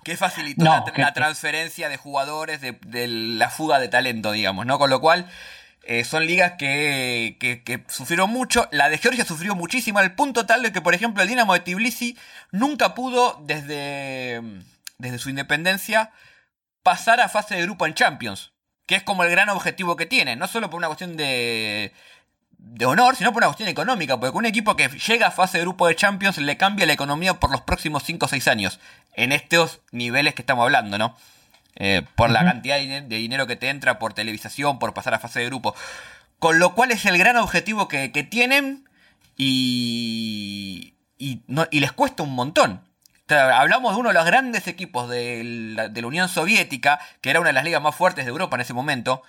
que 0.05 0.17
facilitó 0.17 0.65
la, 0.65 1.13
transferencia 1.13 1.91
de 1.91 1.99
jugadores, 1.99 2.63
de, 2.63 3.09
la 3.09 3.51
fuga 3.51 3.79
de 3.79 3.89
talento, 3.89 4.33
digamos, 4.33 4.65
¿no? 4.65 4.79
Con 4.79 4.89
lo 4.89 5.03
cual, 5.03 5.31
eh, 5.83 6.05
son 6.05 6.25
ligas 6.25 6.53
que, 6.59 7.37
que, 7.39 7.85
sufrieron 7.89 8.31
mucho. 8.31 8.71
La 8.73 8.89
de 8.89 8.97
Georgia 8.97 9.27
sufrió 9.27 9.55
muchísimo, 9.55 9.99
al 9.99 10.15
punto 10.15 10.47
tal 10.47 10.63
de 10.63 10.73
que, 10.73 10.81
por 10.81 10.95
ejemplo, 10.95 11.23
el 11.23 11.29
Dinamo 11.29 11.53
de 11.53 11.61
Tbilisi 11.61 12.17
nunca 12.53 12.95
pudo, 12.95 13.39
desde, 13.45 14.41
desde 14.97 15.19
su 15.19 15.29
independencia, 15.29 16.11
pasar 16.83 17.21
a 17.21 17.29
fase 17.29 17.57
de 17.57 17.63
grupo 17.63 17.87
en 17.87 17.95
Champions, 17.95 18.53
que 18.87 18.97
es 18.97 19.03
como 19.03 19.25
el 19.25 19.31
gran 19.31 19.49
objetivo 19.49 19.97
que 19.97 20.07
tiene, 20.07 20.37
no 20.37 20.47
solo 20.47 20.71
por 20.71 20.79
una 20.79 20.89
cuestión 20.89 21.17
de, 21.17 21.93
de 22.59 22.87
honor, 22.87 23.17
sino 23.17 23.33
por 23.33 23.41
una 23.41 23.49
cuestión 23.49 23.69
económica, 23.69 24.19
porque 24.19 24.37
un 24.37 24.47
equipo 24.47 24.77
que 24.77 24.89
llega 24.89 25.29
a 25.29 25.31
fase 25.31 25.59
de 25.59 25.65
grupo 25.65 25.87
de 25.87 25.97
Champions 25.97 26.39
le 26.39 26.57
cambia 26.57 26.87
la 26.87 26.93
economía 26.93 27.35
por 27.35 27.51
los 27.51 27.63
próximos 27.63 28.03
5 28.05 28.27
o 28.27 28.29
6 28.29 28.49
años, 28.49 28.81
en 29.15 29.33
estos 29.33 29.81
niveles 29.93 30.35
que 30.35 30.43
estamos 30.43 30.65
hablando, 30.65 30.99
¿no? 30.99 31.17
Eh, 31.77 32.03
por 32.15 32.31
la 32.31 32.45
cantidad 32.45 32.79
de 32.79 33.17
dinero 33.17 33.47
que 33.47 33.57
te 33.57 33.69
entra, 33.69 33.99
por 33.99 34.13
televisación, 34.13 34.79
por 34.79 34.93
pasar 34.93 35.15
a 35.15 35.19
fase 35.19 35.41
de 35.41 35.47
grupo. 35.47 35.75
Con 36.39 36.59
lo 36.59 36.75
cual 36.75 36.91
es 36.91 37.07
el 37.07 37.17
gran 37.17 37.37
objetivo 37.37 37.87
que, 37.87 38.09
tienen 38.29 38.89
y, 39.37 40.95
y, 41.17 41.43
y 41.71 41.81
les 41.81 41.93
cuesta 41.93 42.23
un 42.23 42.35
montón 42.35 42.90
hablamos 43.31 43.95
de 43.95 44.01
uno 44.01 44.09
de 44.11 44.15
los 44.15 44.25
grandes 44.25 44.67
equipos 44.67 45.09
de 45.09 45.43
la, 45.75 46.07
Unión 46.07 46.29
Soviética, 46.29 47.01
que 47.21 47.31
era 47.31 47.41
una 47.41 47.51
de 47.51 47.55
las 47.55 47.65
ligas 47.65 47.83
más 47.83 47.95
fuertes 47.95 48.25
de 48.25 48.31
Europa 48.31 48.57
en 48.57 48.63
ese 48.63 48.75
momento. 48.75 49.23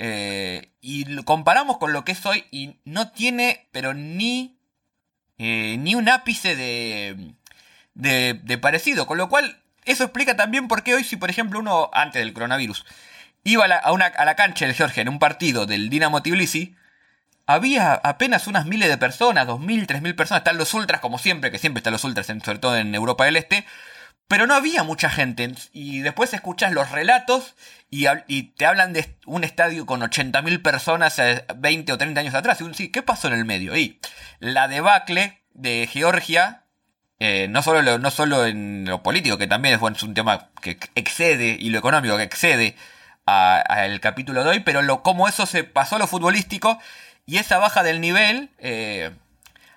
Eh, 0.00 0.72
y 0.80 1.04
lo 1.06 1.24
comparamos 1.24 1.78
con 1.78 1.92
lo 1.92 2.04
que 2.04 2.12
es 2.12 2.24
hoy 2.26 2.44
y 2.50 2.76
no 2.84 3.10
tiene, 3.10 3.68
pero 3.72 3.94
ni, 3.94 4.58
eh, 5.38 5.76
ni 5.78 5.94
un 5.94 6.08
ápice 6.08 6.56
de, 6.56 7.34
de, 7.94 8.58
parecido. 8.58 9.06
Con 9.06 9.18
lo 9.18 9.28
cual, 9.28 9.60
eso 9.84 10.04
explica 10.04 10.36
también 10.36 10.68
por 10.68 10.82
qué 10.82 10.94
hoy, 10.94 11.04
si 11.04 11.16
por 11.16 11.30
ejemplo 11.30 11.58
uno, 11.58 11.90
antes 11.92 12.20
del 12.20 12.32
coronavirus, 12.32 12.84
iba 13.44 13.64
a 13.64 13.68
la, 13.68 13.76
a, 13.76 13.90
a 13.90 14.24
la 14.24 14.36
cancha 14.36 14.66
del 14.66 14.74
Georgia 14.74 15.00
en 15.00 15.08
un 15.08 15.18
partido 15.18 15.66
del 15.66 15.90
Dinamo 15.90 16.22
Tbilisi, 16.22 16.76
había 17.48 17.94
apenas 17.94 18.46
unas 18.46 18.66
miles 18.66 18.90
de 18.90 18.98
personas, 18.98 19.46
dos 19.46 19.58
mil, 19.58 19.86
tres 19.86 20.02
mil 20.02 20.14
personas. 20.14 20.42
Están 20.42 20.58
los 20.58 20.74
ultras, 20.74 21.00
como 21.00 21.18
siempre, 21.18 21.50
que 21.50 21.58
siempre 21.58 21.78
están 21.78 21.94
los 21.94 22.04
ultras, 22.04 22.26
sobre 22.26 22.58
todo 22.58 22.76
en 22.76 22.94
Europa 22.94 23.24
del 23.24 23.36
Este. 23.36 23.64
Pero 24.28 24.46
no 24.46 24.54
había 24.54 24.82
mucha 24.82 25.08
gente. 25.08 25.50
Y 25.72 26.00
después 26.00 26.34
escuchas 26.34 26.72
los 26.72 26.90
relatos 26.90 27.54
y, 27.88 28.04
te 28.58 28.66
hablan 28.66 28.92
de 28.92 29.16
un 29.24 29.44
estadio 29.44 29.86
con 29.86 30.02
80.000 30.02 30.60
personas 30.60 31.18
20 31.56 31.90
o 31.90 31.96
30 31.96 32.20
años 32.20 32.34
atrás. 32.34 32.60
Y 32.60 32.74
sí, 32.74 32.92
¿qué 32.92 33.02
pasó 33.02 33.28
en 33.28 33.34
el 33.34 33.46
medio? 33.46 33.74
Y 33.74 33.98
la 34.40 34.68
debacle 34.68 35.40
de 35.54 35.88
Georgia, 35.90 36.64
eh, 37.18 37.46
no, 37.48 37.62
solo 37.62 37.98
no 37.98 38.10
solo 38.10 38.44
en 38.44 38.84
lo 38.84 39.02
político, 39.02 39.38
que 39.38 39.46
también 39.46 39.74
es, 39.74 39.96
es 39.96 40.02
un 40.02 40.12
tema 40.12 40.50
que 40.60 40.78
excede, 40.96 41.56
y 41.58 41.70
lo 41.70 41.78
económico 41.78 42.18
que 42.18 42.24
excede 42.24 42.76
al 43.24 44.00
capítulo 44.00 44.44
de 44.44 44.50
hoy, 44.50 44.60
pero 44.60 44.82
lo, 44.82 45.02
cómo 45.02 45.28
eso 45.28 45.46
se 45.46 45.64
pasó 45.64 45.98
lo 45.98 46.06
futbolístico 46.06 46.78
y 47.28 47.36
esa 47.36 47.58
baja 47.58 47.82
del 47.82 48.00
nivel 48.00 48.48
eh, 48.58 49.10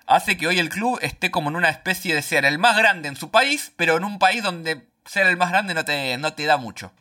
hace 0.06 0.38
que 0.38 0.46
hoy 0.46 0.58
el 0.58 0.70
club 0.70 0.98
esté 1.02 1.30
como 1.30 1.50
en 1.50 1.56
una 1.56 1.68
especie 1.68 2.14
de 2.14 2.22
ser 2.22 2.46
el 2.46 2.58
más 2.58 2.78
grande 2.78 3.08
en 3.08 3.16
su 3.16 3.30
país, 3.30 3.74
pero 3.76 3.98
en 3.98 4.04
un 4.04 4.18
país 4.18 4.42
donde 4.42 4.86
ser 5.04 5.26
el 5.26 5.36
más 5.36 5.50
grande 5.50 5.74
no 5.74 5.84
te, 5.84 6.16
no 6.16 6.32
te 6.32 6.46
da 6.46 6.56
mucho. 6.56 6.92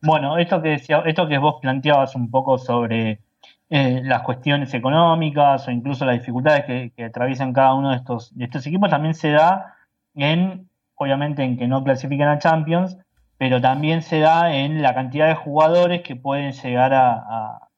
Bueno, 0.00 0.38
esto 0.38 0.62
que 0.62 0.72
esto 0.72 1.28
que 1.28 1.36
vos 1.36 1.56
planteabas 1.60 2.14
un 2.14 2.30
poco 2.30 2.56
sobre 2.56 3.20
eh, 3.68 4.00
las 4.02 4.22
cuestiones 4.22 4.72
económicas 4.72 5.68
o 5.68 5.70
incluso 5.70 6.06
las 6.06 6.18
dificultades 6.18 6.64
que, 6.96 7.04
atraviesan 7.04 7.52
cada 7.52 7.74
uno 7.74 7.90
de 7.90 7.96
estos, 7.96 8.34
de 8.34 8.46
estos 8.46 8.66
equipos 8.66 8.88
también 8.88 9.12
se 9.12 9.32
da 9.32 9.76
en, 10.14 10.70
obviamente, 10.94 11.42
en 11.42 11.58
que 11.58 11.68
no 11.68 11.84
clasifican 11.84 12.28
a 12.28 12.38
Champions, 12.38 12.96
pero 13.36 13.60
también 13.60 14.00
se 14.00 14.20
da 14.20 14.54
en 14.54 14.80
la 14.80 14.94
cantidad 14.94 15.28
de 15.28 15.34
jugadores 15.34 16.00
que 16.00 16.16
pueden 16.16 16.52
llegar 16.52 16.94
a, 16.94 17.68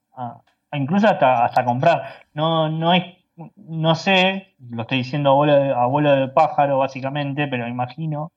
incluso 0.73 1.09
hasta, 1.09 1.45
hasta 1.45 1.65
comprar. 1.65 2.27
No, 2.35 2.69
no 2.69 2.91
hay, 2.91 3.25
no 3.57 3.95
sé, 3.95 4.55
lo 4.71 4.83
estoy 4.83 4.99
diciendo 4.99 5.31
abuelo 5.31 5.55
de, 5.55 5.73
abuelo 5.73 6.13
de 6.13 6.29
pájaro 6.29 6.79
básicamente, 6.79 7.47
pero 7.49 7.69
imagino 7.69 8.33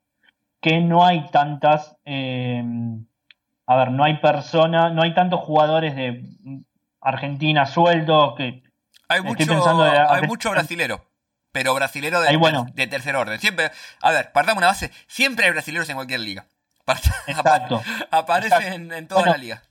que 0.60 0.80
no 0.80 1.04
hay 1.04 1.28
tantas, 1.30 1.96
eh, 2.04 2.62
a 3.66 3.76
ver, 3.76 3.90
no 3.90 4.04
hay 4.04 4.18
personas, 4.18 4.92
no 4.92 5.02
hay 5.02 5.14
tantos 5.14 5.40
jugadores 5.40 5.94
de 5.94 6.24
Argentina 7.00 7.66
sueldo, 7.66 8.34
que 8.34 8.62
hay 9.08 9.20
mucho, 9.22 9.44
hay 10.08 10.26
mucho 10.26 10.50
brasilero, 10.50 11.04
pero 11.52 11.74
brasilero 11.74 12.20
de, 12.20 12.36
de, 12.74 12.86
tercer 12.86 13.14
orden. 13.14 13.38
Siempre, 13.38 13.70
a 14.00 14.10
ver, 14.10 14.32
partamos 14.32 14.58
una 14.58 14.68
base, 14.68 14.90
siempre 15.06 15.46
hay 15.46 15.52
brasileros 15.52 15.88
en 15.88 15.96
cualquier 15.96 16.20
liga. 16.20 16.46
Exacto. 17.26 17.82
Aparecen 18.10 18.92
en 18.92 19.08
toda 19.08 19.26
la 19.26 19.36
liga. 19.36 19.62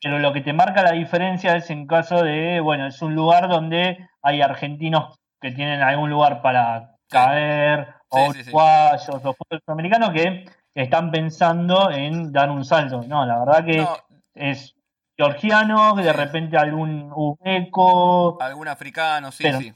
Pero 0.00 0.18
lo 0.18 0.32
que 0.32 0.40
te 0.40 0.52
marca 0.52 0.82
la 0.82 0.92
diferencia 0.92 1.56
es 1.56 1.70
en 1.70 1.86
caso 1.86 2.22
de, 2.22 2.60
bueno, 2.60 2.86
es 2.86 3.00
un 3.02 3.14
lugar 3.14 3.48
donde 3.48 4.08
hay 4.22 4.42
argentinos 4.42 5.18
que 5.40 5.52
tienen 5.52 5.80
algún 5.82 6.10
lugar 6.10 6.42
para 6.42 6.96
caer, 7.08 7.94
o 8.08 8.28
uruguayos, 8.28 9.08
o 9.24 9.36
americanos 9.66 10.10
que 10.12 10.44
están 10.74 11.10
pensando 11.10 11.90
en 11.90 12.32
dar 12.32 12.50
un 12.50 12.64
salto. 12.64 13.02
No, 13.06 13.24
la 13.24 13.38
verdad 13.38 13.64
que 13.64 13.86
es 14.34 14.74
georgiano, 15.16 15.94
de 15.96 16.12
repente 16.12 16.56
algún 16.56 17.10
uzbeco. 17.14 18.40
Algún 18.40 18.68
africano, 18.68 19.32
sí, 19.32 19.50
sí. 19.52 19.74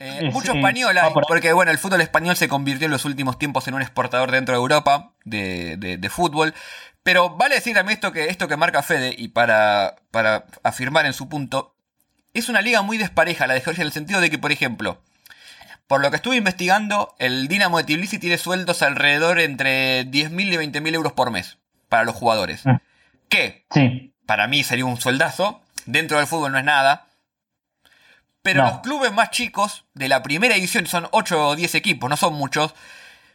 Eh, 0.00 0.30
mucho 0.32 0.52
español 0.52 0.96
porque 1.28 1.52
bueno, 1.52 1.70
el 1.70 1.78
fútbol 1.78 2.00
español 2.00 2.34
se 2.34 2.48
convirtió 2.48 2.86
en 2.86 2.90
los 2.90 3.04
últimos 3.04 3.38
tiempos 3.38 3.68
en 3.68 3.74
un 3.74 3.82
exportador 3.82 4.30
dentro 4.30 4.54
de 4.54 4.60
Europa 4.60 5.12
de, 5.24 6.10
fútbol. 6.10 6.54
Pero 7.02 7.36
vale 7.36 7.54
decir 7.54 7.74
también 7.74 7.94
esto 7.94 8.12
que, 8.12 8.26
esto 8.26 8.48
que 8.48 8.56
marca 8.56 8.82
Fede, 8.82 9.14
y 9.16 9.28
para, 9.28 9.96
para 10.10 10.46
afirmar 10.62 11.06
en 11.06 11.12
su 11.12 11.28
punto, 11.28 11.74
es 12.34 12.48
una 12.48 12.60
liga 12.60 12.82
muy 12.82 12.98
despareja 12.98 13.46
la 13.46 13.54
de 13.54 13.60
Georgia 13.60 13.82
en 13.82 13.86
el 13.86 13.92
sentido 13.92 14.20
de 14.20 14.30
que, 14.30 14.38
por 14.38 14.52
ejemplo, 14.52 15.00
por 15.86 16.00
lo 16.00 16.10
que 16.10 16.16
estuve 16.16 16.36
investigando, 16.36 17.14
el 17.18 17.48
Dinamo 17.48 17.78
de 17.78 17.84
Tbilisi 17.84 18.18
tiene 18.18 18.38
sueldos 18.38 18.82
alrededor 18.82 19.38
entre 19.40 20.06
10.000 20.06 20.52
y 20.52 20.56
20.000 20.56 20.94
euros 20.94 21.12
por 21.12 21.30
mes 21.30 21.58
para 21.88 22.04
los 22.04 22.14
jugadores. 22.14 22.66
Mm. 22.66 22.76
¿Qué? 23.28 23.64
Sí 23.72 24.10
para 24.30 24.46
mí 24.46 24.62
sería 24.62 24.84
un 24.84 24.96
sueldazo. 24.96 25.60
Dentro 25.86 26.18
del 26.18 26.28
fútbol 26.28 26.52
no 26.52 26.58
es 26.58 26.64
nada. 26.64 27.08
Pero 28.42 28.62
los 28.64 28.80
clubes 28.80 29.12
más 29.12 29.30
chicos 29.30 29.84
de 29.94 30.08
la 30.08 30.22
primera 30.22 30.56
edición, 30.56 30.86
son 30.86 31.08
8 31.10 31.48
o 31.48 31.56
10 31.56 31.74
equipos, 31.74 32.08
no 32.08 32.16
son 32.16 32.34
muchos, 32.34 32.74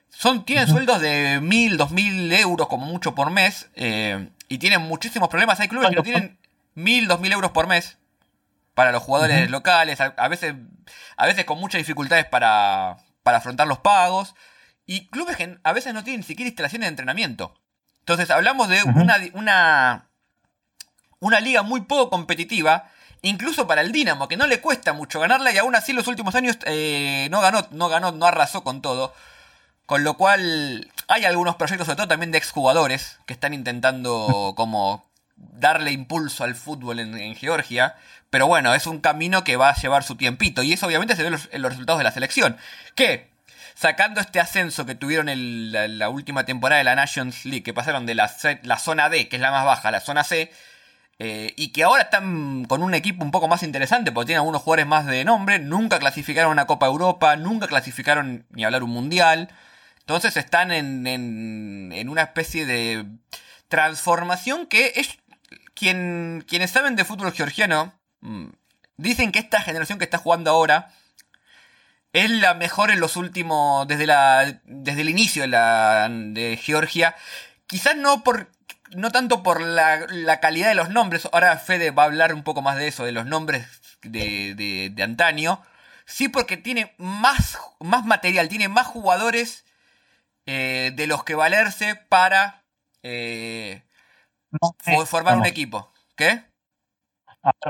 son, 0.09 0.45
tienen 0.45 0.67
sueldos 0.67 1.01
de 1.01 1.39
1.000, 1.41 1.77
2.000 1.77 2.39
euros 2.39 2.67
como 2.67 2.85
mucho 2.85 3.13
por 3.13 3.31
mes. 3.31 3.69
Eh, 3.75 4.29
y 4.47 4.57
tienen 4.59 4.81
muchísimos 4.81 5.29
problemas. 5.29 5.59
Hay 5.59 5.67
clubes 5.67 5.89
que 5.89 6.01
tienen 6.01 6.37
1.000, 6.75 7.07
2.000 7.07 7.33
euros 7.33 7.51
por 7.51 7.67
mes 7.67 7.97
para 8.73 8.91
los 8.91 9.03
jugadores 9.03 9.49
locales. 9.49 9.99
A, 9.99 10.27
veces, 10.27 10.55
a 11.17 11.25
veces 11.25 11.45
con 11.45 11.59
muchas 11.59 11.79
dificultades 11.79 12.25
para, 12.25 12.97
para 13.23 13.39
afrontar 13.39 13.67
los 13.67 13.79
pagos. 13.79 14.35
Y 14.85 15.07
clubes 15.07 15.35
que 15.35 15.57
a 15.63 15.73
veces 15.73 15.93
no 15.93 16.03
tienen 16.03 16.21
ni 16.21 16.25
siquiera 16.25 16.47
instalaciones 16.47 16.85
de 16.85 16.89
entrenamiento. 16.89 17.59
Entonces 17.99 18.29
hablamos 18.29 18.69
de 18.69 18.83
una, 18.83 19.17
una, 19.33 20.09
una 21.19 21.39
liga 21.39 21.63
muy 21.63 21.81
poco 21.81 22.11
competitiva, 22.11 22.91
incluso 23.25 23.67
para 23.67 23.81
el 23.81 23.91
Dinamo, 23.91 24.27
que 24.27 24.37
no 24.37 24.47
le 24.47 24.61
cuesta 24.61 24.93
mucho 24.93 25.19
ganarla 25.19 25.51
y 25.51 25.57
aún 25.57 25.75
así 25.75 25.93
los 25.93 26.07
últimos 26.07 26.35
años 26.35 26.57
eh, 26.65 27.27
no 27.31 27.41
ganó, 27.41 27.67
no 27.71 27.89
ganó, 27.89 28.11
no 28.11 28.25
arrasó 28.25 28.63
con 28.63 28.81
todo. 28.81 29.13
Con 29.85 30.03
lo 30.03 30.17
cual 30.17 30.91
hay 31.07 31.25
algunos 31.25 31.55
proyectos, 31.55 31.85
sobre 31.85 31.97
todo 31.97 32.07
también 32.07 32.31
de 32.31 32.37
exjugadores, 32.37 33.19
que 33.25 33.33
están 33.33 33.53
intentando 33.53 34.53
como 34.57 35.05
darle 35.35 35.91
impulso 35.91 36.43
al 36.43 36.55
fútbol 36.55 36.99
en, 36.99 37.35
Georgia. 37.35 37.95
Pero 38.29 38.47
bueno, 38.47 38.73
es 38.73 38.87
un 38.87 38.99
camino 38.99 39.43
que 39.43 39.57
va 39.57 39.69
a 39.69 39.75
llevar 39.75 40.03
su 40.03 40.15
tiempito. 40.15 40.63
Y 40.63 40.73
eso 40.73 40.87
obviamente 40.87 41.15
se 41.15 41.23
ve 41.23 41.37
en 41.51 41.61
los, 41.61 41.71
resultados 41.71 41.99
de 41.99 42.03
la 42.03 42.11
selección. 42.11 42.57
Que, 42.95 43.29
sacando 43.75 44.21
este 44.21 44.39
ascenso 44.39 44.85
que 44.85 44.95
tuvieron 44.95 45.29
en 45.29 45.99
la, 45.99 46.09
última 46.09 46.45
temporada 46.45 46.79
de 46.79 46.83
la 46.85 46.95
Nations 46.95 47.45
League, 47.45 47.63
que 47.63 47.73
pasaron 47.73 48.05
de 48.05 48.15
la, 48.15 48.31
la 48.63 48.79
zona 48.79 49.09
D, 49.09 49.29
que 49.29 49.35
es 49.35 49.41
la 49.41 49.51
más 49.51 49.65
baja, 49.65 49.89
a 49.89 49.91
la 49.91 50.01
zona 50.01 50.23
C, 50.23 50.51
eh, 51.17 51.53
y 51.55 51.71
que 51.71 51.83
ahora 51.83 52.03
están 52.03 52.65
con 52.65 52.83
un 52.83 52.93
equipo 52.93 53.23
un 53.23 53.31
poco 53.31 53.47
más 53.47 53.63
interesante 53.63 54.11
porque 54.11 54.27
tienen 54.27 54.39
algunos 54.39 54.61
jugadores 54.61 54.87
más 54.87 55.05
de 55.05 55.23
nombre. 55.23 55.59
Nunca 55.59 55.99
clasificaron 55.99 56.51
una 56.51 56.67
Copa 56.67 56.87
Europa, 56.87 57.35
nunca 57.37 57.67
clasificaron 57.67 58.45
ni 58.49 58.65
hablar 58.65 58.83
un 58.83 58.91
Mundial. 58.91 59.49
Entonces 59.99 60.37
están 60.37 60.71
en, 60.71 61.07
en, 61.07 62.09
una 62.09 62.23
especie 62.23 62.65
de 62.65 63.05
transformación 63.69 64.67
que 64.67 64.93
es. 64.95 65.17
Quien, 65.73 66.45
quienes 66.47 66.71
saben 66.71 66.95
de 66.95 67.03
fútbol 67.03 67.33
georgiano 67.33 67.93
mm, 68.21 68.47
dicen 68.97 69.31
que 69.33 69.39
esta 69.39 69.61
generación 69.61 69.99
que 69.99 70.05
está 70.05 70.17
jugando 70.17 70.49
ahora 70.49 70.93
es 72.13 72.29
la 72.29 72.53
mejor 72.53 72.91
en 72.91 72.99
los 73.01 73.17
últimos. 73.17 73.87
desde, 73.87 74.05
la, 74.05 74.61
desde 74.65 75.01
el 75.01 75.09
inicio 75.09 75.43
de, 75.43 75.49
la, 75.49 76.07
de 76.09 76.57
Georgia. 76.57 77.15
Quizás 77.67 77.97
no 77.97 78.23
por 78.23 78.51
no 78.91 79.11
tanto 79.11 79.43
por 79.43 79.61
la, 79.61 80.39
calidad 80.39 80.69
de 80.69 80.75
los 80.75 80.89
nombres, 80.89 81.27
ahora 81.31 81.57
Fede 81.57 81.91
va 81.91 82.03
a 82.03 82.05
hablar 82.05 82.33
un 82.33 82.43
poco 82.43 82.61
más 82.61 82.77
de 82.77 82.87
eso, 82.87 83.05
de 83.05 83.11
los 83.11 83.25
nombres 83.25 83.97
de, 84.01 84.53
de, 84.93 85.03
antaño, 85.03 85.61
sí 86.05 86.29
porque 86.29 86.57
tiene 86.57 86.93
más, 86.97 87.59
más 87.79 88.05
material, 88.05 88.49
tiene 88.49 88.67
más 88.67 88.87
jugadores 88.87 89.65
eh, 90.45 90.91
de 90.95 91.07
los 91.07 91.23
que 91.23 91.35
valerse 91.35 91.95
para 91.95 92.63
eh, 93.01 93.83
formar 95.05 95.37
un 95.37 95.45
equipo. 95.45 95.91
¿Qué? 96.15 96.43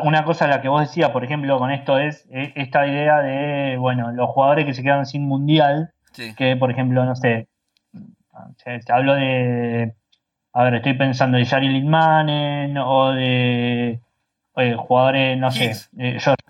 Una 0.03 0.23
cosa 0.23 0.47
la 0.47 0.61
que 0.61 0.69
vos 0.69 0.87
decías, 0.87 1.09
por 1.11 1.25
ejemplo, 1.25 1.57
con 1.59 1.71
esto 1.71 1.99
es 1.99 2.25
esta 2.29 2.87
idea 2.87 3.19
de, 3.19 3.75
bueno, 3.77 4.11
los 4.11 4.29
jugadores 4.29 4.65
que 4.65 4.73
se 4.73 4.83
quedan 4.83 5.05
sin 5.05 5.23
mundial, 5.23 5.93
que 6.37 6.55
por 6.55 6.71
ejemplo, 6.71 7.03
no 7.03 7.15
sé, 7.15 7.49
te 8.63 8.93
hablo 8.93 9.15
de 9.15 9.95
a 10.55 10.63
ver, 10.63 10.75
estoy 10.75 10.93
pensando 10.93 11.37
de 11.37 11.43
Yari 11.43 11.67
Lidmanen 11.67 12.77
o 12.77 13.11
de 13.11 13.99
jugadores, 14.77 15.37
no 15.37 15.51
sé, 15.51 15.75
eh, 15.97 16.17
George 16.17 16.41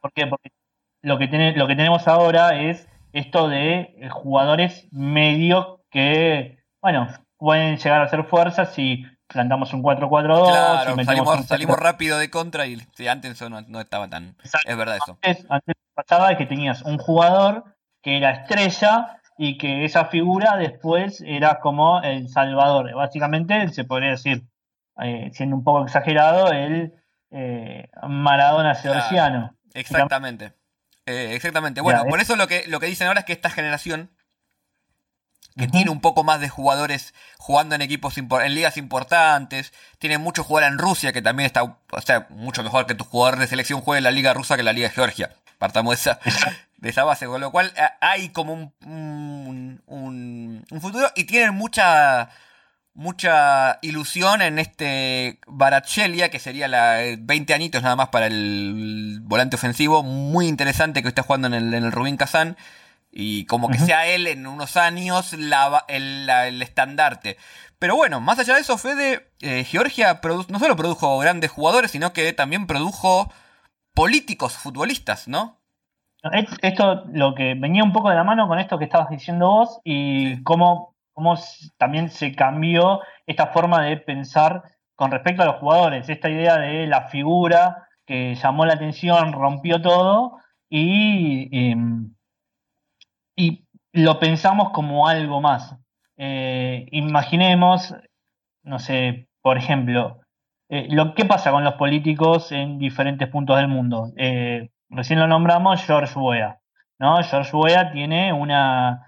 ¿Por 0.00 0.12
qué? 0.12 0.26
Porque 0.26 0.52
lo 1.00 1.18
que, 1.18 1.52
lo 1.56 1.66
que 1.66 1.74
tenemos 1.74 2.06
ahora 2.06 2.60
es 2.60 2.86
esto 3.14 3.48
de 3.48 3.94
eh, 3.96 4.10
jugadores 4.10 4.86
medios 4.90 5.78
que, 5.90 6.58
bueno, 6.82 7.08
pueden 7.38 7.78
llegar 7.78 8.02
a 8.02 8.08
ser 8.08 8.24
fuerzas 8.24 8.74
si 8.74 9.06
plantamos 9.26 9.72
un 9.72 9.82
4-4-2. 9.82 10.50
Claro, 10.50 11.02
salimos, 11.02 11.46
salimos 11.46 11.78
rápido 11.78 12.18
de 12.18 12.28
contra 12.28 12.66
y 12.66 12.78
antes 13.08 13.40
no, 13.48 13.62
no 13.62 13.80
estaba 13.80 14.08
tan. 14.08 14.36
Es 14.42 14.76
verdad 14.76 14.96
eso. 14.96 15.18
Antes, 15.22 15.46
antes 15.48 15.76
pasaba 15.94 16.36
que 16.36 16.44
tenías 16.44 16.82
un 16.82 16.98
jugador 16.98 17.64
que 18.02 18.18
era 18.18 18.32
estrella 18.32 19.18
y 19.40 19.56
que 19.56 19.84
esa 19.84 20.06
figura 20.06 20.56
después 20.56 21.22
era 21.24 21.60
como 21.60 22.02
el 22.02 22.28
Salvador. 22.28 22.92
Básicamente 22.94 23.68
se 23.68 23.84
podría 23.84 24.10
decir, 24.10 24.42
eh, 25.00 25.30
siendo 25.32 25.54
un 25.54 25.62
poco 25.62 25.84
exagerado, 25.84 26.50
el 26.52 26.92
eh, 27.30 27.88
Maradona 28.06 28.74
georgiano. 28.74 29.56
exactamente. 29.74 30.52
Eh, 31.06 31.34
exactamente. 31.34 31.80
Bueno, 31.80 32.04
por 32.06 32.20
eso 32.20 32.34
lo 32.34 32.48
que, 32.48 32.64
lo 32.66 32.80
que 32.80 32.86
dicen 32.86 33.06
ahora 33.06 33.20
es 33.20 33.26
que 33.26 33.32
esta 33.32 33.48
generación, 33.48 34.10
que 35.56 35.68
tiene 35.68 35.90
un 35.90 36.00
poco 36.00 36.24
más 36.24 36.40
de 36.40 36.48
jugadores 36.48 37.14
jugando 37.38 37.76
en 37.76 37.82
equipos 37.82 38.18
en 38.18 38.54
ligas 38.54 38.76
importantes, 38.76 39.72
tiene 39.98 40.18
mucho 40.18 40.42
jugador 40.42 40.72
en 40.72 40.78
Rusia, 40.78 41.12
que 41.12 41.22
también 41.22 41.46
está, 41.46 41.62
o 41.62 42.00
sea, 42.04 42.26
mucho 42.30 42.64
mejor 42.64 42.86
que 42.86 42.94
tu 42.94 43.04
jugador 43.04 43.38
de 43.38 43.46
selección 43.46 43.80
juegue 43.80 43.98
en 43.98 44.04
la 44.04 44.10
liga 44.10 44.34
rusa 44.34 44.56
que 44.56 44.60
en 44.60 44.66
la 44.66 44.72
liga 44.72 44.88
de 44.88 44.94
Georgia. 44.94 45.30
Partamos 45.58 45.92
de 45.92 45.94
esa, 46.00 46.20
de 46.78 46.90
esa 46.90 47.04
base, 47.04 47.26
con 47.26 47.40
lo 47.40 47.50
cual 47.50 47.72
hay 48.00 48.30
como 48.30 48.52
un, 48.52 49.82
un, 49.86 50.80
futuro 50.80 51.10
y 51.16 51.24
tienen 51.24 51.54
mucha 51.54 52.30
mucha 52.94 53.78
ilusión 53.82 54.42
en 54.42 54.58
este 54.58 55.38
Barachelia, 55.46 56.30
que 56.30 56.40
sería 56.40 56.66
la 56.66 56.98
20 57.18 57.52
eh, 57.52 57.56
añitos 57.56 57.82
nada 57.82 57.96
más 57.96 58.08
para 58.08 58.26
el 58.26 59.20
volante 59.22 59.56
ofensivo, 59.56 60.02
muy 60.02 60.48
interesante 60.48 61.02
que 61.02 61.08
está 61.08 61.22
jugando 61.22 61.46
en 61.48 61.54
el, 61.54 61.74
en 61.74 61.84
el 61.84 61.92
Rubín 61.92 62.16
Kazán. 62.16 62.56
y 63.12 63.44
como 63.46 63.68
que 63.70 63.78
sea 63.78 64.06
él 64.06 64.26
en 64.26 64.46
unos 64.46 64.76
años 64.76 65.32
el, 65.32 66.62
estandarte. 66.62 67.36
Pero 67.78 67.94
bueno, 67.96 68.20
más 68.20 68.38
allá 68.40 68.54
de 68.54 68.60
eso, 68.60 68.78
Fede, 68.78 69.30
eh, 69.40 69.64
Georgia 69.64 70.20
no 70.48 70.58
solo 70.58 70.76
produjo 70.76 71.18
grandes 71.18 71.50
jugadores, 71.52 71.92
sino 71.92 72.12
que 72.12 72.32
también 72.32 72.66
produjo 72.66 73.32
políticos 73.94 74.54
futbolistas, 74.54 75.28
¿no? 75.28 75.57
Esto 76.62 77.04
lo 77.12 77.34
que 77.34 77.54
venía 77.54 77.84
un 77.84 77.92
poco 77.92 78.10
de 78.10 78.16
la 78.16 78.24
mano 78.24 78.48
con 78.48 78.58
esto 78.58 78.78
que 78.78 78.84
estabas 78.84 79.08
diciendo 79.08 79.48
vos 79.48 79.80
y 79.84 80.42
cómo, 80.42 80.96
cómo 81.12 81.36
también 81.76 82.10
se 82.10 82.34
cambió 82.34 83.00
esta 83.26 83.48
forma 83.48 83.82
de 83.82 83.98
pensar 83.98 84.62
con 84.96 85.12
respecto 85.12 85.42
a 85.42 85.46
los 85.46 85.56
jugadores, 85.56 86.08
esta 86.08 86.28
idea 86.28 86.58
de 86.58 86.88
la 86.88 87.08
figura 87.08 87.88
que 88.04 88.34
llamó 88.34 88.66
la 88.66 88.74
atención, 88.74 89.32
rompió 89.32 89.80
todo 89.80 90.38
y, 90.68 91.48
em, 91.52 92.14
y 93.36 93.64
lo 93.92 94.18
pensamos 94.18 94.70
como 94.70 95.06
algo 95.06 95.40
más. 95.40 95.76
Eh, 96.16 96.86
imaginemos, 96.90 97.94
no 98.64 98.78
sé, 98.80 99.28
por 99.40 99.56
ejemplo, 99.56 100.20
eh, 100.68 100.88
lo 100.90 101.14
que 101.14 101.24
pasa 101.24 101.52
con 101.52 101.62
los 101.64 101.74
políticos 101.74 102.50
en 102.50 102.78
diferentes 102.78 103.28
puntos 103.28 103.56
del 103.56 103.68
mundo. 103.68 104.12
Eh, 104.16 104.70
recién 104.90 105.18
lo 105.18 105.26
nombramos 105.26 105.82
George 105.84 106.18
Weah, 106.18 106.58
¿no? 106.98 107.22
George 107.22 107.56
Weah 107.56 107.90
tiene 107.92 108.32
una 108.32 109.04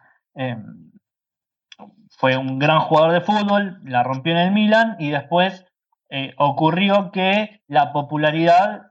fue 2.16 2.36
un 2.36 2.58
gran 2.58 2.80
jugador 2.80 3.12
de 3.12 3.20
fútbol, 3.22 3.80
la 3.84 4.02
rompió 4.02 4.32
en 4.32 4.38
el 4.38 4.52
Milan 4.52 4.96
y 4.98 5.10
después 5.10 5.64
ocurrió 6.36 7.10
que 7.12 7.62
la 7.66 7.92
popularidad 7.92 8.90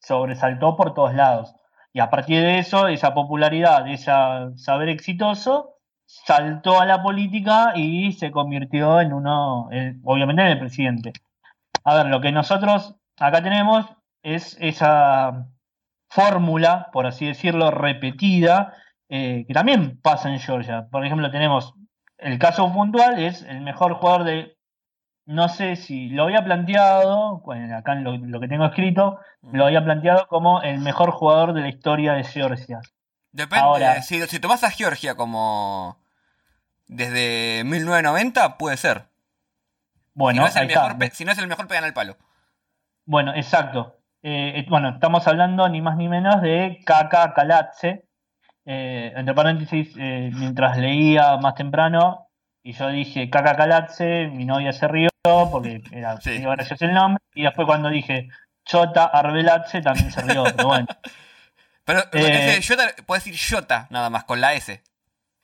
sobresaltó 0.00 0.76
por 0.76 0.94
todos 0.94 1.14
lados. 1.14 1.54
Y 1.92 2.00
a 2.00 2.10
partir 2.10 2.42
de 2.42 2.58
eso, 2.58 2.86
esa 2.86 3.14
popularidad, 3.14 3.88
ese 3.88 4.12
saber 4.56 4.90
exitoso, 4.90 5.76
saltó 6.04 6.80
a 6.80 6.86
la 6.86 7.02
política 7.02 7.72
y 7.74 8.12
se 8.12 8.30
convirtió 8.30 9.00
en 9.00 9.12
uno, 9.12 9.68
obviamente 10.04 10.42
en 10.42 10.48
el 10.48 10.58
presidente. 10.58 11.12
A 11.84 11.94
ver, 11.94 12.06
lo 12.06 12.20
que 12.20 12.30
nosotros 12.30 12.96
acá 13.18 13.42
tenemos 13.42 13.86
es 14.22 14.56
esa 14.60 15.46
fórmula, 16.08 16.88
por 16.92 17.06
así 17.06 17.26
decirlo, 17.26 17.70
repetida, 17.70 18.74
eh, 19.08 19.44
que 19.46 19.54
también 19.54 20.00
pasa 20.00 20.30
en 20.30 20.40
Georgia. 20.40 20.88
Por 20.90 21.04
ejemplo, 21.04 21.30
tenemos 21.30 21.74
el 22.18 22.38
caso 22.38 22.72
puntual, 22.72 23.22
es 23.22 23.42
el 23.42 23.60
mejor 23.60 23.94
jugador 23.94 24.24
de 24.24 24.58
no 25.28 25.50
sé 25.50 25.76
si 25.76 26.08
lo 26.08 26.24
había 26.24 26.42
planteado, 26.42 27.42
acá 27.76 27.92
en 27.92 28.32
lo, 28.32 28.40
que 28.40 28.48
tengo 28.48 28.64
escrito, 28.64 29.20
mm. 29.42 29.56
lo 29.56 29.66
había 29.66 29.84
planteado 29.84 30.26
como 30.26 30.62
el 30.62 30.78
mejor 30.78 31.10
jugador 31.10 31.52
de 31.52 31.60
la 31.60 31.68
historia 31.68 32.14
de 32.14 32.24
Georgia. 32.24 32.80
Depende, 33.30 34.02
si, 34.02 34.26
si 34.26 34.40
tomas 34.40 34.64
a 34.64 34.70
Georgia 34.70 35.16
como 35.16 35.98
desde 36.86 37.62
1990, 37.64 38.56
puede 38.56 38.78
ser. 38.78 39.04
Bueno, 40.14 40.38
si 40.38 40.40
no 40.40 40.46
es 40.48 40.56
el, 40.56 40.66
mejor, 40.66 41.12
si 41.12 41.24
no 41.26 41.32
es 41.32 41.38
el 41.38 41.46
mejor, 41.46 41.68
pegan 41.68 41.84
al 41.84 41.92
palo. 41.92 42.16
Bueno, 43.04 43.34
exacto. 43.34 43.97
Eh, 44.22 44.52
eh, 44.56 44.66
bueno, 44.68 44.90
estamos 44.90 45.26
hablando 45.28 45.68
ni 45.68 45.80
más 45.80 45.96
ni 45.96 46.08
menos 46.08 46.42
de 46.42 46.80
Kaka 46.84 47.34
Kalatse. 47.34 48.04
Eh, 48.64 49.12
entre 49.16 49.34
paréntesis, 49.34 49.96
mientras 49.96 50.76
leía 50.76 51.38
más 51.38 51.54
temprano, 51.54 52.28
y 52.62 52.72
yo 52.72 52.88
dije 52.88 53.30
Kaka 53.30 53.56
Kalatse, 53.56 54.28
mi 54.28 54.44
novia 54.44 54.72
se 54.72 54.86
rió, 54.88 55.08
porque 55.50 55.82
era 55.90 56.20
sí. 56.20 56.38
gracioso 56.38 56.84
el 56.84 56.92
nombre, 56.92 57.22
y 57.34 57.44
después 57.44 57.66
cuando 57.66 57.88
dije 57.88 58.28
Chota 58.68 59.06
Arbelatse 59.06 59.80
también 59.80 60.12
se 60.12 60.20
rió, 60.22 60.44
pero 60.54 60.68
bueno. 60.68 60.86
Pero 61.84 62.00
eh, 62.12 62.60
Jota, 62.62 62.94
puedes 63.06 63.24
decir 63.24 63.40
Jota 63.56 63.86
nada 63.88 64.10
más, 64.10 64.24
con 64.24 64.42
la 64.42 64.52
S. 64.52 64.82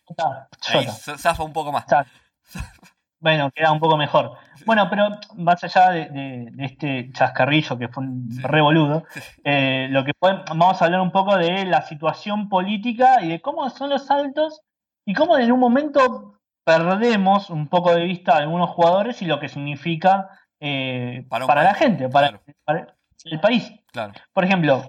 Jota. 0.04 0.46
Ahí, 0.68 0.86
zafa 1.16 1.42
un 1.42 1.54
poco 1.54 1.72
más. 1.72 1.86
Bueno, 3.24 3.50
queda 3.54 3.72
un 3.72 3.80
poco 3.80 3.96
mejor. 3.96 4.32
Bueno, 4.66 4.86
pero 4.90 5.08
más 5.36 5.64
allá 5.64 5.92
de, 5.92 6.52
este 6.58 7.10
chascarrillo 7.10 7.78
que 7.78 7.88
fue 7.88 8.04
un 8.04 8.28
revoludo, 8.42 9.04
eh, 9.42 9.86
lo 9.88 10.04
que 10.04 10.12
vamos 10.20 10.82
a 10.82 10.84
hablar 10.84 11.00
un 11.00 11.10
poco 11.10 11.34
de 11.38 11.64
la 11.64 11.80
situación 11.80 12.50
política 12.50 13.22
y 13.22 13.28
de 13.28 13.40
cómo 13.40 13.70
son 13.70 13.88
los 13.88 14.04
saltos 14.04 14.60
y 15.06 15.14
cómo 15.14 15.38
en 15.38 15.50
un 15.50 15.58
momento 15.58 16.38
perdemos 16.64 17.48
un 17.48 17.68
poco 17.68 17.94
de 17.94 18.04
vista 18.04 18.34
a 18.34 18.40
algunos 18.40 18.68
jugadores 18.68 19.22
y 19.22 19.24
lo 19.24 19.40
que 19.40 19.48
significa 19.48 20.28
eh, 20.60 21.24
para, 21.30 21.62
la 21.62 21.72
gente, 21.72 22.10
para, 22.10 22.42
el 23.24 23.40
país. 23.40 23.72
Por 24.34 24.44
ejemplo, 24.44 24.86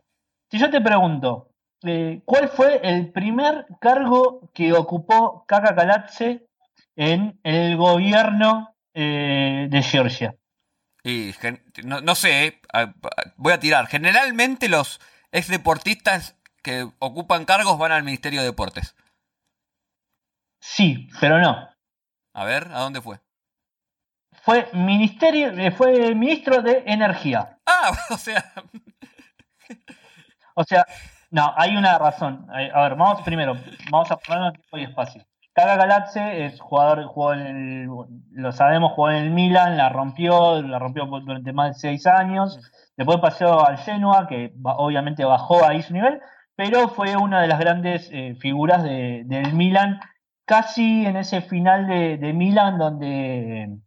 si 0.52 0.60
yo 0.60 0.70
te 0.70 0.82
pregunto, 0.82 1.52
eh, 1.84 2.22
¿cuál 2.26 2.50
fue 2.50 2.82
el 2.84 3.14
primer 3.14 3.66
cargo 3.80 4.52
que 4.54 4.74
ocupó 4.74 5.46
Kaka 5.48 5.74
Kalatse 5.74 6.46
en 6.96 7.40
el 7.44 7.78
gobierno 7.78 8.76
eh, 8.94 9.68
de 9.70 9.84
Georgia? 9.84 10.36
Y 11.04 11.34
no, 11.84 12.16
sé, 12.16 12.62
voy 13.36 13.54
a 13.54 13.60
tirar. 13.60 13.86
Generalmente 13.86 14.68
los 14.70 15.00
ex 15.32 15.48
deportistas 15.50 16.36
que 16.64 16.90
ocupan 16.98 17.46
cargos 17.46 17.78
van 17.78 17.92
al 17.92 18.04
Ministerio 18.04 18.40
de 18.40 18.48
Deportes. 18.48 18.96
Sí, 20.60 21.08
pero 21.20 21.38
no. 21.38 21.70
A 22.34 22.44
ver, 22.44 22.70
¿a 22.72 22.80
dónde 22.80 23.02
fue? 23.02 23.20
Fue 24.42 24.68
ministerio, 24.74 25.50
eh, 25.52 25.72
fue 25.72 26.16
ministro 26.16 26.62
de 26.64 26.84
energía. 26.88 27.60
Ah, 27.68 27.92
o 28.10 28.18
sea. 28.18 28.54
o 30.56 30.64
sea, 30.64 30.86
no, 31.30 31.54
hay 31.56 31.78
una 31.78 32.00
razón. 32.00 32.48
A 32.50 32.82
ver, 32.82 32.96
vamos 32.96 33.22
primero, 33.22 33.56
vamos 33.92 34.10
a 34.10 34.18
ponerlo 34.18 34.48
en 34.48 34.54
tiempo 34.54 34.78
y 34.78 34.84
espacio. 34.84 35.26
Kaga 35.56 35.78
Galatse 35.78 36.46
es 36.46 36.60
jugador, 36.60 37.06
jugó 37.06 37.32
en 37.34 37.40
el, 37.40 37.90
lo 38.32 38.52
sabemos, 38.52 38.92
jugó 38.92 39.10
en 39.12 39.24
el 39.24 39.30
Milan, 39.32 39.78
la 39.78 39.88
rompió, 39.88 40.62
la 40.62 40.80
rompió 40.80 41.06
durante 41.06 41.54
más 41.54 41.70
de 41.70 41.80
seis 41.80 42.06
años. 42.08 42.60
Después 42.98 43.20
pasó 43.22 43.66
al 43.66 43.78
Genoa, 43.78 44.28
que 44.28 44.54
obviamente 44.62 45.24
bajó 45.24 45.66
ahí 45.66 45.82
su 45.82 45.94
nivel, 45.94 46.20
pero 46.58 46.90
fue 46.90 47.16
una 47.16 47.42
de 47.42 47.48
las 47.48 47.60
grandes 47.60 48.10
eh, 48.12 48.36
figuras 48.36 48.84
del 48.84 49.54
Milan 49.54 50.02
casi 50.44 51.06
en 51.06 51.16
ese 51.16 51.40
final 51.42 51.88
de, 51.88 52.18
de 52.18 52.34
Milan 52.34 52.78
donde, 52.78 53.78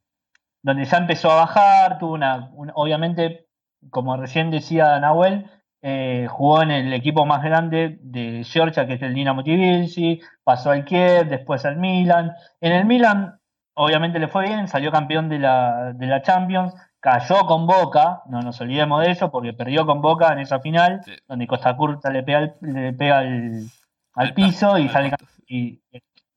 donde 0.63 0.85
ya 0.87 0.97
empezó 0.97 1.31
a 1.31 1.41
bajar, 1.41 1.99
tuvo 1.99 2.15
una, 2.15 2.51
obviamente, 2.75 3.47
como 3.91 4.17
recién 4.17 4.51
decía 4.51 4.99
Nahuel, 5.01 5.51
eh, 5.83 6.27
jugó 6.29 6.63
en 6.63 6.71
el 6.71 6.93
equipo 6.93 7.25
más 7.27 7.43
grande 7.43 7.99
de 8.01 8.45
Georgia, 8.45 8.87
que 8.87 8.95
es 8.95 9.03
el 9.03 9.15
Dinamo 9.15 9.43
Tbilisi, 9.43 10.21
pasó 10.45 10.71
al 10.71 10.85
Kiev, 10.85 11.29
después 11.29 11.65
al 11.65 11.77
Milan. 11.77 12.33
En 12.61 12.73
el 12.73 12.85
Milan, 12.85 13.39
obviamente 13.75 14.19
le 14.19 14.29
fue 14.29 14.47
bien, 14.47 14.69
salió 14.69 14.91
campeón 14.91 15.29
de 15.29 15.39
la, 15.39 15.93
de 15.95 16.07
la 16.07 16.23
Champions, 16.23 16.75
cayó 17.01 17.47
con 17.47 17.67
Boca, 17.67 18.23
no 18.27 18.41
nos 18.43 18.61
olvidemos 18.61 19.05
de 19.05 19.13
eso, 19.13 19.31
porque 19.31 19.53
perdió 19.53 19.87
con 19.87 20.01
Boca 20.01 20.33
en 20.33 20.41
esa 20.41 20.61
final, 20.61 21.01
donde 21.27 21.47
Costa 21.47 21.77
Curta 21.77 22.11
le 22.11 22.23
pega, 22.23 22.55
le 22.61 22.93
pega 22.93 23.19
al, 23.19 24.35
piso 24.35 24.79
y 24.79 24.89
sale 24.89 25.13
y 25.47 25.81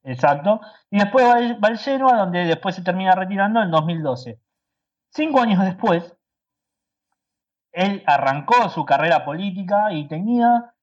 Exacto. 0.04 0.62
Y 0.90 0.98
después 0.98 1.26
va, 1.26 1.36
al 1.68 1.78
Genoa, 1.78 2.18
donde 2.18 2.46
después 2.46 2.76
se 2.76 2.82
termina 2.82 3.16
retirando 3.16 3.62
en 3.62 3.72
2012. 3.72 4.40
Cinco 5.10 5.42
años 5.42 5.64
después, 5.64 6.16
él 7.72 8.04
arrancó 8.06 8.70
su 8.70 8.86
carrera 8.86 9.26
política 9.26 9.94
y 9.94 10.08
tenía, 10.08 10.74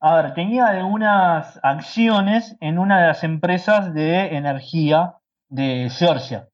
a 0.00 0.14
ver, 0.16 0.34
tenía 0.34 0.68
algunas 0.68 1.60
acciones 1.62 2.56
en 2.60 2.78
una 2.78 3.00
de 3.00 3.06
las 3.08 3.24
empresas 3.24 3.92
de 3.94 4.36
energía 4.36 5.16
de 5.48 5.90
Georgia. 5.90 6.48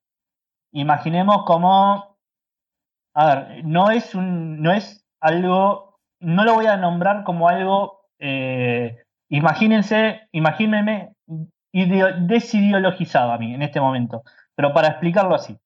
Imaginemos 0.73 1.45
como, 1.45 2.17
a 3.15 3.27
ver, 3.27 3.65
no 3.65 3.91
es 3.91 4.15
un, 4.15 4.63
no 4.63 4.73
es 4.73 5.05
algo, 5.21 5.99
no 6.21 6.45
lo 6.45 6.55
voy 6.55 6.67
a 6.67 6.77
nombrar 6.77 7.25
como 7.25 7.49
algo, 7.49 8.03
eh, 8.19 9.03
imagínense, 9.29 10.29
imagínense 10.33 11.13
desideologizado 11.73 13.33
a 13.33 13.39
mí 13.39 13.55
en 13.55 13.63
este 13.63 13.81
momento, 13.81 14.23
pero 14.57 14.73
para 14.73 14.89
explicarlo 14.89 15.35
así. 15.35 15.57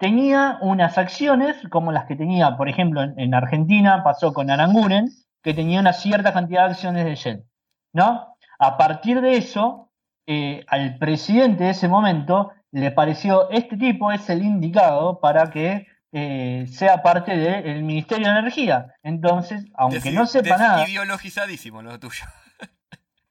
Tenía 0.00 0.56
unas 0.62 0.96
acciones 0.96 1.56
como 1.68 1.92
las 1.92 2.06
que 2.06 2.16
tenía, 2.16 2.56
por 2.56 2.70
ejemplo, 2.70 3.02
en, 3.02 3.34
Argentina 3.34 4.02
pasó 4.02 4.32
con 4.32 4.50
Aranguren, 4.50 5.10
que 5.42 5.52
tenía 5.52 5.78
una 5.78 5.92
cierta 5.92 6.32
cantidad 6.32 6.64
de 6.64 6.70
acciones 6.70 7.04
de 7.04 7.14
Shell. 7.16 7.44
¿no? 7.92 8.34
A 8.58 8.78
partir 8.78 9.20
de 9.20 9.36
eso, 9.36 9.92
eh, 10.26 10.64
al 10.68 10.96
presidente 10.96 11.64
de 11.64 11.70
ese 11.70 11.86
momento 11.86 12.50
le 12.72 12.92
pareció 12.92 13.50
este 13.50 13.76
tipo 13.76 14.10
es 14.10 14.30
el 14.30 14.42
indicado 14.42 15.20
para 15.20 15.50
que 15.50 15.86
eh, 16.12 16.64
sea 16.72 17.02
parte 17.02 17.36
del 17.36 17.82
Ministerio 17.82 18.32
de 18.32 18.38
Energía. 18.38 18.94
Entonces, 19.02 19.66
aunque 19.74 20.12
no 20.12 20.26
sepa 20.26 20.56
nada. 20.56 20.88
Ideologizadísimo 20.88 21.82
lo 21.82 22.00
tuyo. 22.00 22.24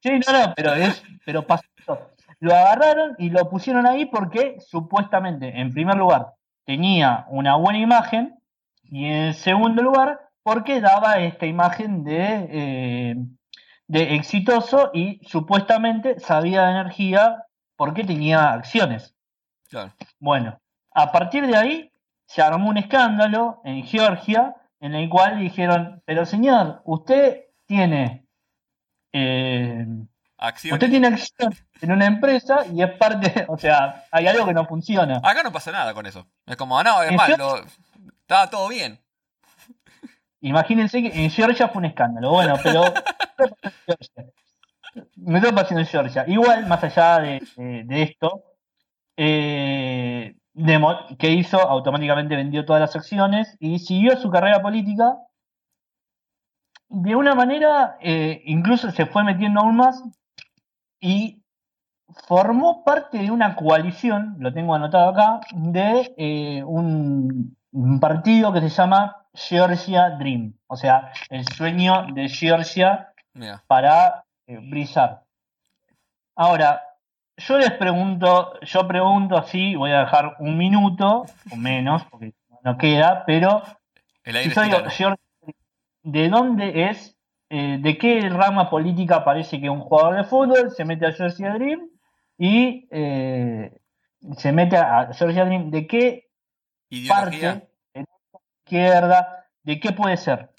Sí, 0.01 0.12
no, 0.12 0.32
no, 0.32 0.53
pero 0.55 0.75
es, 0.75 1.03
pero 1.25 1.45
pasó. 1.45 1.65
Lo 2.39 2.55
agarraron 2.55 3.15
y 3.17 3.32
lo 3.32 3.49
pusieron 3.49 3.86
ahí 3.86 4.05
porque 4.05 4.55
supuestamente, 4.62 5.60
en 5.60 5.73
primer 5.73 5.97
lugar, 5.97 6.36
tenía 6.69 7.25
una 7.29 7.55
buena 7.55 7.79
imagen 7.79 8.39
y 8.84 9.05
en 9.05 9.34
segundo 9.34 9.82
lugar, 9.82 10.29
porque 10.43 10.79
daba 10.79 11.17
esta 11.17 11.47
imagen 11.47 12.03
de, 12.03 12.47
eh, 12.51 13.15
de 13.88 14.13
exitoso 14.13 14.91
y 14.93 15.19
supuestamente 15.25 16.19
sabía 16.19 16.65
de 16.65 16.71
energía 16.73 17.43
porque 17.75 18.03
tenía 18.03 18.53
acciones. 18.53 19.15
Bueno, 20.19 20.60
a 20.91 21.12
partir 21.12 21.47
de 21.47 21.58
ahí 21.58 21.91
se 22.27 22.43
armó 22.43 22.69
un 22.69 22.77
escándalo 22.77 23.62
en 23.63 23.84
Georgia 23.84 24.55
en 24.79 24.93
el 24.93 25.10
cual 25.10 25.39
dijeron, 25.39 26.03
pero 26.05 26.23
señor, 26.27 26.84
usted 26.86 27.45
tiene... 27.65 28.27
Eh, 29.12 29.88
Usted 30.41 30.89
tiene 30.89 31.08
acciones 31.08 31.65
en 31.82 31.91
una 31.91 32.06
empresa 32.06 32.65
y 32.73 32.82
es 32.82 32.91
parte, 32.91 33.45
o 33.49 33.58
sea, 33.58 34.06
hay 34.10 34.28
algo 34.28 34.45
que 34.45 34.54
no 34.54 34.65
funciona. 34.65 35.17
Acá 35.17 35.43
no 35.43 35.52
pasa 35.52 35.71
nada 35.71 35.93
con 35.93 36.06
eso. 36.06 36.28
Es 36.45 36.56
como, 36.56 36.82
no, 36.82 37.04
es 37.04 37.12
malo, 37.12 37.62
estaba 38.21 38.49
todo 38.49 38.69
bien. 38.69 38.99
Imagínense 40.41 41.02
que 41.02 41.25
en 41.25 41.30
Georgia 41.30 41.67
fue 41.67 41.80
un 41.80 41.86
escándalo. 41.86 42.32
Bueno, 42.32 42.56
pero 42.63 42.84
me 45.17 45.39
estoy 45.39 45.54
pasando 45.54 45.82
en 45.82 45.88
Georgia. 45.88 46.23
Igual, 46.28 46.65
más 46.67 46.84
allá 46.84 47.19
de, 47.19 47.86
esto, 47.89 48.43
eh, 49.17 50.36
que 51.17 51.32
hizo? 51.32 51.60
Automáticamente 51.60 52.38
vendió 52.38 52.63
todas 52.65 52.80
las 52.80 52.95
acciones 52.95 53.58
y 53.60 53.80
siguió 53.80 54.15
su 54.15 54.30
carrera 54.30 54.62
política. 54.62 55.17
De 56.88 57.15
una 57.15 57.36
manera, 57.36 57.97
eh, 57.99 58.41
incluso 58.45 58.89
se 58.91 59.06
fue 59.06 59.23
metiendo 59.23 59.60
aún 59.60 59.75
más 59.75 60.02
y 61.00 61.42
formó 62.28 62.84
parte 62.84 63.20
de 63.20 63.32
una 63.32 63.56
coalición, 63.56 64.36
lo 64.40 64.54
tengo 64.54 64.76
anotado 64.76 65.10
acá, 65.10 65.40
de 65.54 66.14
eh, 66.18 66.64
un, 66.64 67.56
partido 68.02 68.52
que 68.52 68.62
se 68.62 68.70
llama 68.70 69.28
Georgia 69.34 70.10
Dream, 70.18 70.54
o 70.68 70.76
sea, 70.76 71.12
el 71.30 71.48
sueño 71.48 72.08
de 72.14 72.28
Georgia 72.28 73.14
para 73.68 74.26
eh, 74.48 74.58
brillar. 74.58 75.24
Ahora, 76.36 76.82
yo 77.38 77.58
les 77.58 77.72
pregunto, 77.72 78.60
yo 78.62 78.88
pregunto 78.88 79.38
así, 79.38 79.76
voy 79.76 79.92
a 79.92 80.00
dejar 80.00 80.36
un 80.40 80.58
minuto 80.58 81.26
o 81.52 81.56
menos, 81.56 82.04
porque 82.06 82.34
no 82.64 82.78
queda, 82.78 83.24
pero 83.26 83.62
¿de 86.04 86.30
dónde 86.30 86.90
es, 86.90 87.16
eh, 87.50 87.78
de 87.80 87.98
qué 87.98 88.30
rama 88.30 88.70
política 88.70 89.24
parece 89.24 89.60
que 89.60 89.70
un 89.70 89.82
jugador 89.82 90.18
de 90.18 90.24
fútbol 90.24 90.72
se 90.72 90.86
mete 90.86 91.08
a 91.08 91.12
Georgia 91.12 91.54
Dream 91.54 91.90
y 92.38 92.88
eh, 92.92 93.76
se 94.38 94.52
mete 94.52 94.78
a 94.78 95.10
Georgia 95.14 95.46
Dream? 95.46 95.72
¿De 95.72 95.88
qué 95.88 96.30
parte, 97.08 97.68
en 97.94 98.06
izquierda, 98.64 99.48
de 99.64 99.80
qué 99.80 99.92
puede 99.92 100.18
ser? 100.18 100.50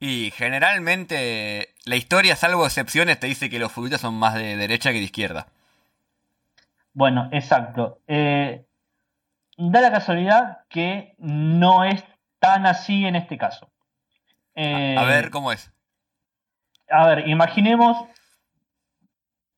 Y 0.00 0.32
generalmente 0.32 1.74
la 1.84 1.94
historia, 1.94 2.34
salvo 2.34 2.66
excepciones, 2.66 3.20
te 3.20 3.28
dice 3.28 3.48
que 3.48 3.60
los 3.60 3.70
futbolistas 3.70 4.00
son 4.00 4.14
más 4.14 4.34
de 4.34 4.56
derecha 4.56 4.90
que 4.90 4.98
de 4.98 5.04
izquierda. 5.04 5.46
Bueno, 6.94 7.28
exacto. 7.32 8.00
Eh, 8.08 8.64
da 9.56 9.80
la 9.80 9.92
casualidad 9.92 10.58
que 10.68 11.14
no 11.18 11.84
es 11.84 12.02
tan 12.40 12.66
así 12.66 13.06
en 13.06 13.14
este 13.14 13.38
caso. 13.38 13.70
a, 14.56 15.04
ver, 15.04 15.30
¿cómo 15.30 15.52
es? 15.52 15.70
A 16.88 17.06
ver, 17.06 17.28
imaginemos 17.28 17.96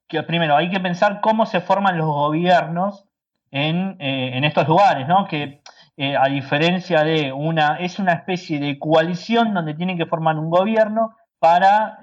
que 0.09 0.23
primero 0.23 0.57
hay 0.57 0.71
que 0.71 0.81
pensar 0.81 1.21
cómo 1.21 1.47
se 1.47 1.61
forman 1.61 1.99
los 1.99 2.07
gobiernos 2.07 3.07
en, 3.51 3.97
eh, 4.01 4.41
estos 4.45 4.69
lugares, 4.69 5.09
¿no? 5.09 5.27
Que 5.27 5.63
a 5.99 6.29
diferencia 6.29 7.03
de 7.05 7.33
una, 7.33 7.79
es 7.79 7.99
una 7.99 8.13
especie 8.13 8.61
de 8.61 8.79
coalición 8.79 9.55
donde 9.55 9.73
tienen 9.73 9.97
que 9.97 10.05
formar 10.05 10.37
un 10.37 10.51
gobierno 10.51 11.17
para 11.39 11.99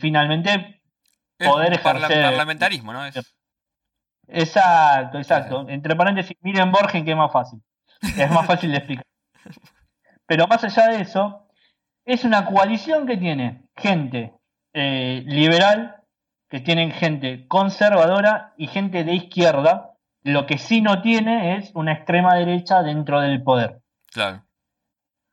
finalmente 0.00 0.80
poder 1.36 1.74
ejercer... 1.74 2.22
Parlamentarismo, 2.22 2.94
¿no? 2.94 3.02
Exacto, 4.28 5.18
exacto. 5.18 5.66
Entre 5.68 5.96
paréntesis, 5.96 6.36
miren 6.42 6.70
Borgen 6.70 7.04
que 7.04 7.12
es 7.12 7.16
más 7.16 7.32
fácil. 7.32 7.60
Es 8.02 8.30
más 8.30 8.46
fácil 8.46 8.70
de 8.70 8.78
explicar. 8.78 9.04
Pero 10.26 10.46
más 10.46 10.62
allá 10.62 10.88
de 10.88 11.00
eso, 11.00 11.48
es 12.04 12.24
una 12.24 12.44
coalición 12.44 13.06
que 13.06 13.16
tiene 13.16 13.62
gente 13.76 14.34
eh, 14.78 15.22
liberal, 15.26 15.96
que 16.48 16.60
tienen 16.60 16.92
gente 16.92 17.46
conservadora 17.48 18.54
y 18.56 18.68
gente 18.68 19.04
de 19.04 19.14
izquierda. 19.14 19.94
Lo 20.22 20.46
que 20.46 20.58
sí 20.58 20.80
no 20.80 21.02
tiene 21.02 21.56
es 21.56 21.70
una 21.74 21.92
extrema 21.92 22.34
derecha 22.34 22.82
dentro 22.82 23.20
del 23.20 23.42
poder. 23.42 23.80
Claro. 24.12 24.44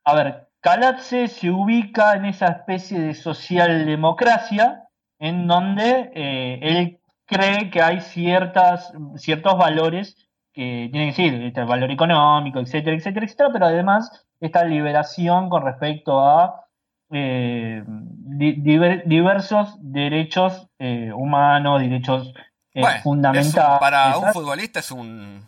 A 0.03 0.13
ver, 0.13 0.49
Kalatse 0.61 1.27
se 1.27 1.51
ubica 1.51 2.15
en 2.15 2.25
esa 2.25 2.47
especie 2.47 2.99
de 2.99 3.13
socialdemocracia 3.13 4.83
en 5.19 5.47
donde 5.47 6.11
eh, 6.13 6.59
él 6.61 6.99
cree 7.25 7.69
que 7.69 7.81
hay 7.81 8.01
ciertas, 8.01 8.93
ciertos 9.15 9.57
valores 9.57 10.15
que 10.53 10.89
tienen 10.91 11.09
que 11.09 11.15
ser 11.15 11.41
este, 11.41 11.61
el 11.61 11.67
valor 11.67 11.91
económico, 11.91 12.59
etcétera, 12.59 12.95
etcétera, 12.95 13.25
etcétera, 13.25 13.49
pero 13.51 13.65
además 13.65 14.25
esta 14.39 14.63
liberación 14.63 15.49
con 15.49 15.63
respecto 15.63 16.19
a 16.19 16.64
eh, 17.11 17.83
diversos 17.87 19.77
derechos 19.79 20.67
eh, 20.79 21.11
humanos, 21.13 21.81
derechos 21.81 22.33
eh, 22.73 22.83
fundamentales. 23.03 23.79
para 23.79 24.17
un 24.17 24.33
futbolista 24.33 24.79
es 24.79 24.91
un... 24.91 25.47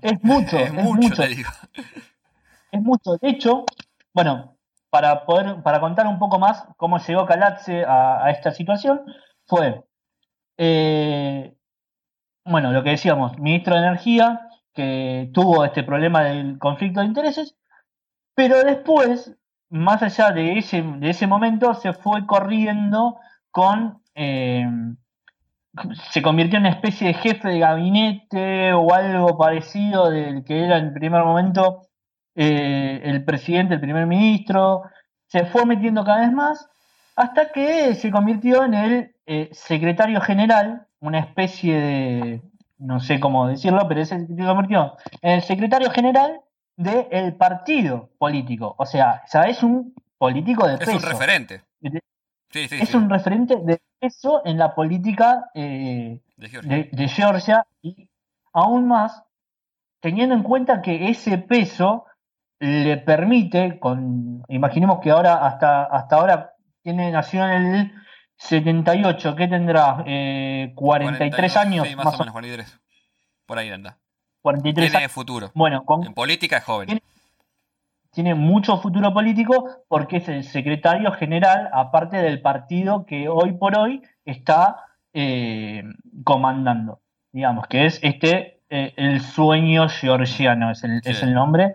Es 0.00 0.22
mucho, 0.22 0.58
es, 0.58 0.72
mucho, 0.72 1.22
digo. 1.26 1.50
Es 2.70 2.82
mucho. 2.82 3.16
De 3.16 3.30
hecho, 3.30 3.64
bueno, 4.12 4.54
para 4.90 5.24
poder, 5.24 5.62
para 5.62 5.80
contar 5.80 6.06
un 6.06 6.18
poco 6.18 6.38
más 6.38 6.64
cómo 6.76 6.98
llegó 6.98 7.24
Calatze 7.24 7.82
a 7.86 8.30
esta 8.30 8.52
situación, 8.52 9.00
fue 9.46 9.82
eh, 10.58 11.54
bueno, 12.44 12.72
lo 12.72 12.82
que 12.82 12.90
decíamos, 12.90 13.38
ministro 13.38 13.74
de 13.74 13.80
Energía, 13.80 14.48
que 14.74 15.30
tuvo 15.32 15.64
este 15.64 15.84
problema 15.84 16.24
del 16.24 16.58
conflicto 16.58 17.00
de 17.00 17.06
intereses, 17.06 17.56
pero 18.34 18.62
después, 18.62 19.36
más 19.70 20.02
allá 20.02 20.30
de 20.30 20.58
ese, 20.58 20.82
de 20.82 21.10
ese 21.10 21.26
momento, 21.26 21.74
se 21.74 21.92
fue 21.92 22.26
corriendo 22.26 23.16
con... 23.50 24.02
Eh, 24.14 24.66
se 26.10 26.22
convirtió 26.22 26.56
en 26.58 26.66
una 26.66 26.74
especie 26.74 27.08
de 27.08 27.14
jefe 27.14 27.48
de 27.48 27.58
gabinete 27.60 28.72
o 28.72 28.92
algo 28.92 29.38
parecido 29.38 30.10
del 30.10 30.44
que 30.44 30.64
era 30.64 30.78
en 30.78 30.92
primer 30.92 31.22
momento 31.22 31.82
eh, 32.34 33.00
el 33.04 33.24
presidente, 33.24 33.74
el 33.74 33.80
primer 33.80 34.06
ministro, 34.06 34.82
se 35.26 35.44
fue 35.44 35.66
metiendo 35.66 36.04
cada 36.04 36.20
vez 36.20 36.32
más 36.32 36.68
hasta 37.16 37.50
que 37.52 37.94
se 37.94 38.10
convirtió 38.10 38.64
en 38.64 38.74
el 38.74 39.14
eh, 39.26 39.50
secretario 39.52 40.20
general, 40.20 40.86
una 41.00 41.18
especie 41.18 41.80
de, 41.80 42.42
no 42.78 43.00
sé 43.00 43.20
cómo 43.20 43.48
decirlo, 43.48 43.86
pero 43.88 44.04
se 44.04 44.26
convirtió 44.36 44.96
en 45.22 45.32
el 45.32 45.42
secretario 45.42 45.90
general 45.90 46.40
del 46.78 47.34
partido 47.34 48.10
político. 48.18 48.74
O 48.78 48.86
sea, 48.86 49.22
es 49.46 49.62
un 49.62 49.94
político 50.16 50.66
de 50.66 50.78
peso. 50.78 50.92
Es 50.92 51.04
un 51.04 51.10
referente. 51.10 51.62
es 52.52 52.94
un 52.94 53.10
referente 53.10 53.56
de 53.56 53.80
peso 53.98 54.42
en 54.44 54.58
la 54.58 54.74
política 54.74 55.50
eh, 55.54 56.20
de, 56.36 57.08
Georgia. 57.08 57.66
y 57.82 58.08
aún 58.52 58.86
más 58.86 59.24
teniendo 60.00 60.36
en 60.36 60.44
cuenta 60.44 60.80
que 60.80 61.10
ese 61.10 61.38
peso 61.38 62.06
le 62.60 62.96
permite, 62.98 63.80
con, 63.80 64.44
imaginemos 64.48 65.00
que 65.00 65.10
ahora 65.10 65.46
hasta, 65.46 65.82
hasta 65.84 66.16
ahora 66.16 66.54
tiene, 66.82 67.10
nació 67.10 67.44
en 67.44 67.74
el 67.74 67.92
78, 68.36 69.34
¿qué 69.34 69.48
tendrá? 69.48 70.04
Eh, 70.06 70.72
43 70.76 71.56
años. 71.56 71.88
Sí, 71.88 71.96
más, 71.96 72.06
o 72.06 72.18
menos, 72.18 72.32
43. 72.32 72.80
Por 73.46 73.58
ahí 73.58 73.68
anda. 73.68 73.98
43 74.42 74.90
tiene 74.90 75.08
futuro. 75.08 75.50
Bueno, 75.54 75.84
en 76.04 76.14
política 76.14 76.58
es 76.58 76.64
joven. 76.64 77.00
Tiene, 78.10 78.34
mucho 78.34 78.78
futuro 78.78 79.12
político 79.12 79.68
porque 79.86 80.16
es 80.16 80.28
el 80.28 80.42
secretario 80.42 81.12
general, 81.12 81.68
aparte 81.72 82.16
del 82.16 82.40
partido 82.40 83.06
que 83.06 83.28
hoy 83.28 83.52
por 83.52 83.76
hoy 83.76 84.02
está 84.24 84.86
eh, 85.12 85.84
comandando. 86.24 87.00
Digamos, 87.30 87.66
que 87.68 87.86
es 87.86 88.00
este, 88.02 88.60
eh, 88.70 88.94
el 88.96 89.20
sueño 89.20 89.88
georgiano, 89.88 90.70
es 90.70 90.82
el, 90.82 91.00
es 91.04 91.22
el 91.22 91.32
nombre 91.34 91.74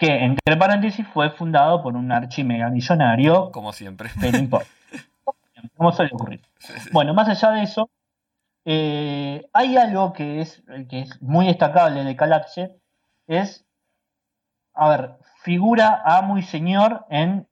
que 0.00 0.24
entre 0.24 0.56
paréntesis 0.56 1.06
fue 1.06 1.30
fundado 1.30 1.82
por 1.82 1.94
un 1.94 2.10
archimegamillonario. 2.10 3.52
Como 3.52 3.72
siempre. 3.72 4.10
Como 5.76 5.92
suele 5.92 6.10
ocurrir. 6.12 6.40
Bueno, 6.90 7.12
más 7.12 7.28
allá 7.28 7.50
de 7.50 7.62
eso, 7.64 7.90
eh, 8.64 9.48
hay 9.52 9.76
algo 9.76 10.12
que 10.12 10.40
es, 10.40 10.62
que 10.88 11.00
es 11.00 11.22
muy 11.22 11.46
destacable 11.46 12.04
de 12.04 12.16
Calapse, 12.16 12.76
es, 13.26 13.64
a 14.74 14.88
ver, 14.88 15.10
figura 15.42 16.02
amo 16.04 16.38
y 16.38 16.42
señor 16.42 17.06
en 17.10 17.46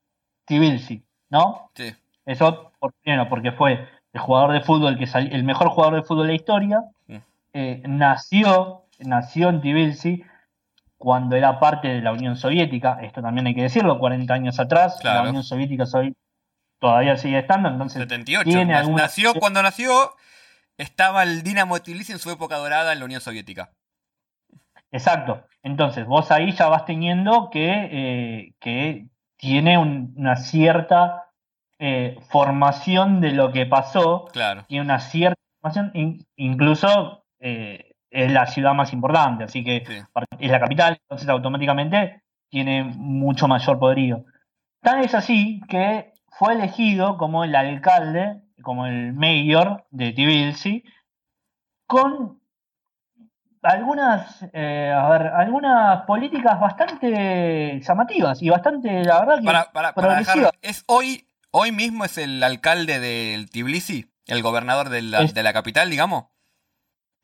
Tbilisi, 0.45 1.05
¿no? 1.31 1.71
Sí. 1.75 1.95
Eso, 2.27 2.73
por, 2.79 2.95
porque 3.29 3.53
fue 3.53 3.89
el 4.13 4.21
jugador 4.21 4.53
de 4.53 4.61
fútbol 4.61 4.99
que 4.99 5.09
el 5.19 5.45
mejor 5.45 5.69
jugador 5.69 5.95
de 5.95 6.03
fútbol 6.03 6.27
de 6.27 6.33
la 6.33 6.37
historia, 6.37 6.85
eh, 7.55 7.83
nació, 7.87 8.85
nació 8.99 9.49
en 9.49 9.61
Tbilisi, 9.61 10.25
cuando 10.99 11.37
era 11.37 11.61
parte 11.61 11.89
de 11.89 12.03
la 12.03 12.13
Unión 12.13 12.37
Soviética, 12.37 12.99
esto 13.01 13.23
también 13.23 13.47
hay 13.47 13.55
que 13.55 13.63
decirlo, 13.63 13.99
40 13.99 14.35
años 14.35 14.59
atrás, 14.59 14.99
la 15.03 15.23
Unión 15.23 15.45
Soviética 15.45 15.85
todavía 16.81 17.17
sigue 17.17 17.39
estando, 17.39 17.69
entonces 17.69 18.03
78. 18.03 18.51
Tiene 18.51 18.75
Nació 18.93 19.35
cuando 19.35 19.63
nació, 19.63 19.93
estaba 20.79 21.23
el 21.25 21.43
Dinamo 21.43 21.81
Tbilisi 21.81 22.13
en 22.13 22.19
su 22.19 22.31
época 22.31 22.57
dorada 22.57 22.93
en 22.93 23.01
la 23.01 23.05
Unión 23.05 23.21
Soviética. 23.21 23.71
Exacto. 24.91 25.45
Entonces, 25.63 26.07
vos 26.07 26.31
ahí 26.31 26.53
ya 26.53 26.69
vas 26.69 26.87
teniendo 26.87 27.51
que, 27.51 27.89
eh, 27.93 28.55
que 28.61 29.09
tiene 29.37 29.77
una 29.77 30.37
cierta 30.37 31.31
eh, 31.79 32.19
formación 32.31 33.21
de 33.21 33.33
lo 33.33 33.53
que 33.53 33.67
pasó. 33.67 34.27
Claro. 34.33 34.65
Tiene 34.67 34.85
una 34.85 35.01
cierta 35.01 35.41
formación, 35.61 35.93
incluso 36.37 37.25
eh, 37.41 37.93
es 38.11 38.33
la 38.33 38.47
ciudad 38.47 38.75
más 38.75 38.93
importante, 38.93 39.45
así 39.45 39.63
que 39.63 39.85
es 40.39 40.51
la 40.51 40.61
capital, 40.61 40.99
entonces 41.03 41.29
automáticamente 41.29 42.23
tiene 42.49 42.85
mucho 42.85 43.47
mayor 43.49 43.79
poderío. 43.79 44.25
Tan 44.81 45.01
es 45.01 45.15
así 45.15 45.61
que 45.69 46.13
fue 46.31 46.55
elegido 46.55 47.19
como 47.19 47.45
el 47.45 47.55
alcalde, 47.55 48.41
como 48.63 48.87
el 48.87 49.13
mayor 49.13 49.87
de 49.91 50.13
Tbilisi, 50.13 50.85
con 51.87 52.41
algunas, 53.63 54.45
eh, 54.53 54.93
a 54.95 55.09
ver, 55.09 55.27
algunas 55.29 56.05
políticas 56.05 56.61
bastante 56.61 57.81
llamativas 57.81 58.43
y 58.43 58.49
bastante, 58.49 59.05
la 59.05 59.21
verdad, 59.21 59.39
que 59.41 59.73
para, 59.73 60.53
¿Es 60.63 60.85
hoy, 60.87 61.27
hoy 61.51 61.73
mismo 61.73 62.05
es 62.05 62.19
el 62.19 62.43
alcalde 62.43 63.01
del 63.01 63.51
Tbilisi, 63.51 64.11
el 64.27 64.43
gobernador 64.43 64.89
de 64.89 65.03
la, 65.03 65.25
de 65.25 65.43
la 65.43 65.53
capital, 65.53 65.91
digamos? 65.91 66.27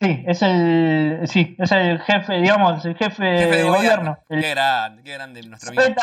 Sí, 0.01 0.25
es 0.27 0.43
el, 0.43 1.21
sí, 1.27 1.57
es 1.59 1.73
el 1.73 2.01
jefe, 2.01 2.35
digamos, 2.35 2.85
el 2.85 2.97
jefe, 2.97 3.25
de, 3.25 3.63
gobierno. 3.63 4.19
qué 4.29 4.51
grande, 4.51 5.03
qué 5.03 5.13
grande 5.15 5.43
nuestro 5.43 5.71
amigo. 5.71 5.95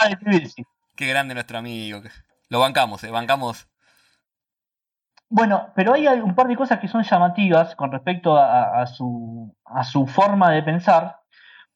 Qué 0.95 1.07
grande 1.07 1.33
nuestro 1.33 1.57
amigo. 1.57 2.01
Lo 2.49 2.59
bancamos, 2.59 3.03
eh, 3.03 3.11
bancamos. 3.11 3.67
Bueno, 5.33 5.69
pero 5.75 5.93
hay 5.93 6.07
un 6.07 6.35
par 6.35 6.47
de 6.49 6.57
cosas 6.57 6.79
que 6.79 6.89
son 6.89 7.03
llamativas 7.03 7.73
con 7.77 7.89
respecto 7.89 8.37
a, 8.37 8.85
su, 8.85 9.55
forma 10.05 10.51
de 10.51 10.61
pensar. 10.61 11.19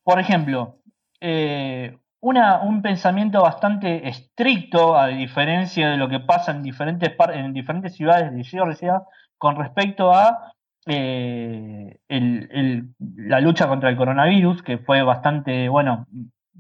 Por 0.04 0.20
ejemplo, 0.20 0.80
eh, 1.22 1.98
un 2.20 2.82
pensamiento 2.82 3.42
bastante 3.42 4.10
estricto, 4.10 4.98
a 4.98 5.08
diferencia 5.08 5.90
de 5.90 5.96
lo 5.96 6.10
que 6.10 6.20
pasa 6.20 6.52
en 6.52 6.64
diferentes, 6.64 7.14
en 7.34 7.54
diferentes 7.54 7.96
ciudades 7.96 8.34
de 8.34 8.44
Georgia, 8.44 9.04
con 9.38 9.56
respecto 9.56 10.14
a 10.14 10.52
eh, 10.86 11.98
la 12.10 13.40
lucha 13.40 13.70
contra 13.70 13.90
el 13.90 13.96
coronavirus, 13.96 14.64
que 14.64 14.80
fue 14.80 15.02
bastante, 15.02 15.70
bueno, 15.70 16.08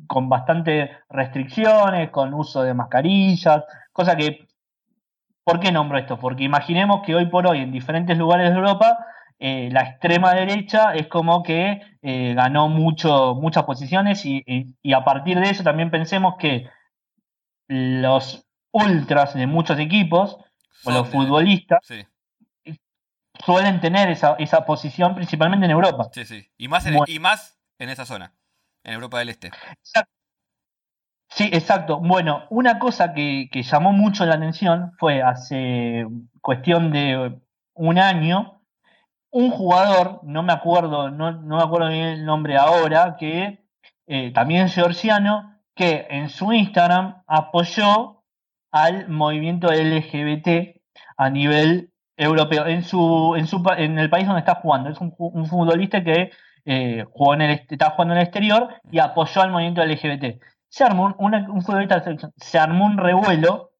con 0.07 0.29
bastante 0.29 0.91
restricciones, 1.09 2.09
con 2.09 2.33
uso 2.33 2.63
de 2.63 2.73
mascarillas, 2.73 3.65
cosa 3.91 4.15
que, 4.15 4.47
¿por 5.45 5.61
qué 5.61 5.71
nombro 5.71 5.97
esto? 5.97 6.19
Porque 6.19 6.43
imaginemos 6.43 7.05
que 7.05 7.15
hoy 7.15 7.27
por 7.27 7.47
hoy 7.47 7.59
en 7.59 7.71
diferentes 7.71 8.17
lugares 8.17 8.49
de 8.49 8.57
Europa 8.57 8.97
eh, 9.37 9.69
la 9.71 9.81
extrema 9.81 10.33
derecha 10.33 10.93
es 10.95 11.07
como 11.07 11.43
que 11.43 11.81
eh, 12.01 12.33
ganó 12.33 12.69
mucho, 12.69 13.35
muchas 13.35 13.63
posiciones 13.63 14.25
y, 14.25 14.43
a 14.93 15.03
partir 15.03 15.39
de 15.39 15.49
eso 15.49 15.63
también 15.63 15.91
pensemos 15.91 16.35
que 16.39 16.69
los 17.67 18.45
ultras 18.71 19.33
de 19.33 19.47
muchos 19.47 19.77
equipos 19.79 20.37
o 20.83 20.91
los 20.91 21.09
futbolistas 21.09 21.79
suelen 23.43 23.81
tener 23.81 24.09
esa, 24.09 24.35
esa 24.39 24.65
posición 24.65 25.15
principalmente 25.15 25.65
en 25.65 25.71
Europa. 25.71 26.09
Sí, 26.13 26.25
sí. 26.25 26.49
Y 26.57 26.67
más 26.67 26.85
en, 26.85 26.97
y 27.05 27.19
más 27.19 27.59
en 27.77 27.89
esa 27.89 28.05
zona, 28.05 28.33
en 28.83 28.93
Europa 28.93 29.19
del 29.19 29.29
Este. 29.29 29.51
Sí, 31.35 31.49
exacto. 31.51 31.99
Bueno, 31.99 32.45
una 32.49 32.79
cosa 32.79 33.13
que, 33.13 33.49
llamó 33.51 33.91
mucho 33.91 34.25
la 34.25 34.35
atención 34.35 34.93
fue 34.97 35.21
hace 35.21 36.07
cuestión 36.41 36.91
de 36.91 37.41
un 37.73 37.99
año, 37.99 38.61
un 39.31 39.51
jugador, 39.51 40.21
no 40.23 40.43
me 40.43 40.53
acuerdo, 40.53 41.09
no, 41.11 41.33
me 41.41 41.61
acuerdo 41.61 41.89
bien 41.89 42.07
el 42.07 42.25
nombre 42.25 42.55
ahora, 42.55 43.17
que 43.19 43.65
eh, 44.07 44.31
también 44.33 44.67
es 44.67 44.75
georgiano, 44.75 45.59
que 45.75 46.07
en 46.09 46.29
su 46.29 46.53
Instagram 46.53 47.23
apoyó 47.27 48.23
al 48.71 49.09
movimiento 49.09 49.67
LGBT 49.73 50.79
a 51.17 51.29
nivel 51.29 51.91
europeo 52.15 52.65
en 52.65 52.83
su, 52.83 53.35
en 53.35 53.47
su 53.47 53.61
en 53.77 53.99
el 53.99 54.09
país 54.09 54.25
donde 54.25 54.39
está 54.39 54.55
jugando. 54.55 54.89
Es 54.89 55.01
un, 55.01 55.13
futbolista 55.47 56.01
que 56.01 56.31
eh, 56.63 57.03
jugó 57.11 57.33
en 57.33 57.41
el, 57.41 57.51
está 57.69 57.89
jugando 57.89 58.13
en 58.13 58.19
el 58.21 58.23
exterior 58.23 58.69
y 58.89 58.99
apoyó 58.99 59.41
al 59.41 59.51
movimiento 59.51 59.83
LGBT. 59.83 60.39
Se 60.75 60.83
armó 60.83 61.15
un 61.17 61.61
futbolista 61.61 62.03
se 62.35 62.59
armó 62.59 62.85
un 62.85 62.97
revuelo 62.97 63.71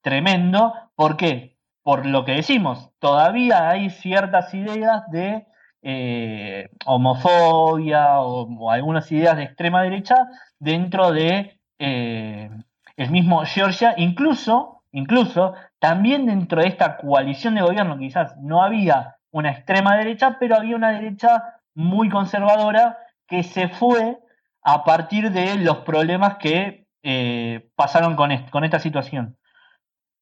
tremendo. 0.00 0.72
¿Por 0.94 1.18
qué? 1.18 1.58
Por 1.82 2.06
lo 2.06 2.24
que 2.24 2.32
decimos, 2.32 2.92
todavía 2.98 3.68
hay 3.68 3.90
ciertas 3.90 4.54
ideas 4.54 5.02
de 5.10 5.46
eh, 5.82 6.70
homofobia 6.86 8.22
o, 8.22 8.70
algunas 8.70 9.12
ideas 9.12 9.36
de 9.36 9.42
extrema 9.42 9.82
derecha 9.82 10.16
dentro 10.58 11.12
de 11.12 11.60
eh, 11.78 12.48
el 12.96 13.10
mismo 13.10 13.44
Georgia, 13.44 13.92
incluso, 13.98 14.82
incluso 14.92 15.52
también 15.78 16.24
dentro 16.24 16.62
de 16.62 16.68
esta 16.68 16.96
coalición 16.96 17.54
de 17.54 17.60
gobierno 17.60 17.98
quizás 17.98 18.34
no 18.38 18.62
había 18.62 19.16
una 19.30 19.50
extrema 19.50 19.94
derecha, 19.98 20.38
pero 20.40 20.56
había 20.56 20.74
una 20.74 20.92
derecha 20.92 21.60
muy 21.74 22.08
conservadora 22.08 22.96
que 23.26 23.42
se 23.42 23.68
fue 23.68 24.23
a 24.64 24.82
partir 24.82 25.30
de 25.30 25.56
los 25.56 25.78
problemas 25.78 26.38
que 26.38 26.86
eh, 27.02 27.68
pasaron 27.76 28.16
con, 28.16 28.30
con, 28.50 28.64
esta 28.64 28.80
situación. 28.80 29.36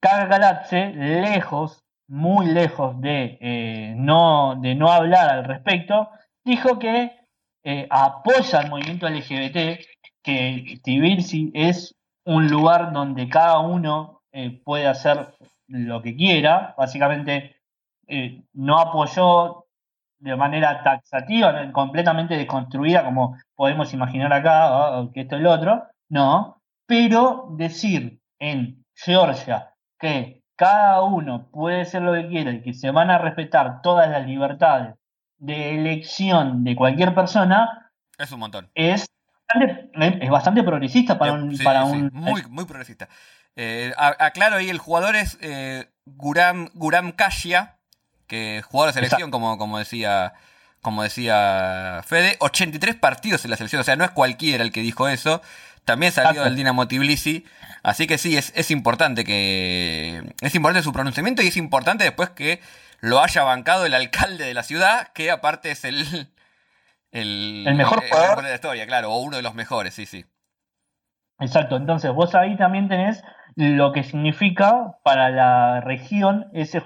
Kaga 0.00 0.66
lejos, 0.94 1.84
muy 2.08 2.46
lejos 2.46 3.00
de, 3.00 3.38
eh, 3.40 3.94
no, 3.96 4.56
de 4.60 4.74
no 4.74 4.90
hablar 4.90 5.30
al 5.30 5.44
respecto, 5.44 6.10
dijo 6.44 6.80
que 6.80 7.12
eh, 7.62 7.86
apoya 7.88 8.58
al 8.58 8.68
movimiento 8.68 9.08
LGBT, 9.08 9.80
que 10.24 10.80
Tbilisi 10.82 11.52
es 11.54 11.94
un 12.24 12.48
lugar 12.48 12.92
donde 12.92 13.28
cada 13.28 13.60
uno 13.60 14.22
puede 14.64 14.86
hacer 14.86 15.34
lo 15.68 16.00
que 16.00 16.16
quiera, 16.16 16.74
básicamente 16.78 17.56
no 18.54 18.78
apoyó 18.78 19.61
de 20.22 20.36
manera 20.36 20.82
taxativa, 20.84 21.72
completamente 21.72 22.36
desconstruida, 22.36 23.04
como 23.04 23.36
podemos 23.56 23.92
imaginar 23.92 24.32
acá, 24.32 24.98
o 24.98 25.12
que 25.12 25.22
esto 25.22 25.36
es 25.36 25.42
lo 25.42 25.50
otro, 25.50 25.84
no, 26.08 26.62
pero 26.86 27.48
decir 27.56 28.20
en 28.38 28.84
Georgia 28.94 29.74
que 29.98 30.42
cada 30.56 31.02
uno 31.02 31.48
puede 31.50 31.84
ser 31.84 32.02
lo 32.02 32.12
que 32.12 32.28
quiera 32.28 32.52
y 32.52 32.62
que 32.62 32.72
se 32.72 32.92
van 32.92 33.10
a 33.10 33.18
respetar 33.18 33.82
todas 33.82 34.08
las 34.08 34.24
libertades 34.26 34.94
de 35.38 35.74
elección 35.74 36.62
de 36.62 36.76
cualquier 36.76 37.14
persona, 37.14 37.90
es 38.16 38.30
un 38.30 38.38
montón. 38.38 38.70
Es 38.74 39.06
bastante, 39.48 39.90
es 40.24 40.30
bastante 40.30 40.62
progresista 40.62 41.18
para 41.18 41.32
un... 41.32 41.58
para 41.58 41.84
un 41.84 42.10
muy, 42.12 42.42
muy 42.48 42.64
progresista. 42.64 43.08
Eh, 43.56 43.92
aclaro 43.96 44.56
ahí, 44.56 44.70
el 44.70 44.78
jugador 44.78 45.16
es 45.16 45.36
eh, 45.42 45.88
Guram, 46.06 46.68
Guram 46.74 47.10
Kasia, 47.10 47.80
que 48.32 48.62
jugador 48.62 48.94
de 48.94 49.00
selección, 49.02 49.30
como, 49.30 49.58
como, 49.58 49.78
decía, 49.78 50.32
como 50.80 51.02
decía 51.02 52.00
Fede. 52.06 52.36
83 52.40 52.96
partidos 52.96 53.44
en 53.44 53.50
la 53.50 53.58
selección, 53.58 53.82
o 53.82 53.84
sea, 53.84 53.94
no 53.94 54.04
es 54.04 54.10
cualquiera 54.10 54.64
el 54.64 54.72
que 54.72 54.80
dijo 54.80 55.06
eso. 55.06 55.42
También 55.84 56.12
salió 56.12 56.42
del 56.42 56.56
Dinamo 56.56 56.88
Tbilisi. 56.88 57.44
Así 57.82 58.06
que 58.06 58.16
sí, 58.16 58.38
es, 58.38 58.54
es 58.56 58.70
importante 58.70 59.24
que. 59.24 60.32
Es 60.40 60.54
importante 60.54 60.82
su 60.82 60.94
pronunciamiento 60.94 61.42
y 61.42 61.48
es 61.48 61.58
importante 61.58 62.04
después 62.04 62.30
que 62.30 62.62
lo 63.00 63.20
haya 63.20 63.42
bancado 63.44 63.84
el 63.84 63.92
alcalde 63.92 64.46
de 64.46 64.54
la 64.54 64.62
ciudad, 64.62 65.08
que 65.12 65.30
aparte 65.30 65.70
es 65.70 65.84
el. 65.84 66.28
El, 67.10 67.64
mejor 67.76 68.02
jugador 68.08 68.42
de 68.42 68.48
la 68.48 68.54
historia, 68.54 68.86
claro, 68.86 69.12
o 69.12 69.18
uno 69.18 69.36
de 69.36 69.42
los 69.42 69.52
mejores, 69.52 69.92
sí, 69.92 70.06
sí. 70.06 70.24
Exacto, 71.38 71.76
entonces 71.76 72.10
vos 72.10 72.34
ahí 72.34 72.56
también 72.56 72.88
tenés 72.88 73.22
lo 73.56 73.92
que 73.92 74.02
significa 74.02 74.96
para 75.04 75.28
la 75.28 75.82
región, 75.82 76.48
ese 76.54 76.80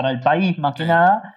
para 0.00 0.12
el 0.12 0.20
país 0.20 0.58
más 0.58 0.74
que 0.74 0.86
nada, 0.86 1.36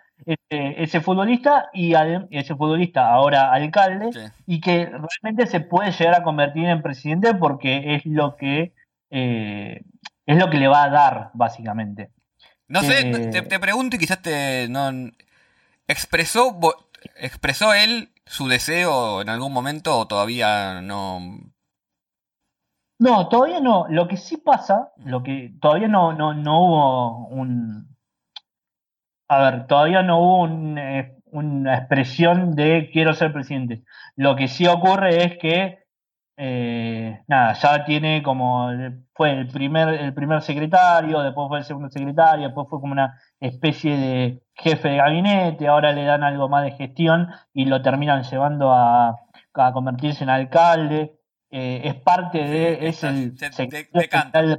ese, 0.49 1.01
futbolista 1.01 1.69
y 1.73 1.93
ese 2.31 2.55
futbolista 2.55 3.11
ahora 3.11 3.51
alcalde 3.51 4.09
y 4.47 4.61
que 4.61 4.85
realmente 4.85 5.47
se 5.47 5.59
puede 5.59 5.91
llegar 5.91 6.15
a 6.15 6.23
convertir 6.23 6.63
en 6.63 6.81
presidente 6.81 7.35
porque 7.35 7.95
es 7.95 8.05
lo 8.05 8.37
que 8.37 8.71
eh, 9.09 9.81
es 10.25 10.37
lo 10.37 10.49
que 10.49 10.59
le 10.59 10.69
va 10.69 10.83
a 10.83 10.89
dar 10.89 11.31
básicamente. 11.33 12.11
No 12.69 12.83
sé, 12.83 13.01
eh, 13.01 13.41
te, 13.41 13.59
pregunto 13.59 13.97
y 13.97 13.99
quizás 13.99 14.21
te 14.21 14.69
no, 14.69 15.11
expresó 15.89 16.57
expresó 17.17 17.73
él 17.73 18.11
su 18.25 18.47
deseo 18.47 19.21
en 19.21 19.27
algún 19.27 19.51
momento 19.51 19.99
o 19.99 20.07
todavía 20.07 20.79
no 20.81 21.19
no, 23.03 23.27
todavía 23.27 23.59
no. 23.59 23.85
Lo 23.89 24.07
que 24.07 24.15
sí 24.15 24.37
pasa, 24.37 24.93
lo 25.03 25.23
que 25.23 25.53
todavía 25.59 25.89
no, 25.89 26.13
no, 26.13 26.33
no 26.33 26.59
hubo 26.61 27.27
un. 27.27 27.92
A 29.27 29.51
ver, 29.51 29.67
todavía 29.67 30.03
no 30.03 30.19
hubo 30.19 30.47
eh, 30.77 31.15
una 31.31 31.77
expresión 31.77 32.55
de 32.55 32.89
quiero 32.91 33.13
ser 33.13 33.33
presidente. 33.33 33.83
Lo 34.15 34.35
que 34.35 34.47
sí 34.47 34.67
ocurre 34.67 35.23
es 35.23 35.37
que 35.37 35.83
eh, 36.35 37.21
nada, 37.27 37.53
ya 37.53 37.85
tiene 37.85 38.23
como, 38.23 38.69
fue 39.13 39.31
el 39.31 39.47
primer, 39.47 39.89
el 39.89 40.13
primer 40.13 40.41
secretario, 40.41 41.21
después 41.21 41.47
fue 41.47 41.59
el 41.59 41.63
segundo 41.63 41.89
secretario, 41.89 42.47
después 42.47 42.67
fue 42.69 42.81
como 42.81 42.93
una 42.93 43.19
especie 43.39 43.97
de 43.97 44.43
jefe 44.55 44.89
de 44.89 44.97
gabinete, 44.97 45.67
ahora 45.67 45.91
le 45.91 46.03
dan 46.05 46.23
algo 46.23 46.49
más 46.49 46.63
de 46.63 46.71
gestión 46.71 47.29
y 47.53 47.65
lo 47.65 47.81
terminan 47.81 48.23
llevando 48.23 48.71
a, 48.73 49.19
convertirse 49.73 50.23
en 50.23 50.29
alcalde. 50.31 51.19
Eh, 51.51 51.81
es 51.85 51.95
parte 51.95 52.39
de, 52.39 52.87
es 52.87 53.03
el 53.03 53.37
secretario 53.37 54.57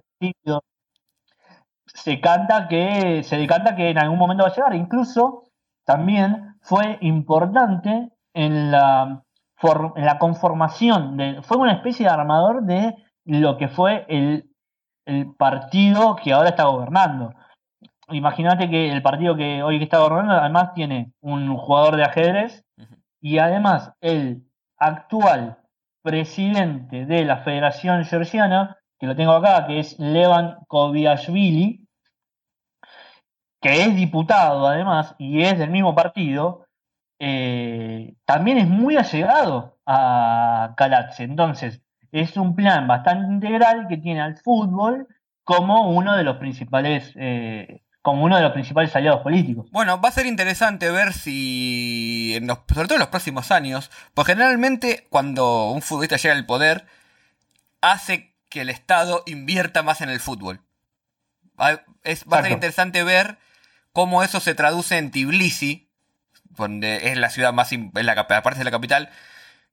Se 1.95 2.20
canta 2.20 2.68
que, 2.68 3.22
se 3.22 3.36
decanta 3.38 3.74
que 3.74 3.90
en 3.90 3.99
algún 3.99 4.18
momento 4.18 4.45
va 4.45 4.51
a 4.51 4.55
llegar. 4.55 4.74
Incluso 4.74 5.45
también 5.86 6.57
fue 6.61 6.99
importante 7.01 8.11
en 8.34 8.70
la 8.70 9.24
en 9.97 10.05
la 10.05 10.18
conformación, 10.18 11.16
de, 11.16 11.42
fue 11.42 11.57
una 11.57 11.72
especie 11.72 12.07
de 12.07 12.12
armador 12.12 12.62
de 12.64 12.95
lo 13.24 13.57
que 13.57 13.68
fue 13.68 14.05
el, 14.09 14.51
partido 15.36 16.16
que 16.16 16.32
ahora 16.32 16.49
está 16.49 16.64
gobernando. 16.64 17.34
Imagínate 18.09 18.70
que 18.70 18.90
el 18.90 19.03
partido 19.03 19.36
que 19.36 19.62
hoy 19.62 19.82
está 19.82 19.99
gobernando 19.99 20.32
además 20.32 20.72
tiene 20.72 21.12
un 21.20 21.55
jugador 21.59 21.97
de 21.97 22.05
ajedrez 22.05 22.64
y 23.20 23.36
además 23.36 23.92
el 24.01 24.45
actual 24.78 25.59
presidente 26.03 27.05
de 27.05 27.26
la 27.26 27.38
Federación 27.38 28.03
Georgiana, 28.07 28.78
que 28.99 29.07
lo 29.07 29.14
tengo 29.14 29.32
acá, 29.32 29.66
que 29.66 29.78
es 29.78 29.99
Levan 29.99 30.57
Koviashvili, 30.68 31.84
que 33.64 33.82
es 33.82 33.96
diputado 33.96 34.66
además 34.68 35.14
y 35.16 35.42
es 35.42 35.58
del 35.58 35.70
mismo 35.70 35.94
partido, 35.94 36.66
eh, 37.18 38.14
también 38.26 38.58
es 38.58 38.68
muy 38.68 38.98
allegado 38.98 39.78
a 39.86 40.74
Calatze. 40.76 41.22
Entonces, 41.22 41.80
es 42.12 42.36
un 42.36 42.54
plan 42.54 42.86
bastante 42.86 43.32
integral 43.32 43.86
que 43.88 43.96
tiene 43.96 44.20
al 44.20 44.36
fútbol 44.36 45.08
como 45.44 45.88
uno 45.88 46.14
de 46.14 46.24
los 46.24 46.36
principales 46.36 47.10
eh, 47.16 47.80
como 48.02 48.24
uno 48.24 48.36
de 48.36 48.42
los 48.42 48.52
principales 48.52 48.94
aliados 48.94 49.22
políticos. 49.22 49.70
Bueno, 49.72 49.98
va 49.98 50.10
a 50.10 50.12
ser 50.12 50.26
interesante 50.26 50.90
ver 50.90 51.14
si, 51.14 52.38
sobre 52.68 52.86
todo 52.86 52.96
en 52.96 53.00
los 53.00 53.08
próximos 53.08 53.50
años, 53.50 53.90
pues 54.12 54.26
generalmente 54.26 55.06
cuando 55.08 55.70
un 55.70 55.80
futbolista 55.80 56.18
llega 56.18 56.34
al 56.34 56.44
poder, 56.44 56.84
hace 57.80 58.34
que 58.50 58.60
el 58.60 58.68
Estado 58.68 59.22
invierta 59.24 59.82
más 59.82 60.02
en 60.02 60.10
el 60.10 60.20
fútbol. 60.20 60.60
Va, 61.58 61.82
es, 62.02 62.26
va 62.30 62.40
a 62.40 62.42
ser 62.42 62.52
interesante 62.52 63.02
ver 63.04 63.38
cómo 63.95 64.22
eso 64.24 64.40
se 64.40 64.55
traduce 64.55 64.99
en 64.99 65.11
Tbilisi, 65.11 65.88
donde 66.51 67.12
es 67.12 67.16
la 67.16 67.30
ciudad 67.30 67.55
más, 67.55 67.72
es 67.72 68.05
la, 68.05 68.12
aparte 68.12 68.59
de 68.59 68.64
la 68.64 68.70
capital, 68.70 69.09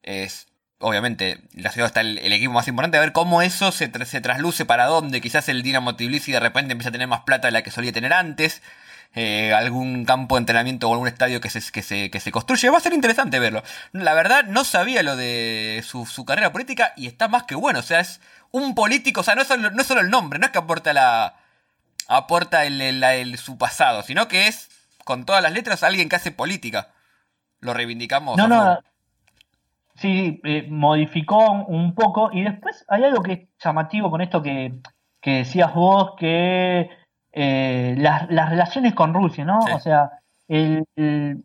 es 0.03 0.47
obviamente 0.79 1.41
la 1.53 1.71
ciudad 1.71 1.87
está 1.87 2.01
el, 2.01 2.17
equipo 2.31 2.53
más 2.53 2.67
importante, 2.67 2.97
a 2.97 3.01
ver 3.01 3.13
cómo 3.13 3.41
eso 3.41 3.71
se, 3.71 3.91
se, 4.05 4.21
trasluce 4.21 4.63
para 4.65 4.85
dónde, 4.85 5.21
quizás 5.21 5.49
el 5.49 5.63
Dinamo 5.63 5.95
Tbilisi 5.95 6.31
de 6.31 6.39
repente 6.39 6.71
empieza 6.71 6.89
a 6.89 6.91
tener 6.91 7.07
más 7.07 7.21
plata 7.21 7.47
de 7.47 7.51
la 7.51 7.63
que 7.63 7.71
solía 7.71 7.91
tener 7.91 8.13
antes, 8.13 8.61
eh, 9.15 9.53
algún 9.53 10.05
campo 10.05 10.35
de 10.35 10.39
entrenamiento 10.39 10.87
o 10.87 10.93
algún 10.93 11.07
estadio 11.07 11.41
que 11.41 11.49
se, 11.49 11.59
que, 11.71 11.81
se, 11.81 12.11
que 12.11 12.19
se 12.19 12.31
construye, 12.31 12.69
va 12.69 12.77
a 12.77 12.81
ser 12.81 12.93
interesante 12.93 13.39
verlo. 13.39 13.63
La 13.91 14.13
verdad 14.13 14.45
no 14.45 14.63
sabía 14.63 15.01
lo 15.01 15.15
de 15.15 15.83
su, 15.85 16.05
su 16.05 16.25
carrera 16.25 16.51
política 16.51 16.93
y 16.95 17.07
está 17.07 17.27
más 17.27 17.43
que 17.43 17.55
bueno, 17.55 17.79
o 17.79 17.83
sea, 17.83 17.99
es 17.99 18.21
un 18.51 18.75
político, 18.75 19.21
o 19.21 19.23
sea, 19.23 19.33
no 19.33 19.41
es 19.41 19.47
solo, 19.47 19.71
no 19.71 19.81
es 19.81 19.87
solo 19.87 20.01
el 20.01 20.11
nombre, 20.11 20.37
no 20.37 20.45
es 20.45 20.51
que 20.51 20.59
aporta 20.59 20.93
la 20.93 21.40
aporta 22.11 22.65
el, 22.65 22.81
el, 22.81 23.37
su 23.37 23.57
pasado, 23.57 24.03
sino 24.03 24.27
que 24.27 24.47
es 24.47 24.69
con 25.05 25.25
todas 25.25 25.41
las 25.41 25.53
letras 25.53 25.83
alguien 25.83 26.09
que 26.09 26.17
hace 26.17 26.31
política. 26.31 26.89
Lo 27.61 27.73
reivindicamos. 27.73 28.37
No, 28.37 28.47
no. 28.47 28.79
Sí, 29.95 30.41
eh, 30.43 30.67
modificó 30.69 31.51
un 31.51 31.95
poco. 31.95 32.29
Y 32.33 32.43
después 32.43 32.83
hay 32.89 33.03
algo 33.03 33.23
que 33.23 33.33
es 33.33 33.39
llamativo 33.63 34.11
con 34.11 34.21
esto 34.21 34.41
que, 34.41 34.73
decías 35.23 35.73
vos, 35.73 36.13
que 36.17 36.89
eh, 37.31 37.95
las, 37.97 38.27
relaciones 38.27 38.93
con 38.93 39.13
Rusia, 39.13 39.45
¿no? 39.45 39.59
O 39.59 39.79
sea, 39.79 40.09
el, 40.47 40.85
el, 40.95 41.43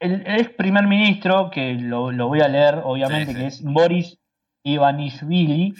ex 0.00 0.50
primer 0.50 0.86
ministro, 0.86 1.50
que 1.50 1.74
lo, 1.74 2.10
voy 2.28 2.40
a 2.40 2.48
leer, 2.48 2.82
obviamente, 2.84 3.34
que 3.34 3.46
es 3.46 3.62
Boris 3.62 4.18
Ivanishvili, 4.64 5.74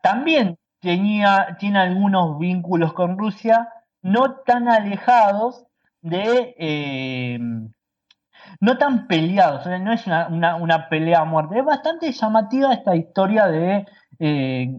también 0.00 0.56
tiene 0.84 1.78
algunos 1.78 2.38
vínculos 2.38 2.92
con 2.92 3.18
Rusia, 3.18 3.68
no 4.02 4.36
tan 4.46 4.68
alejados, 4.68 5.66
de 6.02 6.54
eh, 6.58 7.38
no 8.60 8.78
tan 8.78 9.06
peleados, 9.06 9.66
no 9.80 9.92
es 9.92 10.06
una, 10.06 10.88
pelea 10.90 11.20
a 11.20 11.24
muerte, 11.24 11.58
es 11.58 11.64
bastante 11.64 12.12
llamativa 12.12 12.74
esta 12.74 12.94
historia 12.94 13.46
de, 13.46 13.86
eh, 14.18 14.70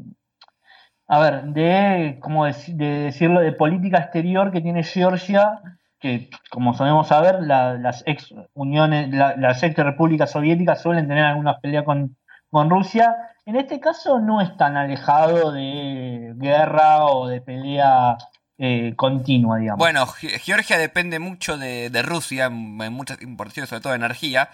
a 1.07 1.19
ver, 1.19 1.43
de, 1.45 2.19
como 2.21 2.45
de, 2.45 2.53
decirlo, 2.75 3.41
de 3.41 3.51
política 3.53 3.97
exterior 3.97 4.51
que 4.51 4.61
tiene 4.61 4.83
Georgia, 4.83 5.59
que 5.99 6.29
como 6.51 6.75
sabemos 6.75 7.07
saber, 7.07 7.41
las 7.41 8.03
ex 8.05 8.33
uniones, 8.53 9.09
las 9.11 9.63
ex 9.63 9.75
repúblicas 9.75 10.31
soviéticas 10.31 10.81
suelen 10.81 11.07
tener 11.07 11.25
algunas 11.25 11.59
peleas 11.59 11.83
con, 11.83 12.15
con 12.55 12.69
Rusia. 12.69 13.13
En 13.45 13.57
este 13.57 13.81
caso 13.81 14.19
no 14.19 14.39
es 14.39 14.55
tan 14.55 14.77
alejado 14.77 15.51
de 15.51 16.31
guerra 16.37 17.03
o 17.03 17.27
de 17.27 17.41
pelea 17.41 18.17
eh, 18.57 18.93
continua, 18.95 19.57
digamos. 19.57 19.77
Bueno, 19.77 20.07
Georgia 20.07 20.77
depende 20.77 21.19
mucho 21.19 21.57
de, 21.57 21.89
Rusia 22.01 22.45
en, 22.45 22.93
muchas 22.93 23.21
importaciones, 23.21 23.67
sobre 23.67 23.81
todo 23.81 23.91
de 23.91 23.97
energía, 23.97 24.51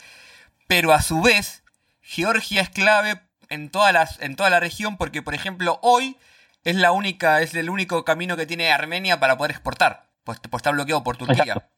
pero 0.66 0.94
a 0.94 1.04
su 1.04 1.22
vez, 1.22 1.64
Georgia 2.02 2.64
es 2.64 2.72
clave 2.72 3.22
en, 3.50 3.70
todas 3.70 3.94
las, 3.94 4.20
en 4.20 4.36
toda 4.36 4.50
la 4.50 4.60
región 4.60 4.98
porque, 4.98 5.22
por 5.22 5.36
ejemplo, 5.36 5.78
hoy 5.84 6.18
es 6.64 6.76
la 6.78 6.94
única, 6.94 7.42
es 7.42 7.54
el 7.54 7.70
único 7.70 8.04
camino 8.04 8.36
que 8.36 8.48
tiene 8.48 8.72
Armenia 8.72 9.20
para 9.20 9.38
poder 9.38 9.52
exportar, 9.52 10.08
pues, 10.24 10.40
pues 10.40 10.62
está 10.62 10.72
bloqueado 10.72 11.04
por 11.04 11.18
Turquía. 11.18 11.70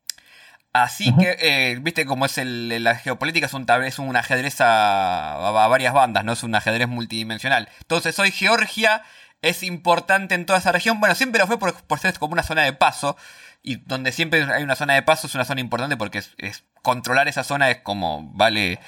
Así 0.74 1.16
que, 1.16 1.38
eh, 1.40 1.78
viste 1.82 2.06
cómo 2.06 2.26
es 2.26 2.40
el, 2.40 2.84
la 2.84 2.96
geopolítica, 2.96 3.46
es 3.46 3.54
un, 3.54 3.68
es 3.86 4.00
un 4.00 4.16
ajedrez 4.16 4.60
a, 4.60 5.36
a, 5.36 5.68
varias 5.68 5.94
bandas, 5.94 6.26
no 6.26 6.34
es 6.34 6.42
un 6.42 6.56
ajedrez 6.56 6.88
multidimensional. 6.88 7.70
Entonces 7.82 8.18
hoy 8.18 8.32
Georgia 8.32 9.04
es 9.44 9.62
importante 9.62 10.34
en 10.34 10.48
toda 10.48 10.58
esa 10.58 10.72
región. 10.72 11.00
Bueno, 11.00 11.14
siempre 11.14 11.40
lo 11.40 11.48
fue 11.48 11.60
por, 11.60 12.00
ser 12.00 12.18
como 12.18 12.34
una 12.34 12.44
zona 12.44 12.64
de 12.64 12.74
paso. 12.74 13.16
Y 13.62 13.76
donde 13.76 14.12
siempre 14.12 14.44
hay 14.52 14.64
una 14.64 14.76
zona 14.76 14.96
de 14.96 15.04
paso 15.04 15.28
es 15.28 15.36
una 15.36 15.46
zona 15.46 15.62
importante 15.62 15.96
porque 15.96 16.24
es, 16.38 16.64
controlar 16.82 17.28
esa 17.28 17.44
zona 17.44 17.70
es 17.70 17.78
como 17.82 18.30
vale, 18.34 18.80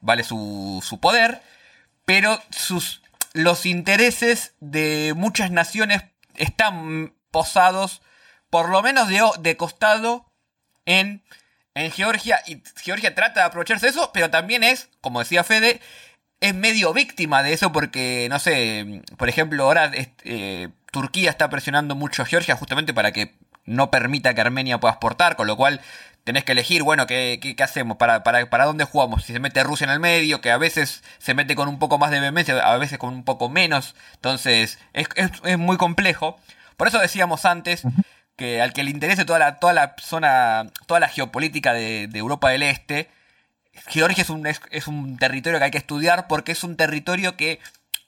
vale 0.00 0.24
su, 0.24 0.82
su 0.84 0.98
poder. 0.98 1.42
Pero 2.04 2.40
sus, 2.50 3.02
los 3.34 3.66
intereses 3.66 4.54
de 4.60 5.12
muchas 5.14 5.50
naciones 5.50 6.02
están 6.36 7.14
posados, 7.30 8.00
por 8.50 8.70
lo 8.70 8.82
menos 8.82 9.08
de, 9.08 9.22
de 9.40 9.56
costado, 9.58 10.27
en, 10.88 11.22
en 11.74 11.92
Georgia. 11.92 12.40
Y 12.46 12.62
Georgia 12.82 13.14
trata 13.14 13.40
de 13.40 13.46
aprovecharse 13.46 13.86
de 13.86 13.90
eso, 13.90 14.10
pero 14.12 14.30
también 14.30 14.64
es, 14.64 14.88
como 15.00 15.20
decía 15.20 15.44
Fede, 15.44 15.80
es 16.40 16.54
medio 16.54 16.92
víctima 16.92 17.42
de 17.42 17.52
eso 17.52 17.70
porque, 17.70 18.26
no 18.30 18.38
sé, 18.38 19.02
por 19.16 19.28
ejemplo, 19.28 19.64
ahora 19.64 19.90
eh, 20.24 20.68
Turquía 20.90 21.30
está 21.30 21.50
presionando 21.50 21.94
mucho 21.94 22.22
a 22.22 22.26
Georgia 22.26 22.56
justamente 22.56 22.94
para 22.94 23.12
que 23.12 23.34
no 23.64 23.90
permita 23.90 24.34
que 24.34 24.40
Armenia 24.40 24.80
pueda 24.80 24.94
exportar, 24.94 25.36
con 25.36 25.46
lo 25.46 25.56
cual 25.56 25.80
tenés 26.24 26.44
que 26.44 26.52
elegir, 26.52 26.82
bueno, 26.82 27.06
¿qué, 27.06 27.38
qué, 27.40 27.62
hacemos? 27.62 27.98
¿Para, 27.98 28.22
¿Para, 28.22 28.48
para, 28.48 28.64
dónde 28.64 28.84
jugamos? 28.84 29.24
Si 29.24 29.32
se 29.32 29.40
mete 29.40 29.62
Rusia 29.62 29.84
en 29.84 29.90
el 29.90 30.00
medio, 30.00 30.40
que 30.40 30.50
a 30.50 30.58
veces 30.58 31.02
se 31.18 31.34
mete 31.34 31.54
con 31.54 31.68
un 31.68 31.78
poco 31.78 31.98
más 31.98 32.10
de 32.10 32.20
vehemencia, 32.20 32.58
a 32.58 32.78
veces 32.78 32.98
con 32.98 33.12
un 33.12 33.24
poco 33.24 33.48
menos, 33.48 33.94
entonces 34.14 34.78
es, 34.94 35.08
es, 35.16 35.58
muy 35.58 35.76
complejo. 35.76 36.38
Por 36.76 36.88
eso 36.88 36.98
decíamos 36.98 37.44
antes 37.44 37.82
que 38.38 38.62
al 38.62 38.72
que 38.72 38.84
le 38.84 38.90
interese 38.90 39.24
toda 39.24 39.40
la, 39.40 39.56
toda 39.56 39.72
la 39.72 39.96
zona, 39.98 40.70
toda 40.86 41.00
la 41.00 41.08
geopolítica 41.08 41.74
de, 41.74 42.06
de 42.06 42.18
Europa 42.18 42.50
del 42.50 42.62
Este, 42.62 43.10
Georgia 43.88 44.22
es 44.22 44.30
un, 44.30 44.46
es, 44.46 44.86
un 44.86 45.16
territorio 45.18 45.58
que 45.58 45.64
hay 45.66 45.70
que 45.72 45.78
estudiar 45.78 46.28
porque 46.28 46.52
es 46.52 46.62
un 46.62 46.76
territorio 46.76 47.36
que 47.36 47.58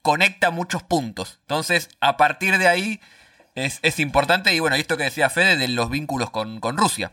conecta 0.02 0.52
muchos 0.52 0.84
puntos. 0.84 1.40
Entonces, 1.42 1.90
a 2.00 2.16
partir 2.16 2.58
de 2.58 2.68
ahí 2.68 3.00
es, 3.56 3.98
importante. 3.98 4.54
Y 4.54 4.60
bueno, 4.60 4.76
esto 4.76 4.96
que 4.96 5.04
decía 5.04 5.30
Fede 5.30 5.56
de 5.56 5.66
los 5.66 5.90
vínculos 5.90 6.30
con, 6.30 6.60
Rusia. 6.76 7.12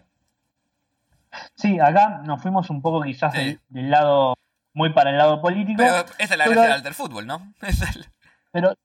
Sí, 1.55 1.79
acá 1.79 2.21
nos 2.23 2.39
fuimos 2.41 2.69
un 2.69 2.83
poco 2.83 3.01
quizás 3.01 3.33
del, 3.33 3.59
lado, 3.89 4.35
muy 4.73 4.93
para 4.93 5.09
el 5.09 5.17
lado 5.17 5.41
político. 5.41 5.77
Pero 5.79 6.05
esa 6.19 6.33
es 6.33 6.37
la 6.37 6.47
gracia 6.47 6.79
del 6.81 6.93
fútbol, 6.93 7.25
¿no? 7.25 7.53
Pero, 8.51 8.75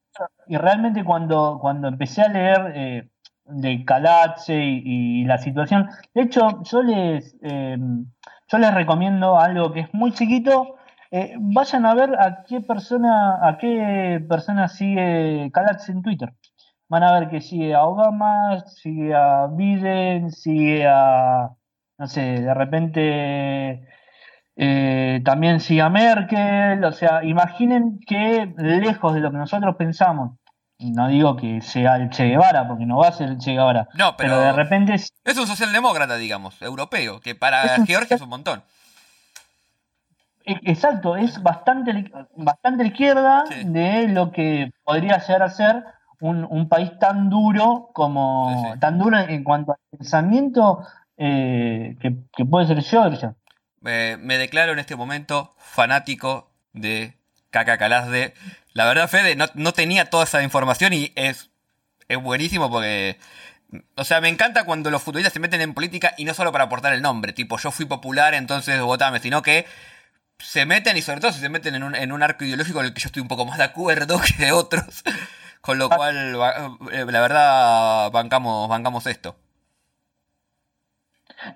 y 0.49 0.57
realmente 0.57 1.05
cuando, 1.05 1.59
cuando 1.61 1.89
empecé 1.89 2.23
a 2.23 2.29
leer 2.29 2.73
eh, 2.75 3.09
de 3.53 3.85
Calatze 3.85 4.55
y, 4.55 5.25
la 5.25 5.39
situación, 5.39 5.89
de 6.15 6.23
hecho, 6.23 6.63
yo 6.65 6.83
les... 6.83 7.37
Eh, 7.43 7.77
yo 8.53 8.59
les 8.59 8.75
recomiendo 8.75 9.39
algo 9.41 9.73
que 9.73 9.81
es 9.81 9.95
muy 9.95 10.13
chiquito. 10.13 10.77
Eh, 11.11 11.35
vayan 11.39 11.87
a 11.87 11.95
ver 11.95 12.11
a 12.21 12.45
qué 12.45 12.61
persona, 12.61 13.39
a 13.49 13.57
qué 13.57 14.23
persona 14.29 14.69
sigue 14.69 15.51
Calax 15.53 15.89
en 15.89 16.03
Twitter. 16.03 16.35
Van 16.89 17.03
a 17.03 17.19
ver 17.19 17.31
que 17.31 17.41
sigue 17.41 17.75
a 17.75 17.85
Obama, 17.85 18.61
sigue 18.67 19.15
a 19.15 19.47
Biden, 19.47 20.31
sigue 20.31 20.87
a, 20.87 21.51
no 21.97 22.07
sé, 22.07 22.43
de 22.43 22.55
repente 22.55 23.89
eh, 24.57 25.23
también 25.25 25.61
sigue 25.61 25.81
a 25.81 25.89
Merkel, 25.89 26.85
o 26.85 26.93
sea, 26.93 27.25
imaginen 27.25 28.01
que 28.07 28.53
lejos 28.59 29.15
de 29.15 29.21
lo 29.21 29.31
que 29.31 29.39
nosotros 29.39 29.77
pensamos, 29.77 30.39
no 30.91 31.09
digo 31.09 31.37
que 31.37 31.61
sea 31.61 31.97
el 31.97 32.11
Che 32.11 32.25
Guevara, 32.29 32.67
porque 32.67 32.87
no 32.87 32.99
va 32.99 33.09
a 33.09 33.13
ser 33.13 33.29
el 33.29 33.39
Che 33.39 33.53
Guevara, 33.53 33.89
no, 33.95 34.17
pero, 34.17 34.39
de 34.41 34.53
repente... 34.53 34.95
Es 34.95 35.39
un 35.39 35.47
socialdemócrata, 35.47 36.17
digamos, 36.17 36.61
europeo, 36.61 37.21
que 37.21 37.35
para 37.35 37.85
Georgia 37.87 38.17
es 38.17 38.23
un 38.23 38.29
montón. 38.29 38.63
E, 40.45 40.59
exacto, 40.65 41.17
es 41.17 41.43
bastante, 41.43 42.11
bastante 42.37 42.87
izquierda 42.87 43.45
de 43.65 44.09
lo 44.09 44.33
que 44.33 44.73
podría 44.85 45.19
llegar 45.19 45.43
a 45.43 45.51
ser 45.51 45.85
un, 46.21 46.69
país 46.69 46.91
tan 47.01 47.31
duro 47.31 47.91
como 47.93 48.75
tan 48.79 48.99
duro 48.99 49.19
en 49.19 49.43
cuanto 49.43 49.73
al 49.73 49.79
pensamiento 49.99 50.87
eh, 51.17 51.97
que, 52.01 52.45
puede 52.45 52.67
ser 52.67 52.83
Georgia. 52.83 53.35
me 53.81 54.39
declaro 54.39 54.73
en 54.73 54.79
este 54.79 54.97
momento 54.97 55.53
fanático 55.59 56.51
de 56.73 57.17
Caca 57.53 57.77
Calasde. 57.77 58.35
La 58.75 58.87
verdad, 58.87 59.09
Fede, 59.09 59.37
no, 59.37 59.73
tenía 59.73 60.11
toda 60.11 60.25
esa 60.25 60.43
información 60.43 60.93
y 60.93 61.13
es, 61.15 61.51
es 62.09 62.23
buenísimo 62.23 62.71
porque. 62.71 63.19
O 63.97 64.05
sea, 64.05 64.21
me 64.21 64.29
encanta 64.29 64.65
cuando 64.65 64.91
los 64.91 65.03
futbolistas 65.03 65.33
se 65.33 65.41
meten 65.41 65.63
en 65.63 65.73
política 65.73 66.15
y 66.19 66.27
no 66.27 66.35
solo 66.35 66.53
para 66.53 66.65
aportar 66.65 66.93
el 66.93 67.01
nombre, 67.01 67.33
tipo 67.33 67.57
yo 67.59 67.71
fui 67.71 67.87
popular, 67.87 68.35
entonces 68.35 68.79
votame, 68.83 69.19
sino 69.19 69.41
que 69.41 69.65
se 70.39 70.67
meten 70.67 70.97
y 70.99 71.03
sobre 71.03 71.21
todo 71.21 71.33
si 71.33 71.41
se 71.41 71.49
meten 71.49 71.75
en 71.77 71.83
un, 71.83 71.95
en 71.95 72.13
un 72.13 72.23
arco 72.23 72.45
ideológico 72.45 72.81
en 72.81 72.87
el 72.87 72.95
que 72.95 73.01
yo 73.01 73.07
estoy 73.07 73.23
un 73.23 73.29
poco 73.29 73.47
más 73.47 73.57
de 73.57 73.65
acuerdo 73.65 74.21
que 74.39 74.45
de 74.45 74.53
otros. 74.53 75.03
Con 75.63 75.79
lo 75.79 75.89
cual, 75.89 76.37
eh, 76.91 77.07
la 77.09 77.21
verdad, 77.21 78.11
bancamos, 78.11 78.69
bancamos 78.69 79.07
esto. 79.07 79.37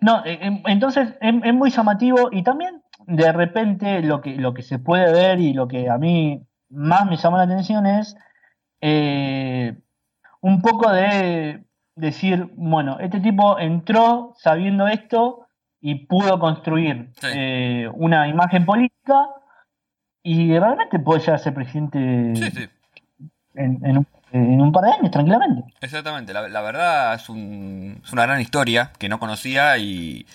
No, 0.01 0.25
eh, 0.25 0.39
em, 0.41 0.63
entonces 0.67 1.09
es, 1.21 1.55
muy 1.55 1.71
llamativo 1.71 2.29
y 2.31 2.43
también 2.43 2.83
de 3.07 3.33
repente 3.33 4.03
lo 4.03 4.21
que, 4.21 4.37
lo 4.37 4.55
que 4.55 4.63
se 4.63 4.79
puede 4.79 5.13
ver 5.13 5.41
y 5.41 5.53
lo 5.53 5.69
que 5.69 5.91
a 5.91 5.99
mí 5.99 6.47
más 6.77 7.07
me 7.07 7.17
llama 7.17 7.39
la 7.39 7.45
atención 7.45 7.87
es 7.87 8.17
eh, 8.81 9.75
un 10.41 10.61
poco 10.61 10.93
de 10.93 11.65
decir, 11.97 12.51
bueno, 12.55 12.99
este 13.01 13.21
tipo 13.21 13.59
entró 13.59 14.35
sabiendo 14.37 14.87
esto 14.87 15.47
y 15.81 16.07
pudo 16.07 16.39
construir 16.39 17.11
una 17.95 18.29
imagen 18.29 18.67
política 18.67 19.29
y 20.23 20.59
realmente 20.59 20.99
puede 20.99 21.21
llegar 21.21 21.37
a 21.37 21.39
ser 21.39 21.55
presidente 21.55 22.33
sí, 22.35 22.51
sí. 22.51 22.69
en, 23.55 24.07
un, 24.61 24.73
par 24.73 24.85
de 24.85 24.91
años, 24.91 25.11
tranquilamente. 25.11 25.63
Exactamente, 25.81 26.35
la, 26.35 26.61
verdad 26.61 27.15
es, 27.15 27.29
una 27.29 28.23
gran 28.27 28.41
historia 28.41 28.93
que 28.99 29.09
no 29.09 29.19
conocía 29.19 29.79
y... 29.79 30.27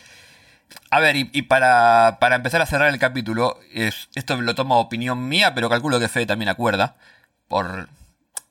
A 0.90 1.00
ver, 1.00 1.16
y, 1.16 1.42
para, 1.44 2.18
empezar 2.22 2.62
a 2.62 2.66
cerrar 2.66 2.90
el 2.90 3.00
capítulo, 3.00 3.60
es, 3.74 4.10
esto 4.14 4.36
lo 4.42 4.56
tomo 4.56 4.80
opinión 4.80 5.30
mía, 5.30 5.54
pero 5.54 5.70
calculo 5.70 6.00
que 6.00 6.10
Fede 6.10 6.26
también 6.26 6.50
acuerda. 6.50 6.96
Por. 7.48 7.90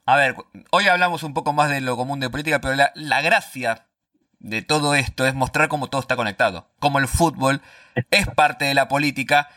A 0.06 0.16
ver, 0.16 0.36
hoy 0.70 0.88
hablamos 0.88 1.22
un 1.22 1.34
poco 1.34 1.52
más 1.52 1.68
de 1.68 1.80
lo 1.80 1.96
común 1.96 2.18
de 2.18 2.30
política, 2.30 2.60
pero 2.60 2.74
la, 2.74 2.92
la 2.94 3.20
gracia 3.20 3.86
de 4.38 4.62
todo 4.62 4.94
esto 4.94 5.26
es 5.26 5.34
mostrar 5.34 5.68
cómo 5.68 5.88
todo 5.88 6.00
está 6.00 6.16
conectado. 6.16 6.70
Cómo 6.78 6.98
el 6.98 7.08
fútbol 7.08 7.60
es 8.10 8.26
parte 8.28 8.64
de 8.64 8.74
la 8.74 8.88
política. 8.88 9.48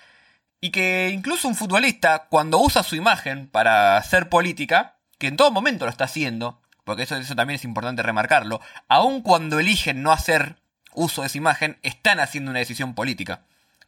Y 0.59 0.72
que 0.72 1.09
incluso 1.14 1.47
un 1.47 1.55
futbolista, 1.55 2.28
cuando 2.30 2.59
usa 2.59 2.84
su 2.84 2.95
imagen 2.95 3.47
para 3.47 3.97
hacer 3.97 4.30
política, 4.30 4.97
que 5.18 5.28
en 5.28 5.38
todo 5.38 5.51
momento 5.51 5.86
lo 5.86 5.91
está 5.91 6.03
haciendo, 6.03 6.61
porque 6.84 7.03
eso, 7.03 7.16
eso 7.16 7.36
también 7.36 7.55
es 7.55 7.64
importante 7.64 8.03
remarcarlo, 8.03 8.61
aun 8.88 9.22
cuando 9.22 9.59
eligen 9.59 10.03
no 10.03 10.11
hacer 10.11 10.57
uso 10.95 11.21
de 11.21 11.27
esa 11.27 11.37
imagen, 11.37 11.77
están 11.83 12.19
haciendo 12.19 12.51
una 12.51 12.59
decisión 12.59 12.93
política. 12.93 13.41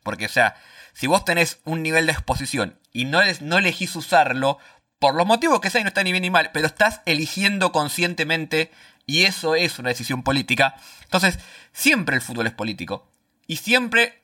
Porque, 0.03 0.25
o 0.25 0.29
sea, 0.29 0.55
si 0.93 1.07
vos 1.07 1.25
tenés 1.25 1.59
un 1.63 1.81
nivel 1.81 2.05
de 2.05 2.11
exposición 2.11 2.79
y 2.93 3.05
no, 3.05 3.19
no 3.41 3.57
elegís 3.57 3.95
usarlo, 3.95 4.59
por 4.99 5.15
los 5.15 5.25
motivos 5.25 5.59
que 5.59 5.69
sea, 5.69 5.81
no 5.81 5.89
está 5.89 6.03
ni 6.03 6.11
bien 6.11 6.21
ni 6.21 6.29
mal, 6.29 6.51
pero 6.53 6.67
estás 6.67 7.01
eligiendo 7.05 7.71
conscientemente 7.71 8.71
y 9.05 9.23
eso 9.23 9.55
es 9.55 9.77
una 9.77 9.89
decisión 9.89 10.23
política. 10.23 10.75
Entonces, 11.03 11.39
siempre 11.73 12.15
el 12.15 12.21
fútbol 12.21 12.47
es 12.47 12.53
político. 12.53 13.07
Y 13.47 13.57
siempre 13.57 14.21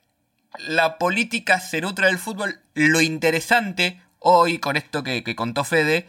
la 0.58 0.98
política 0.98 1.60
se 1.60 1.80
nutre 1.80 2.06
del 2.06 2.18
fútbol. 2.18 2.60
Lo 2.74 3.00
interesante 3.00 4.00
hoy, 4.18 4.58
con 4.58 4.76
esto 4.76 5.02
que, 5.02 5.22
que 5.22 5.36
contó 5.36 5.64
Fede, 5.64 6.08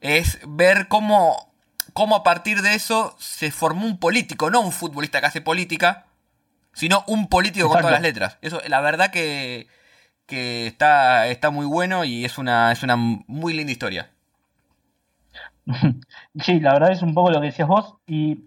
es 0.00 0.38
ver 0.46 0.88
cómo, 0.88 1.52
cómo 1.92 2.16
a 2.16 2.22
partir 2.22 2.62
de 2.62 2.74
eso 2.74 3.16
se 3.18 3.50
formó 3.50 3.86
un 3.86 3.98
político, 3.98 4.50
no 4.50 4.60
un 4.60 4.72
futbolista 4.72 5.20
que 5.20 5.26
hace 5.26 5.40
política, 5.40 6.05
sino 6.76 7.04
un 7.06 7.28
político 7.28 7.68
con 7.68 7.78
todas 7.78 7.92
las 7.92 8.02
letras. 8.02 8.38
Eso, 8.42 8.60
la 8.68 8.82
verdad 8.82 9.10
que, 9.10 9.66
que 10.26 10.66
está, 10.66 11.26
está 11.28 11.48
muy 11.50 11.64
bueno 11.64 12.04
y 12.04 12.26
es 12.26 12.36
una, 12.36 12.70
es 12.70 12.82
una 12.82 12.96
muy 12.96 13.54
linda 13.54 13.72
historia. 13.72 14.10
Sí, 16.38 16.60
la 16.60 16.74
verdad 16.74 16.92
es 16.92 17.00
un 17.00 17.14
poco 17.14 17.30
lo 17.30 17.40
que 17.40 17.46
decías 17.46 17.66
vos 17.66 17.94
y, 18.06 18.44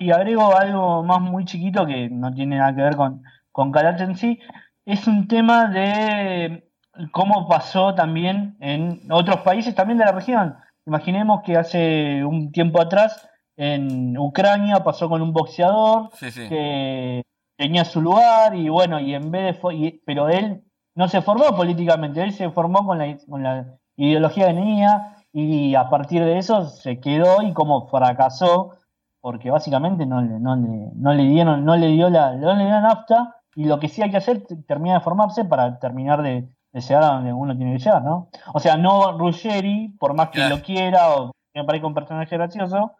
y 0.00 0.10
agrego 0.10 0.56
algo 0.56 1.04
más 1.04 1.20
muy 1.20 1.44
chiquito 1.44 1.86
que 1.86 2.10
no 2.10 2.34
tiene 2.34 2.58
nada 2.58 2.74
que 2.74 2.82
ver 2.82 2.96
con, 2.96 3.22
con 3.52 3.72
en 3.76 4.16
sí. 4.16 4.40
Es 4.84 5.06
un 5.06 5.28
tema 5.28 5.68
de 5.68 6.68
cómo 7.12 7.48
pasó 7.48 7.94
también 7.94 8.56
en 8.58 9.00
otros 9.10 9.42
países 9.42 9.74
también 9.74 9.98
de 9.98 10.04
la 10.04 10.12
región. 10.12 10.56
Imaginemos 10.84 11.42
que 11.44 11.56
hace 11.56 12.24
un 12.24 12.50
tiempo 12.50 12.82
atrás 12.82 13.28
en 13.56 14.18
Ucrania 14.18 14.82
pasó 14.82 15.08
con 15.08 15.22
un 15.22 15.32
boxeador 15.32 16.10
que 16.20 17.22
tenía 17.56 17.84
su 17.84 18.00
lugar 18.00 18.54
y 18.54 18.68
bueno, 18.68 19.00
y 19.00 19.14
en 19.14 19.30
vez 19.30 19.60
de... 19.60 20.00
pero 20.04 20.28
él 20.28 20.62
no 20.94 21.08
se 21.08 21.22
formó 21.22 21.54
políticamente, 21.56 22.22
él 22.22 22.32
se 22.32 22.50
formó 22.50 22.86
con 22.86 22.98
la, 22.98 23.16
con 23.28 23.42
la 23.42 23.78
ideología 23.96 24.48
que 24.48 24.54
tenía 24.54 25.16
y 25.32 25.74
a 25.74 25.88
partir 25.90 26.24
de 26.24 26.38
eso 26.38 26.66
se 26.66 27.00
quedó 27.00 27.42
y 27.42 27.52
como 27.52 27.88
fracasó 27.88 28.72
porque 29.20 29.50
básicamente 29.50 30.06
no, 30.06 30.22
no, 30.22 30.56
le, 30.56 30.90
no 30.94 31.12
le 31.12 31.24
dieron, 31.24 31.64
no 31.64 31.76
le 31.76 31.88
dio 31.88 32.08
la, 32.08 32.36
no 32.36 32.54
le 32.54 32.64
dio 32.64 32.80
nafta 32.80 33.36
y 33.54 33.64
lo 33.64 33.80
que 33.80 33.88
sí 33.88 34.02
hay 34.02 34.10
que 34.10 34.18
hacer 34.18 34.44
termina 34.66 34.94
de 34.94 35.00
formarse 35.00 35.44
para 35.44 35.78
terminar 35.78 36.22
de, 36.22 36.48
de 36.72 36.80
llegar 36.80 37.02
a 37.02 37.14
donde 37.14 37.32
uno 37.32 37.56
tiene 37.56 37.72
que 37.72 37.78
llegar, 37.78 38.02
¿no? 38.02 38.28
O 38.52 38.60
sea, 38.60 38.76
no 38.76 39.18
Ruggeri, 39.18 39.96
por 39.98 40.14
más 40.14 40.28
que 40.28 40.46
lo 40.48 40.62
quiera 40.62 41.16
o 41.16 41.32
me 41.54 41.64
parezca 41.64 41.86
un 41.86 41.94
personaje 41.94 42.36
gracioso, 42.36 42.92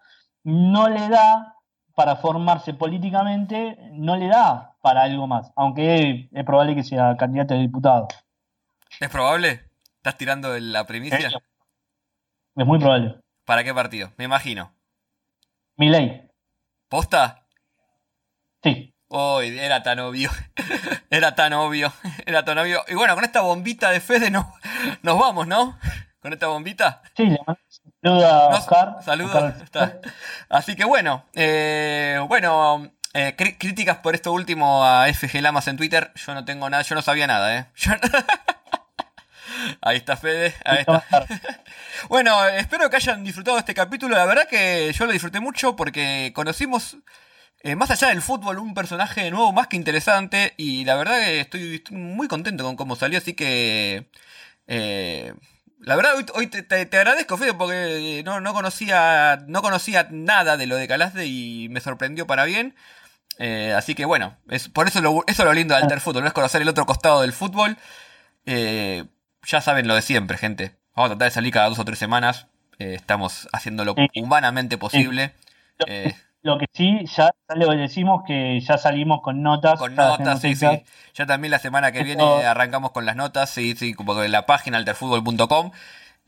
no 0.45 0.89
le 0.89 1.09
da 1.09 1.56
para 1.97 2.17
formarse 2.17 2.75
políticamente, 2.75 3.79
no 3.93 4.17
le 4.19 4.29
da 4.29 4.77
para 4.83 5.03
algo 5.03 5.27
más, 5.27 5.51
aunque 5.57 6.29
es, 6.31 6.45
probable 6.45 6.75
que 6.75 6.85
sea 6.85 7.17
candidato 7.17 7.55
a 7.55 7.57
diputado. 7.57 8.09
¿Es 9.01 9.09
probable? 9.09 9.71
¿Estás 9.97 10.19
tirando 10.19 10.57
la 10.59 10.85
primicia? 10.87 11.29
Es, 12.55 12.67
muy 12.67 12.79
probable. 12.79 13.19
¿Para 13.47 13.65
qué 13.65 13.73
partido? 13.73 14.13
Me 14.19 14.25
imagino. 14.25 14.75
Mi 15.77 15.89
ley. 15.89 16.31
¿Posta? 16.91 17.47
Sí. 18.63 18.95
Uy, 19.09 19.59
era 19.59 19.83
tan 19.83 19.99
obvio. 20.01 20.29
era 21.11 21.35
tan 21.35 21.55
obvio. 21.55 21.91
Era 22.27 22.45
tan 22.45 22.59
obvio. 22.59 22.83
Y 22.89 22.95
bueno, 22.95 23.15
con 23.15 23.25
esta 23.25 23.41
bombita 23.41 23.91
de 23.91 24.01
Fede 24.01 24.31
no, 24.31 24.53
nos 25.03 25.19
vamos, 25.19 25.47
¿no? 25.47 25.79
Con 26.21 26.33
esta 26.33 26.49
bombita. 26.49 27.01
Sí, 27.17 27.25
le 27.25 27.39
saluda 28.07 28.49
Oscar. 28.49 28.97
Saludos. 29.05 29.55
Así 30.49 30.77
que 30.77 30.85
bueno, 30.85 31.25
eh, 31.35 32.21
bueno, 32.29 32.91
eh, 33.15 33.35
críticas 33.37 33.99
por 33.99 34.15
esto 34.15 34.33
último 34.33 34.85
a 34.85 35.13
FG 35.13 35.41
Lamas 35.41 35.67
en 35.69 35.77
Twitter. 35.77 36.13
Yo 36.15 36.35
no 36.35 36.45
tengo 36.45 36.71
nada, 36.71 36.83
yo 36.83 36.95
no 36.95 37.03
sabía 37.03 37.27
nada, 37.27 37.57
¿eh? 37.57 37.67
Ahí 39.81 39.97
está 39.97 40.17
Fede, 40.17 40.55
ahí 40.65 40.81
está. 40.81 41.05
bueno, 42.09 42.45
espero 42.47 42.91
que 42.91 42.97
hayan 42.97 43.25
disfrutado 43.25 43.59
este 43.59 43.75
capítulo. 43.75 44.17
La 44.17 44.27
verdad 44.27 44.47
que 44.49 44.93
yo 44.93 45.07
lo 45.07 45.13
disfruté 45.13 45.41
mucho 45.41 45.77
porque 45.77 46.33
conocimos 46.35 46.99
eh, 47.63 47.75
más 47.75 47.91
allá 47.91 48.09
del 48.09 48.23
fútbol, 48.23 48.59
un 48.59 48.75
personaje 48.75 49.31
nuevo 49.31 49.53
más 49.53 49.67
que 49.67 49.77
interesante. 49.77 50.55
Y 50.57 50.85
la 50.85 50.97
verdad 50.97 51.21
que 51.21 51.41
estoy, 51.41 51.83
muy 51.91 52.29
contento 52.29 52.65
con 52.65 52.77
cómo 52.77 52.97
salió. 52.97 53.19
Así 53.19 53.35
que. 53.35 54.09
Eh, 54.69 55.35
la 55.87 55.95
verdad, 55.97 56.15
hoy, 56.35 56.49
te, 56.49 56.99
agradezco, 56.99 57.39
Fede, 57.39 57.55
porque 57.55 58.23
no, 58.25 58.41
no, 58.41 58.53
conocía, 58.53 59.45
no 59.47 59.63
conocía 59.63 60.09
nada 60.11 60.57
de 60.57 60.67
lo 60.67 60.77
de 60.77 60.89
Calasde 60.89 61.27
y 61.27 61.69
me 61.71 61.81
sorprendió 61.81 62.27
para 62.27 62.45
bien. 62.45 62.75
Eh, 63.39 63.73
así 63.77 63.95
que 63.95 64.05
bueno, 64.05 64.37
es, 64.49 64.69
por 64.69 64.89
eso 64.89 65.01
lo, 65.01 65.23
eso 65.29 65.45
lo 65.45 65.53
lindo 65.53 65.75
de 65.75 65.83
Alter 65.83 66.01
Fútbol, 66.01 66.23
no 66.23 66.29
es 66.29 66.35
conocer 66.35 66.61
el 66.61 66.69
otro 66.69 66.87
costado 66.87 67.21
del 67.21 67.33
fútbol. 67.33 67.77
ya 68.45 69.61
saben 69.61 69.87
lo 69.87 69.95
de 69.95 70.03
siempre, 70.03 70.37
gente. 70.39 70.75
Vamos 70.97 71.11
a 71.11 71.15
tratar 71.15 71.29
de 71.29 71.35
salir 71.35 71.53
cada 71.53 71.69
dos 71.69 71.79
o 71.79 71.85
tres 71.85 72.01
semanas. 72.01 72.49
estamos 72.79 73.49
haciendo 73.53 73.85
lo 73.85 73.95
humanamente 74.17 74.79
posible. 74.79 75.35
Lo 76.47 76.59
que 76.59 76.67
sí, 76.73 77.05
ya, 77.07 77.33
le 77.57 77.67
decimos 77.77 78.23
que 78.25 78.61
ya 78.61 78.79
salimos 78.79 79.21
con 79.21 79.43
notas. 79.43 79.81
Con 79.81 79.97
notas, 79.97 80.41
sí, 80.41 80.55
sí. 80.55 80.85
Ya 81.13 81.27
también 81.27 81.51
la 81.51 81.59
semana 81.59 81.91
que 81.91 82.05
viene 82.05 82.23
arrancamos 82.23 82.93
con 82.93 83.05
las 83.05 83.17
notas, 83.17 83.51
sí, 83.51 83.75
sí, 83.75 83.95
como 83.95 84.23
en 84.23 84.31
la 84.31 84.47
página 84.47 84.79
alterfutbol.com. 84.79 85.73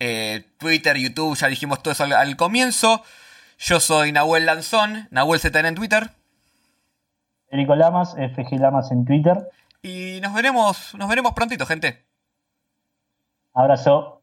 Eh, 0.01 0.45
Twitter, 0.59 0.97
YouTube, 0.97 1.37
ya 1.37 1.47
dijimos 1.47 1.85
todo 1.85 1.93
eso 1.93 2.03
al, 2.03 2.37
comienzo. 2.37 3.01
Yo 3.61 3.79
soy 3.79 4.11
Nahuel 4.11 4.45
Lanzón, 4.45 5.07
Nahuel 5.13 5.39
ZN 5.39 5.67
en 5.67 5.75
Twitter. 5.77 6.11
Federico 7.49 7.77
Lamas, 7.77 8.17
FG 8.17 8.59
Lamas 8.59 8.91
en 8.91 9.05
Twitter. 9.05 9.49
Y 9.83 10.19
nos 10.21 10.35
veremos, 10.35 10.97
nos 10.97 11.09
veremos 11.09 11.33
prontito, 11.33 11.65
gente. 11.65 12.05
Abrazo. 13.55 14.18